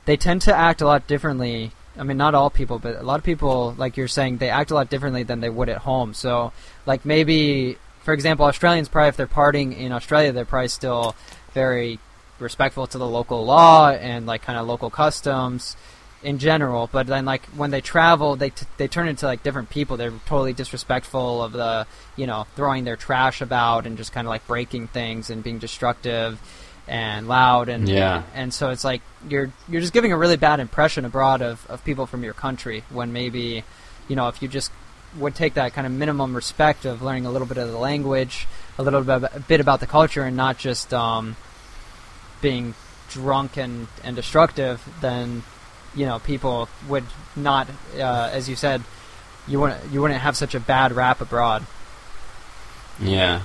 they 0.05 0.17
tend 0.17 0.41
to 0.43 0.55
act 0.55 0.81
a 0.81 0.85
lot 0.85 1.07
differently. 1.07 1.71
I 1.97 2.03
mean, 2.03 2.17
not 2.17 2.35
all 2.35 2.49
people, 2.49 2.77
but 2.77 2.97
a 2.97 3.03
lot 3.03 3.19
of 3.19 3.23
people, 3.23 3.73
like 3.77 3.95
you're 3.95 4.09
saying, 4.09 4.37
they 4.37 4.49
act 4.49 4.69
a 4.69 4.75
lot 4.75 4.89
differently 4.89 5.23
than 5.23 5.39
they 5.39 5.49
would 5.49 5.69
at 5.69 5.79
home. 5.79 6.13
So, 6.13 6.51
like 6.85 7.05
maybe, 7.05 7.77
for 8.03 8.13
example, 8.13 8.45
Australians 8.45 8.89
probably 8.89 9.09
if 9.09 9.17
they're 9.17 9.27
partying 9.27 9.77
in 9.77 9.91
Australia, 9.91 10.31
they're 10.31 10.45
probably 10.45 10.67
still 10.67 11.15
very 11.53 11.99
respectful 12.39 12.85
to 12.87 12.97
the 12.97 13.07
local 13.07 13.45
law 13.45 13.91
and 13.91 14.25
like 14.25 14.41
kind 14.41 14.59
of 14.59 14.67
local 14.67 14.89
customs 14.89 15.77
in 16.21 16.37
general. 16.39 16.89
But 16.91 17.07
then 17.07 17.23
like 17.23 17.45
when 17.55 17.71
they 17.71 17.81
travel, 17.81 18.35
they 18.35 18.49
t- 18.49 18.65
they 18.77 18.87
turn 18.87 19.07
into 19.07 19.25
like 19.25 19.43
different 19.43 19.69
people. 19.69 19.95
They're 19.95 20.11
totally 20.25 20.53
disrespectful 20.53 21.43
of 21.43 21.53
the 21.53 21.87
you 22.17 22.27
know 22.27 22.45
throwing 22.55 22.83
their 22.83 22.97
trash 22.97 23.41
about 23.41 23.85
and 23.85 23.95
just 23.95 24.11
kind 24.11 24.27
of 24.27 24.29
like 24.29 24.45
breaking 24.47 24.87
things 24.87 25.29
and 25.29 25.43
being 25.43 25.59
destructive 25.59 26.39
and 26.87 27.27
loud 27.27 27.67
and 27.67 27.89
yeah. 27.89 28.23
and 28.35 28.53
so 28.53 28.69
it's 28.69 28.83
like 28.83 29.01
you're 29.27 29.51
you're 29.67 29.81
just 29.81 29.93
giving 29.93 30.11
a 30.11 30.17
really 30.17 30.37
bad 30.37 30.59
impression 30.59 31.03
abroad 31.03 31.41
of, 31.41 31.65
of 31.67 31.83
people 31.83 32.05
from 32.05 32.23
your 32.23 32.33
country 32.33 32.83
when 32.91 33.11
maybe 33.11 33.63
you 34.07 34.15
know 34.15 34.27
if 34.27 34.41
you 34.41 34.47
just 34.47 34.71
would 35.17 35.35
take 35.35 35.55
that 35.55 35.73
kind 35.73 35.87
of 35.87 35.93
minimum 35.93 36.35
respect 36.35 36.85
of 36.85 37.01
learning 37.01 37.25
a 37.25 37.31
little 37.31 37.47
bit 37.47 37.57
of 37.57 37.71
the 37.71 37.77
language, 37.77 38.47
a 38.77 38.83
little 38.83 39.03
bit, 39.03 39.23
a 39.33 39.39
bit 39.39 39.59
about 39.59 39.79
the 39.79 39.87
culture, 39.87 40.23
and 40.23 40.35
not 40.35 40.57
just 40.57 40.93
um, 40.93 41.35
being 42.41 42.73
drunk 43.09 43.57
and, 43.57 43.87
and 44.03 44.15
destructive, 44.15 44.83
then 45.01 45.43
you 45.95 46.05
know 46.05 46.19
people 46.19 46.67
would 46.87 47.05
not, 47.35 47.69
uh, 47.97 48.29
as 48.31 48.49
you 48.49 48.55
said, 48.55 48.81
you 49.47 49.59
wouldn't 49.59 49.91
you 49.91 50.01
wouldn't 50.01 50.19
have 50.19 50.35
such 50.35 50.55
a 50.55 50.59
bad 50.59 50.91
rap 50.91 51.21
abroad. 51.21 51.65
Yeah. 52.99 53.41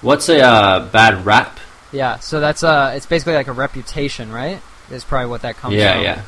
What's 0.00 0.28
a 0.28 0.40
uh, 0.40 0.88
bad 0.90 1.24
rap? 1.24 1.58
Yeah, 1.94 2.18
so 2.18 2.40
that's 2.40 2.62
uh, 2.62 2.92
it's 2.94 3.06
basically 3.06 3.34
like 3.34 3.46
a 3.46 3.52
reputation, 3.52 4.32
right? 4.32 4.60
Is 4.90 5.04
probably 5.04 5.28
what 5.30 5.42
that 5.42 5.56
comes 5.56 5.74
Yeah, 5.76 5.94
from. 5.94 6.02
yeah. 6.02 6.22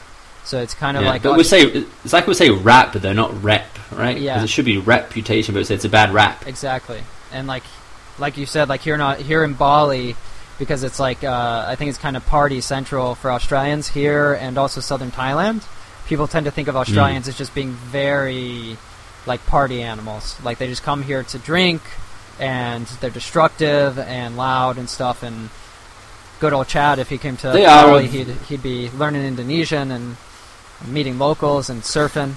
So 0.45 0.63
it's 0.63 0.75
kind 0.75 0.97
of 0.97 1.03
yeah. 1.03 1.11
like 1.11 1.23
but 1.23 1.37
we 1.37 1.43
say 1.43 1.63
it's 1.63 2.13
like 2.13 2.27
we 2.29 2.35
say 2.35 2.51
rap, 2.51 2.93
but 2.93 3.03
they're 3.03 3.15
not 3.15 3.43
rep, 3.43 3.67
right? 3.91 4.17
Yeah. 4.17 4.35
Because 4.35 4.45
it 4.45 4.51
should 4.53 4.65
be 4.65 4.79
reputation, 4.79 5.55
but 5.55 5.69
it's, 5.69 5.85
a 5.85 5.89
bad 5.89 6.15
rap. 6.15 6.47
Exactly, 6.47 7.03
and 7.33 7.49
like, 7.49 7.65
like 8.19 8.37
you 8.37 8.47
said, 8.47 8.69
like 8.69 8.81
here 8.81 8.97
not 8.97 9.19
here 9.19 9.43
in 9.43 9.55
Bali, 9.55 10.15
because 10.59 10.85
it's 10.85 11.01
like 11.01 11.25
uh, 11.25 11.65
I 11.67 11.75
think 11.75 11.89
it's 11.89 11.99
kind 11.99 12.17
of 12.17 12.25
party 12.27 12.61
central 12.61 13.17
for 13.17 13.33
Australians 13.33 13.89
here 13.89 14.35
and 14.35 14.57
also 14.57 14.81
southern 14.81 15.11
Thailand. 15.11 15.67
People 16.07 16.29
tend 16.29 16.47
to 16.47 16.53
think 16.53 16.69
of 16.69 16.77
Australians 16.77 17.27
as 17.27 17.37
just 17.37 17.53
being 17.53 17.73
very 17.73 18.77
like 19.27 19.45
party 19.47 19.83
animals. 19.83 20.41
Like 20.45 20.59
they 20.59 20.69
just 20.69 20.85
come 20.85 21.03
here 21.03 21.25
to 21.25 21.39
drink, 21.41 21.83
and 22.39 22.87
they're 23.01 23.11
destructive 23.11 23.99
and 23.99 24.37
loud 24.37 24.79
and 24.79 24.89
stuff. 24.89 25.23
And 25.23 25.51
good 26.41 26.53
old 26.53 26.69
Chad, 26.69 26.99
if 26.99 27.09
he 27.09 27.19
came 27.19 27.37
to 27.39 27.53
Bali, 27.53 28.07
he'd 28.07 28.29
he'd 28.29 28.63
be 28.63 28.91
learning 28.91 29.25
Indonesian 29.25 29.91
and 29.91 30.17
meeting 30.87 31.19
locals 31.19 31.71
and 31.71 31.83
surfing, 31.83 32.35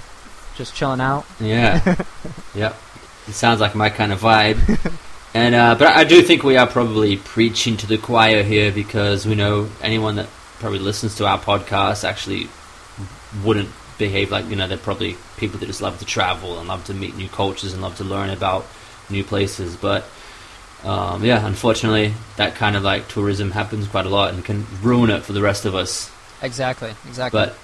just 0.56 0.74
chilling 0.74 1.00
out. 1.00 1.26
Yeah. 1.38 2.02
yep. 2.54 2.76
It 3.28 3.34
sounds 3.34 3.60
like 3.60 3.74
my 3.74 3.90
kind 3.90 4.12
of 4.12 4.20
vibe. 4.20 4.58
and 5.34 5.54
uh, 5.54 5.74
but 5.74 5.88
I 5.88 6.04
do 6.04 6.22
think 6.22 6.42
we 6.42 6.56
are 6.56 6.66
probably 6.66 7.16
preaching 7.16 7.76
to 7.78 7.86
the 7.86 7.98
choir 7.98 8.42
here 8.42 8.72
because 8.72 9.26
we 9.26 9.34
know 9.34 9.68
anyone 9.82 10.16
that 10.16 10.28
probably 10.58 10.78
listens 10.78 11.16
to 11.16 11.26
our 11.26 11.38
podcast 11.38 12.04
actually 12.04 12.48
wouldn't 13.44 13.70
behave 13.98 14.30
like 14.30 14.48
you 14.48 14.56
know 14.56 14.66
they're 14.66 14.78
probably 14.78 15.16
people 15.36 15.58
that 15.60 15.66
just 15.66 15.82
love 15.82 15.98
to 15.98 16.04
travel 16.04 16.58
and 16.58 16.66
love 16.66 16.84
to 16.84 16.94
meet 16.94 17.14
new 17.16 17.28
cultures 17.28 17.72
and 17.72 17.82
love 17.82 17.96
to 17.96 18.04
learn 18.04 18.30
about 18.30 18.66
new 19.10 19.24
places. 19.24 19.76
But 19.76 20.04
um, 20.84 21.24
yeah, 21.24 21.46
unfortunately, 21.46 22.14
that 22.36 22.54
kind 22.54 22.76
of 22.76 22.82
like 22.82 23.08
tourism 23.08 23.50
happens 23.50 23.86
quite 23.86 24.06
a 24.06 24.10
lot 24.10 24.34
and 24.34 24.44
can 24.44 24.66
ruin 24.82 25.10
it 25.10 25.22
for 25.22 25.32
the 25.32 25.42
rest 25.42 25.64
of 25.64 25.74
us. 25.74 26.10
Exactly, 26.42 26.94
exactly. 27.06 27.38
But 27.38 27.56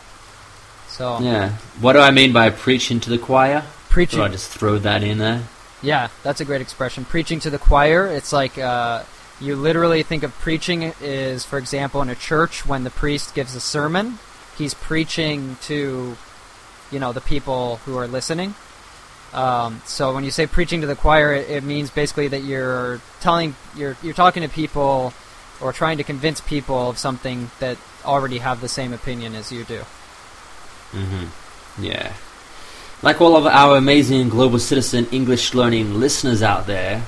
so 0.89 1.19
yeah, 1.21 1.53
what 1.81 1.95
do 1.95 2.01
I 2.01 2.11
mean 2.11 2.33
by 2.33 2.51
preaching 2.51 3.01
to 3.01 3.11
the 3.11 3.19
choir? 3.19 3.65
preaching. 3.97 4.21
I 4.21 4.29
just 4.29 4.51
throw 4.51 4.77
that 4.79 5.03
in 5.03 5.17
there? 5.17 5.43
Yeah, 5.83 6.09
that's 6.23 6.43
a 6.43 6.45
great 6.45 6.61
expression. 6.61 7.07
Preaching 7.07 7.41
to 7.41 7.51
the 7.51 7.59
choir. 7.59 8.07
It's 8.07 8.31
like 8.31 8.59
uh, 8.59 9.05
you 9.41 9.57
literally 9.57 10.03
think 10.03 10.23
of 10.23 10.33
preaching 10.39 10.93
is, 11.01 11.47
for 11.47 11.59
example, 11.59 12.03
in 12.03 12.11
a 12.11 12.15
church 12.15 12.67
when 12.67 12.85
the 12.85 12.91
priest 12.91 13.35
gives 13.35 13.55
a 13.55 13.61
sermon, 13.61 14.19
he's 14.59 14.75
preaching 14.75 15.57
to, 15.63 16.15
you 16.93 16.99
know, 16.99 17.15
the 17.15 17.23
people 17.23 17.77
who 17.87 17.97
are 17.97 18.07
listening. 18.07 18.55
Um, 19.37 19.83
so 19.85 20.15
when 20.15 20.25
you 20.25 20.31
say 20.31 20.47
preaching 20.47 20.81
to 20.81 20.87
the 20.87 20.97
choir, 20.97 21.35
it, 21.35 21.51
it 21.51 21.63
means 21.63 21.91
basically 21.91 22.29
that 22.29 22.43
you're 22.43 23.01
telling, 23.21 23.55
you're 23.77 23.97
you're 24.03 24.15
talking 24.15 24.43
to 24.43 24.49
people, 24.49 25.13
or 25.61 25.73
trying 25.73 25.99
to 25.99 26.05
convince 26.05 26.41
people 26.41 26.89
of 26.89 26.97
something 26.97 27.51
that 27.61 27.77
already 28.05 28.39
have 28.39 28.61
the 28.61 28.69
same 28.69 28.95
opinion 28.95 29.35
as 29.35 29.53
you 29.53 29.65
do. 29.65 29.81
Mm-hmm. 30.93 31.85
Yeah. 31.85 32.13
Like 33.03 33.21
all 33.21 33.37
of 33.37 33.47
our 33.47 33.77
amazing 33.77 34.31
global 34.31 34.59
citizen 34.59 35.07
English 35.13 35.53
learning 35.53 36.01
listeners 36.01 36.43
out 36.43 36.67
there, 36.67 37.05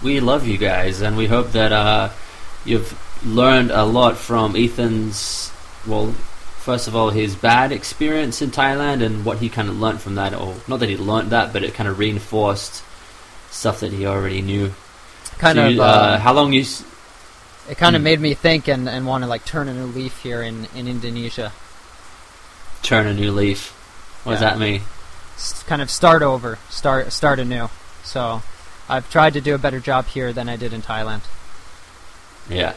we 0.00 0.20
love 0.20 0.46
you 0.46 0.58
guys, 0.58 1.00
and 1.00 1.16
we 1.16 1.26
hope 1.26 1.52
that 1.52 1.72
uh, 1.72 2.10
you've 2.64 2.94
learned 3.26 3.72
a 3.72 3.84
lot 3.84 4.16
from 4.16 4.54
Ethan's. 4.54 5.50
Well, 5.86 6.14
first 6.64 6.88
of 6.88 6.96
all, 6.96 7.10
his 7.10 7.36
bad 7.36 7.72
experience 7.72 8.40
in 8.40 8.50
Thailand 8.50 9.04
and 9.04 9.22
what 9.24 9.38
he 9.38 9.50
kind 9.50 9.68
of 9.68 9.78
learned 9.78 10.00
from 10.00 10.14
that, 10.14 10.32
or 10.34 10.54
not 10.66 10.80
that 10.80 10.88
he 10.88 10.96
learned 10.96 11.30
that, 11.30 11.52
but 11.52 11.62
it 11.62 11.74
kind 11.74 11.88
of 11.88 11.98
reinforced 11.98 12.82
stuff 13.50 13.80
that 13.80 13.92
he 13.92 14.06
already 14.06 14.40
knew. 14.40 14.72
Kind 15.38 15.56
So 15.56 15.66
of. 15.66 15.72
you- 15.72 15.82
uh, 15.82 15.86
uh, 15.86 16.18
how 16.18 16.32
long 16.32 16.52
you? 16.54 16.62
s- 16.62 16.82
it 17.68 17.76
kind 17.76 17.94
of 17.96 18.00
hmm. 18.00 18.04
made 18.04 18.20
me 18.20 18.32
think 18.34 18.66
and, 18.68 18.88
and 18.88 19.06
want 19.06 19.24
to 19.24 19.28
like 19.28 19.44
turn 19.44 19.68
a 19.68 19.74
new 19.74 19.86
leaf 19.86 20.22
here 20.22 20.40
in, 20.42 20.66
in 20.74 20.88
Indonesia. 20.88 21.52
Turn 22.82 23.06
a 23.06 23.14
new 23.14 23.30
leaf. 23.30 23.70
What 24.24 24.32
does 24.32 24.40
that 24.40 24.58
mean? 24.58 24.82
s- 25.36 25.62
kind 25.64 25.82
of 25.82 25.90
start 25.90 26.22
over, 26.22 26.58
start 26.70 27.12
start 27.12 27.38
anew. 27.38 27.68
So 28.02 28.42
I've 28.88 29.10
tried 29.10 29.34
to 29.34 29.40
do 29.40 29.54
a 29.54 29.58
better 29.58 29.80
job 29.80 30.06
here 30.06 30.32
than 30.32 30.48
I 30.48 30.56
did 30.56 30.72
in 30.72 30.80
Thailand. 30.82 31.22
Yeah, 32.48 32.74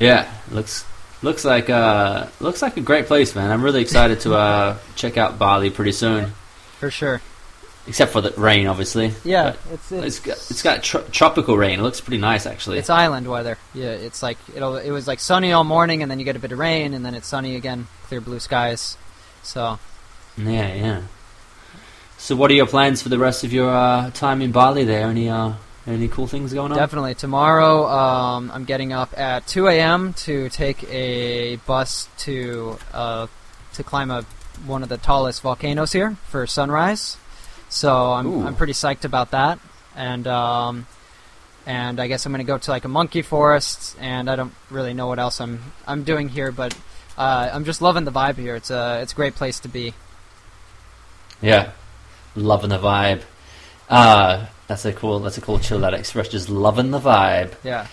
yeah. 0.00 0.30
Looks 0.50 0.84
looks 1.26 1.44
like 1.44 1.68
uh 1.68 2.28
looks 2.40 2.62
like 2.62 2.76
a 2.76 2.80
great 2.80 3.06
place, 3.06 3.34
man. 3.34 3.50
I'm 3.50 3.62
really 3.62 3.82
excited 3.82 4.20
to 4.20 4.34
uh 4.34 4.78
check 4.96 5.18
out 5.18 5.38
Bali 5.38 5.70
pretty 5.70 5.92
soon. 5.92 6.32
For 6.78 6.90
sure. 6.90 7.20
Except 7.88 8.12
for 8.12 8.20
the 8.20 8.32
rain, 8.32 8.66
obviously. 8.66 9.12
Yeah, 9.24 9.54
it's 9.72 9.92
it's 9.92 10.04
it's 10.06 10.20
got 10.20 10.36
it's 10.50 10.62
got 10.62 10.82
tro- 10.82 11.04
tropical 11.12 11.56
rain. 11.56 11.78
It 11.78 11.82
looks 11.82 12.00
pretty 12.00 12.18
nice, 12.18 12.46
actually. 12.46 12.78
it's 12.78 12.90
island 12.90 13.28
weather. 13.28 13.58
Yeah, 13.74 13.90
it's 13.90 14.22
like 14.22 14.38
it'll 14.54 14.76
it 14.76 14.90
was 14.90 15.06
like 15.06 15.20
sunny 15.20 15.52
all 15.52 15.64
morning 15.64 16.02
and 16.02 16.10
then 16.10 16.18
you 16.18 16.24
get 16.24 16.36
a 16.36 16.40
bit 16.40 16.52
of 16.52 16.58
rain 16.58 16.94
and 16.94 17.04
then 17.04 17.14
it's 17.14 17.28
sunny 17.28 17.56
again, 17.56 17.86
clear 18.04 18.20
blue 18.20 18.40
skies. 18.40 18.96
So 19.42 19.78
yeah, 20.38 20.74
yeah. 20.74 21.02
So, 22.18 22.34
what 22.34 22.50
are 22.50 22.54
your 22.54 22.66
plans 22.66 23.02
for 23.02 23.10
the 23.10 23.18
rest 23.18 23.44
of 23.44 23.52
your 23.52 23.70
uh, 23.70 24.10
time 24.10 24.40
in 24.40 24.50
Bali? 24.50 24.84
There, 24.84 25.06
any 25.08 25.28
uh 25.28 25.52
any 25.86 26.08
cool 26.08 26.26
things 26.26 26.52
going 26.52 26.72
on? 26.72 26.78
definitely 26.78 27.14
tomorrow 27.14 27.86
um, 27.86 28.50
I'm 28.52 28.64
getting 28.64 28.92
up 28.92 29.16
at 29.18 29.46
2 29.46 29.68
a.m. 29.68 30.14
to 30.14 30.48
take 30.48 30.82
a 30.92 31.56
bus 31.66 32.08
to 32.18 32.78
uh, 32.92 33.26
to 33.74 33.82
climb 33.84 34.10
a 34.10 34.24
one 34.64 34.82
of 34.82 34.88
the 34.88 34.96
tallest 34.96 35.42
volcanoes 35.42 35.92
here 35.92 36.16
for 36.28 36.46
sunrise. 36.46 37.16
So 37.68 38.12
I'm 38.12 38.26
Ooh. 38.26 38.46
I'm 38.46 38.54
pretty 38.54 38.72
psyched 38.72 39.04
about 39.04 39.32
that, 39.32 39.58
and 39.94 40.26
um, 40.26 40.86
and 41.66 42.00
I 42.00 42.08
guess 42.08 42.24
I'm 42.24 42.32
gonna 42.32 42.44
go 42.44 42.58
to 42.58 42.70
like 42.70 42.84
a 42.84 42.88
monkey 42.88 43.22
forest, 43.22 43.96
and 44.00 44.30
I 44.30 44.36
don't 44.36 44.54
really 44.70 44.94
know 44.94 45.08
what 45.08 45.18
else 45.18 45.40
I'm 45.40 45.60
I'm 45.86 46.04
doing 46.04 46.28
here, 46.28 46.52
but 46.52 46.76
uh, 47.18 47.50
I'm 47.52 47.64
just 47.64 47.82
loving 47.82 48.04
the 48.04 48.12
vibe 48.12 48.36
here. 48.36 48.56
It's 48.56 48.70
a 48.70 49.00
it's 49.02 49.12
a 49.12 49.16
great 49.16 49.34
place 49.34 49.60
to 49.60 49.68
be. 49.68 49.94
Yeah, 51.42 51.72
loving 52.34 52.70
the 52.70 52.78
vibe. 52.78 53.22
Uh 53.88 54.46
that's 54.66 54.84
a 54.84 54.92
cool. 54.92 55.20
That's 55.20 55.38
a 55.38 55.40
cool 55.40 55.58
chill 55.58 55.84
out 55.84 55.94
expression. 55.94 56.32
Just 56.32 56.48
loving 56.48 56.90
the 56.90 57.00
vibe. 57.00 57.54
Yeah. 57.62 57.86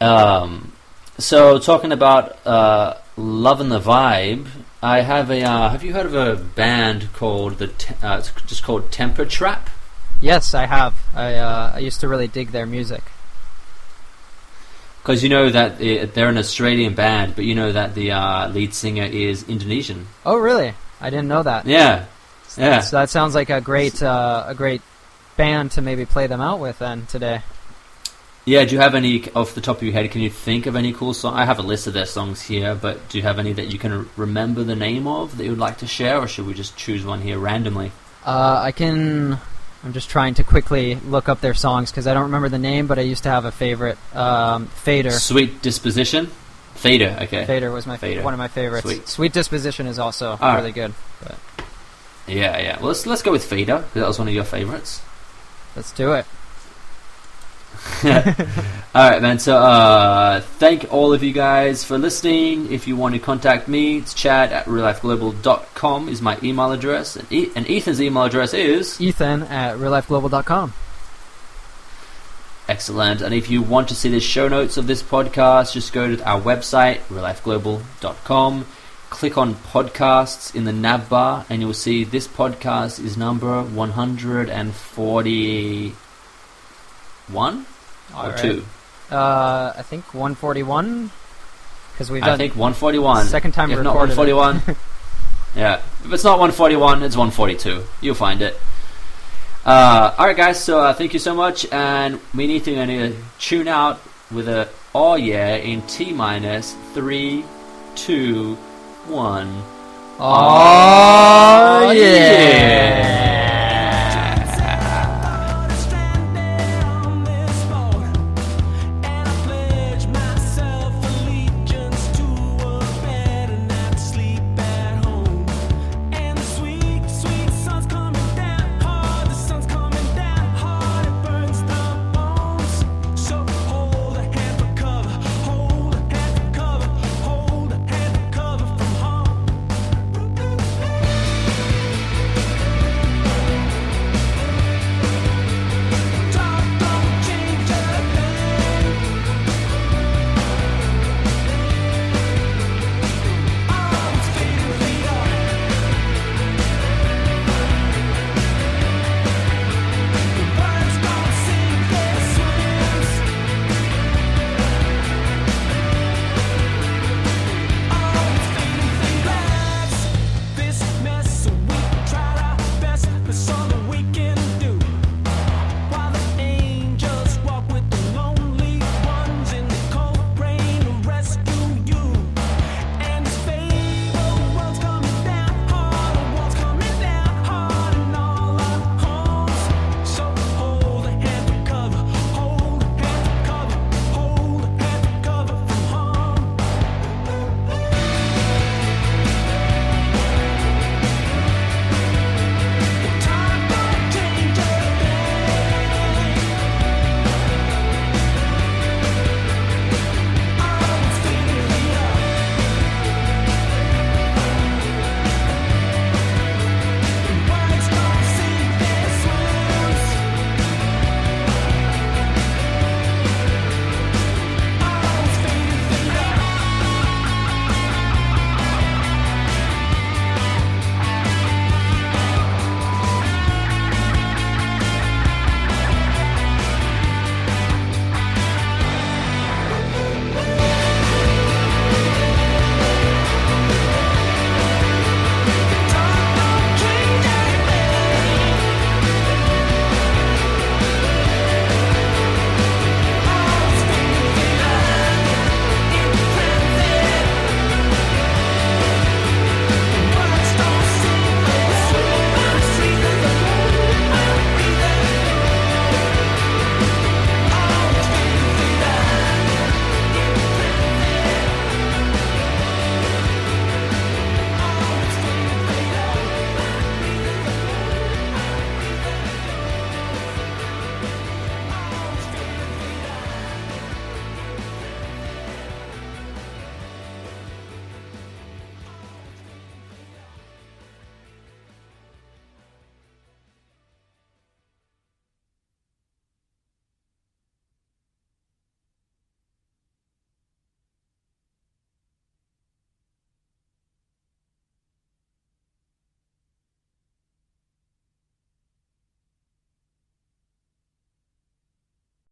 Um, 0.00 0.72
so 1.18 1.58
talking 1.58 1.92
about 1.92 2.44
uh, 2.46 2.94
loving 3.16 3.68
the 3.68 3.80
vibe, 3.80 4.46
I 4.82 5.00
have 5.00 5.30
a. 5.30 5.42
Uh, 5.42 5.68
have 5.68 5.84
you 5.84 5.92
heard 5.92 6.06
of 6.06 6.14
a 6.14 6.36
band 6.36 7.12
called 7.12 7.58
the? 7.58 7.68
Te- 7.68 7.94
uh, 8.02 8.18
it's 8.18 8.32
just 8.46 8.64
called 8.64 8.90
Temper 8.90 9.24
Trap. 9.24 9.70
Yes, 10.20 10.54
I 10.54 10.66
have. 10.66 10.94
I 11.14 11.34
uh, 11.34 11.72
I 11.74 11.78
used 11.78 12.00
to 12.00 12.08
really 12.08 12.28
dig 12.28 12.50
their 12.50 12.66
music. 12.66 13.02
Because 15.02 15.22
you 15.22 15.28
know 15.28 15.50
that 15.50 15.80
i 15.80 16.04
they're 16.06 16.28
an 16.28 16.38
Australian 16.38 16.94
band, 16.94 17.36
but 17.36 17.44
you 17.44 17.54
know 17.54 17.70
that 17.70 17.94
the 17.94 18.10
uh, 18.10 18.48
lead 18.48 18.74
singer 18.74 19.04
is 19.04 19.48
Indonesian. 19.48 20.08
Oh, 20.24 20.36
really? 20.36 20.74
I 21.00 21.10
didn't 21.10 21.28
know 21.28 21.44
that. 21.44 21.66
Yeah, 21.66 22.06
yeah. 22.58 22.80
So 22.80 22.96
that 22.96 23.10
sounds 23.10 23.34
like 23.34 23.48
a 23.50 23.60
great 23.60 24.02
uh, 24.02 24.44
a 24.48 24.54
great 24.54 24.82
band 25.36 25.70
to 25.72 25.82
maybe 25.82 26.04
play 26.06 26.26
them 26.26 26.40
out 26.40 26.60
with 26.60 26.78
then 26.78 27.06
today. 27.06 27.42
Yeah, 28.44 28.64
do 28.64 28.76
you 28.76 28.80
have 28.80 28.94
any 28.94 29.28
off 29.32 29.56
the 29.56 29.60
top 29.60 29.78
of 29.78 29.82
your 29.82 29.92
head? 29.92 30.08
Can 30.12 30.20
you 30.20 30.30
think 30.30 30.66
of 30.66 30.76
any 30.76 30.92
cool 30.92 31.12
song? 31.14 31.34
I 31.34 31.44
have 31.44 31.58
a 31.58 31.62
list 31.62 31.88
of 31.88 31.94
their 31.94 32.06
songs 32.06 32.42
here, 32.42 32.76
but 32.76 33.08
do 33.08 33.18
you 33.18 33.22
have 33.24 33.40
any 33.40 33.52
that 33.54 33.72
you 33.72 33.78
can 33.78 34.08
remember 34.16 34.62
the 34.62 34.76
name 34.76 35.08
of 35.08 35.36
that 35.36 35.44
you 35.44 35.50
would 35.50 35.58
like 35.58 35.78
to 35.78 35.86
share, 35.88 36.18
or 36.18 36.28
should 36.28 36.46
we 36.46 36.54
just 36.54 36.76
choose 36.76 37.04
one 37.04 37.20
here 37.22 37.38
randomly? 37.40 37.90
Uh, 38.24 38.60
I 38.62 38.70
can. 38.70 39.38
I'm 39.84 39.92
just 39.92 40.08
trying 40.10 40.34
to 40.34 40.44
quickly 40.44 40.94
look 40.94 41.28
up 41.28 41.40
their 41.40 41.54
songs 41.54 41.90
because 41.90 42.06
I 42.06 42.14
don't 42.14 42.24
remember 42.24 42.48
the 42.48 42.58
name, 42.58 42.86
but 42.86 42.98
I 43.00 43.02
used 43.02 43.24
to 43.24 43.30
have 43.30 43.44
a 43.46 43.52
favorite. 43.52 43.98
Um, 44.14 44.66
Fader. 44.68 45.10
Sweet 45.10 45.60
Disposition, 45.60 46.26
Fader. 46.74 47.18
Okay. 47.22 47.46
Fader 47.46 47.72
was 47.72 47.84
my 47.84 47.96
Fader. 47.96 48.22
one 48.22 48.32
of 48.32 48.38
my 48.38 48.48
favorites. 48.48 48.86
Sweet. 48.86 49.08
Sweet 49.08 49.32
Disposition 49.32 49.88
is 49.88 49.98
also 49.98 50.30
All 50.30 50.36
right. 50.38 50.56
really 50.58 50.72
good. 50.72 50.94
But 51.20 51.36
Yeah, 52.28 52.58
yeah. 52.58 52.76
Well, 52.78 52.88
let's 52.88 53.06
let's 53.06 53.22
go 53.22 53.32
with 53.32 53.44
Fader 53.44 53.78
because 53.78 53.94
that 54.02 54.06
was 54.08 54.18
one 54.20 54.28
of 54.28 54.34
your 54.34 54.44
favorites. 54.44 55.02
Let's 55.76 55.92
do 55.92 56.14
it. 56.14 56.26
all 58.04 59.10
right, 59.10 59.22
man. 59.22 59.38
So, 59.38 59.56
uh, 59.58 60.40
thank 60.40 60.92
all 60.92 61.12
of 61.12 61.22
you 61.22 61.32
guys 61.32 61.84
for 61.84 61.98
listening. 61.98 62.72
If 62.72 62.88
you 62.88 62.96
want 62.96 63.14
to 63.14 63.20
contact 63.20 63.68
me, 63.68 63.98
it's 63.98 64.12
chad 64.14 64.50
at 64.52 64.64
reallifeglobal.com 64.66 66.08
is 66.08 66.20
my 66.20 66.38
email 66.42 66.72
address, 66.72 67.16
and, 67.16 67.30
e- 67.32 67.50
and 67.54 67.68
Ethan's 67.70 68.00
email 68.00 68.24
address 68.24 68.54
is 68.54 69.00
Ethan 69.00 69.44
at 69.44 69.76
reallifeglobal.com. 69.76 70.72
excellent. 72.68 73.20
And 73.22 73.32
if 73.32 73.48
you 73.50 73.62
want 73.62 73.88
to 73.88 73.94
see 73.94 74.08
the 74.08 74.18
show 74.20 74.48
notes 74.48 74.76
of 74.76 74.86
this 74.88 75.02
podcast, 75.02 75.72
just 75.72 75.92
go 75.92 76.16
to 76.16 76.28
our 76.28 76.40
website 76.40 76.98
reallifeglobal.com. 77.08 78.66
Click 79.10 79.38
on 79.38 79.54
podcasts 79.54 80.54
in 80.54 80.64
the 80.64 80.72
nav 80.72 81.08
bar, 81.08 81.46
and 81.48 81.62
you'll 81.62 81.72
see 81.74 82.04
this 82.04 82.26
podcast 82.28 83.02
is 83.02 83.16
number 83.16 83.62
one 83.62 83.90
hundred 83.90 84.50
and 84.50 84.74
forty-one 84.74 85.94
or 88.12 88.16
All 88.16 88.28
right. 88.30 88.38
two. 88.38 88.64
Uh, 89.10 89.72
I 89.76 89.82
think 89.82 90.12
141 90.12 91.10
because 91.92 92.10
we've 92.10 92.22
done 92.22 92.32
I 92.32 92.36
think 92.36 92.56
141. 92.56 93.26
second 93.26 93.52
time 93.52 93.70
if 93.70 93.80
not 93.80 93.92
recorded 93.94 94.12
it. 94.28 94.34
141. 94.34 94.76
Yeah. 95.56 95.80
If 96.04 96.12
it's 96.12 96.24
not 96.24 96.38
141, 96.38 97.02
it's 97.02 97.16
142. 97.16 97.82
You'll 98.02 98.14
find 98.14 98.42
it. 98.42 98.60
Uh, 99.64 100.14
all 100.18 100.26
right, 100.26 100.36
guys. 100.36 100.62
So 100.62 100.80
uh, 100.80 100.92
thank 100.92 101.14
you 101.14 101.18
so 101.18 101.34
much, 101.34 101.66
and 101.72 102.20
we 102.34 102.46
need 102.46 102.64
to 102.64 102.76
uh, 102.78 103.12
tune 103.38 103.66
out 103.66 104.00
with 104.30 104.48
a 104.48 104.68
oh 104.94 105.14
yeah 105.14 105.56
in 105.56 105.80
T 105.82 106.12
minus 106.12 106.76
three, 106.92 107.42
two, 107.94 108.58
one. 109.08 109.62
Oh, 110.18 111.90
yeah. 111.94 113.35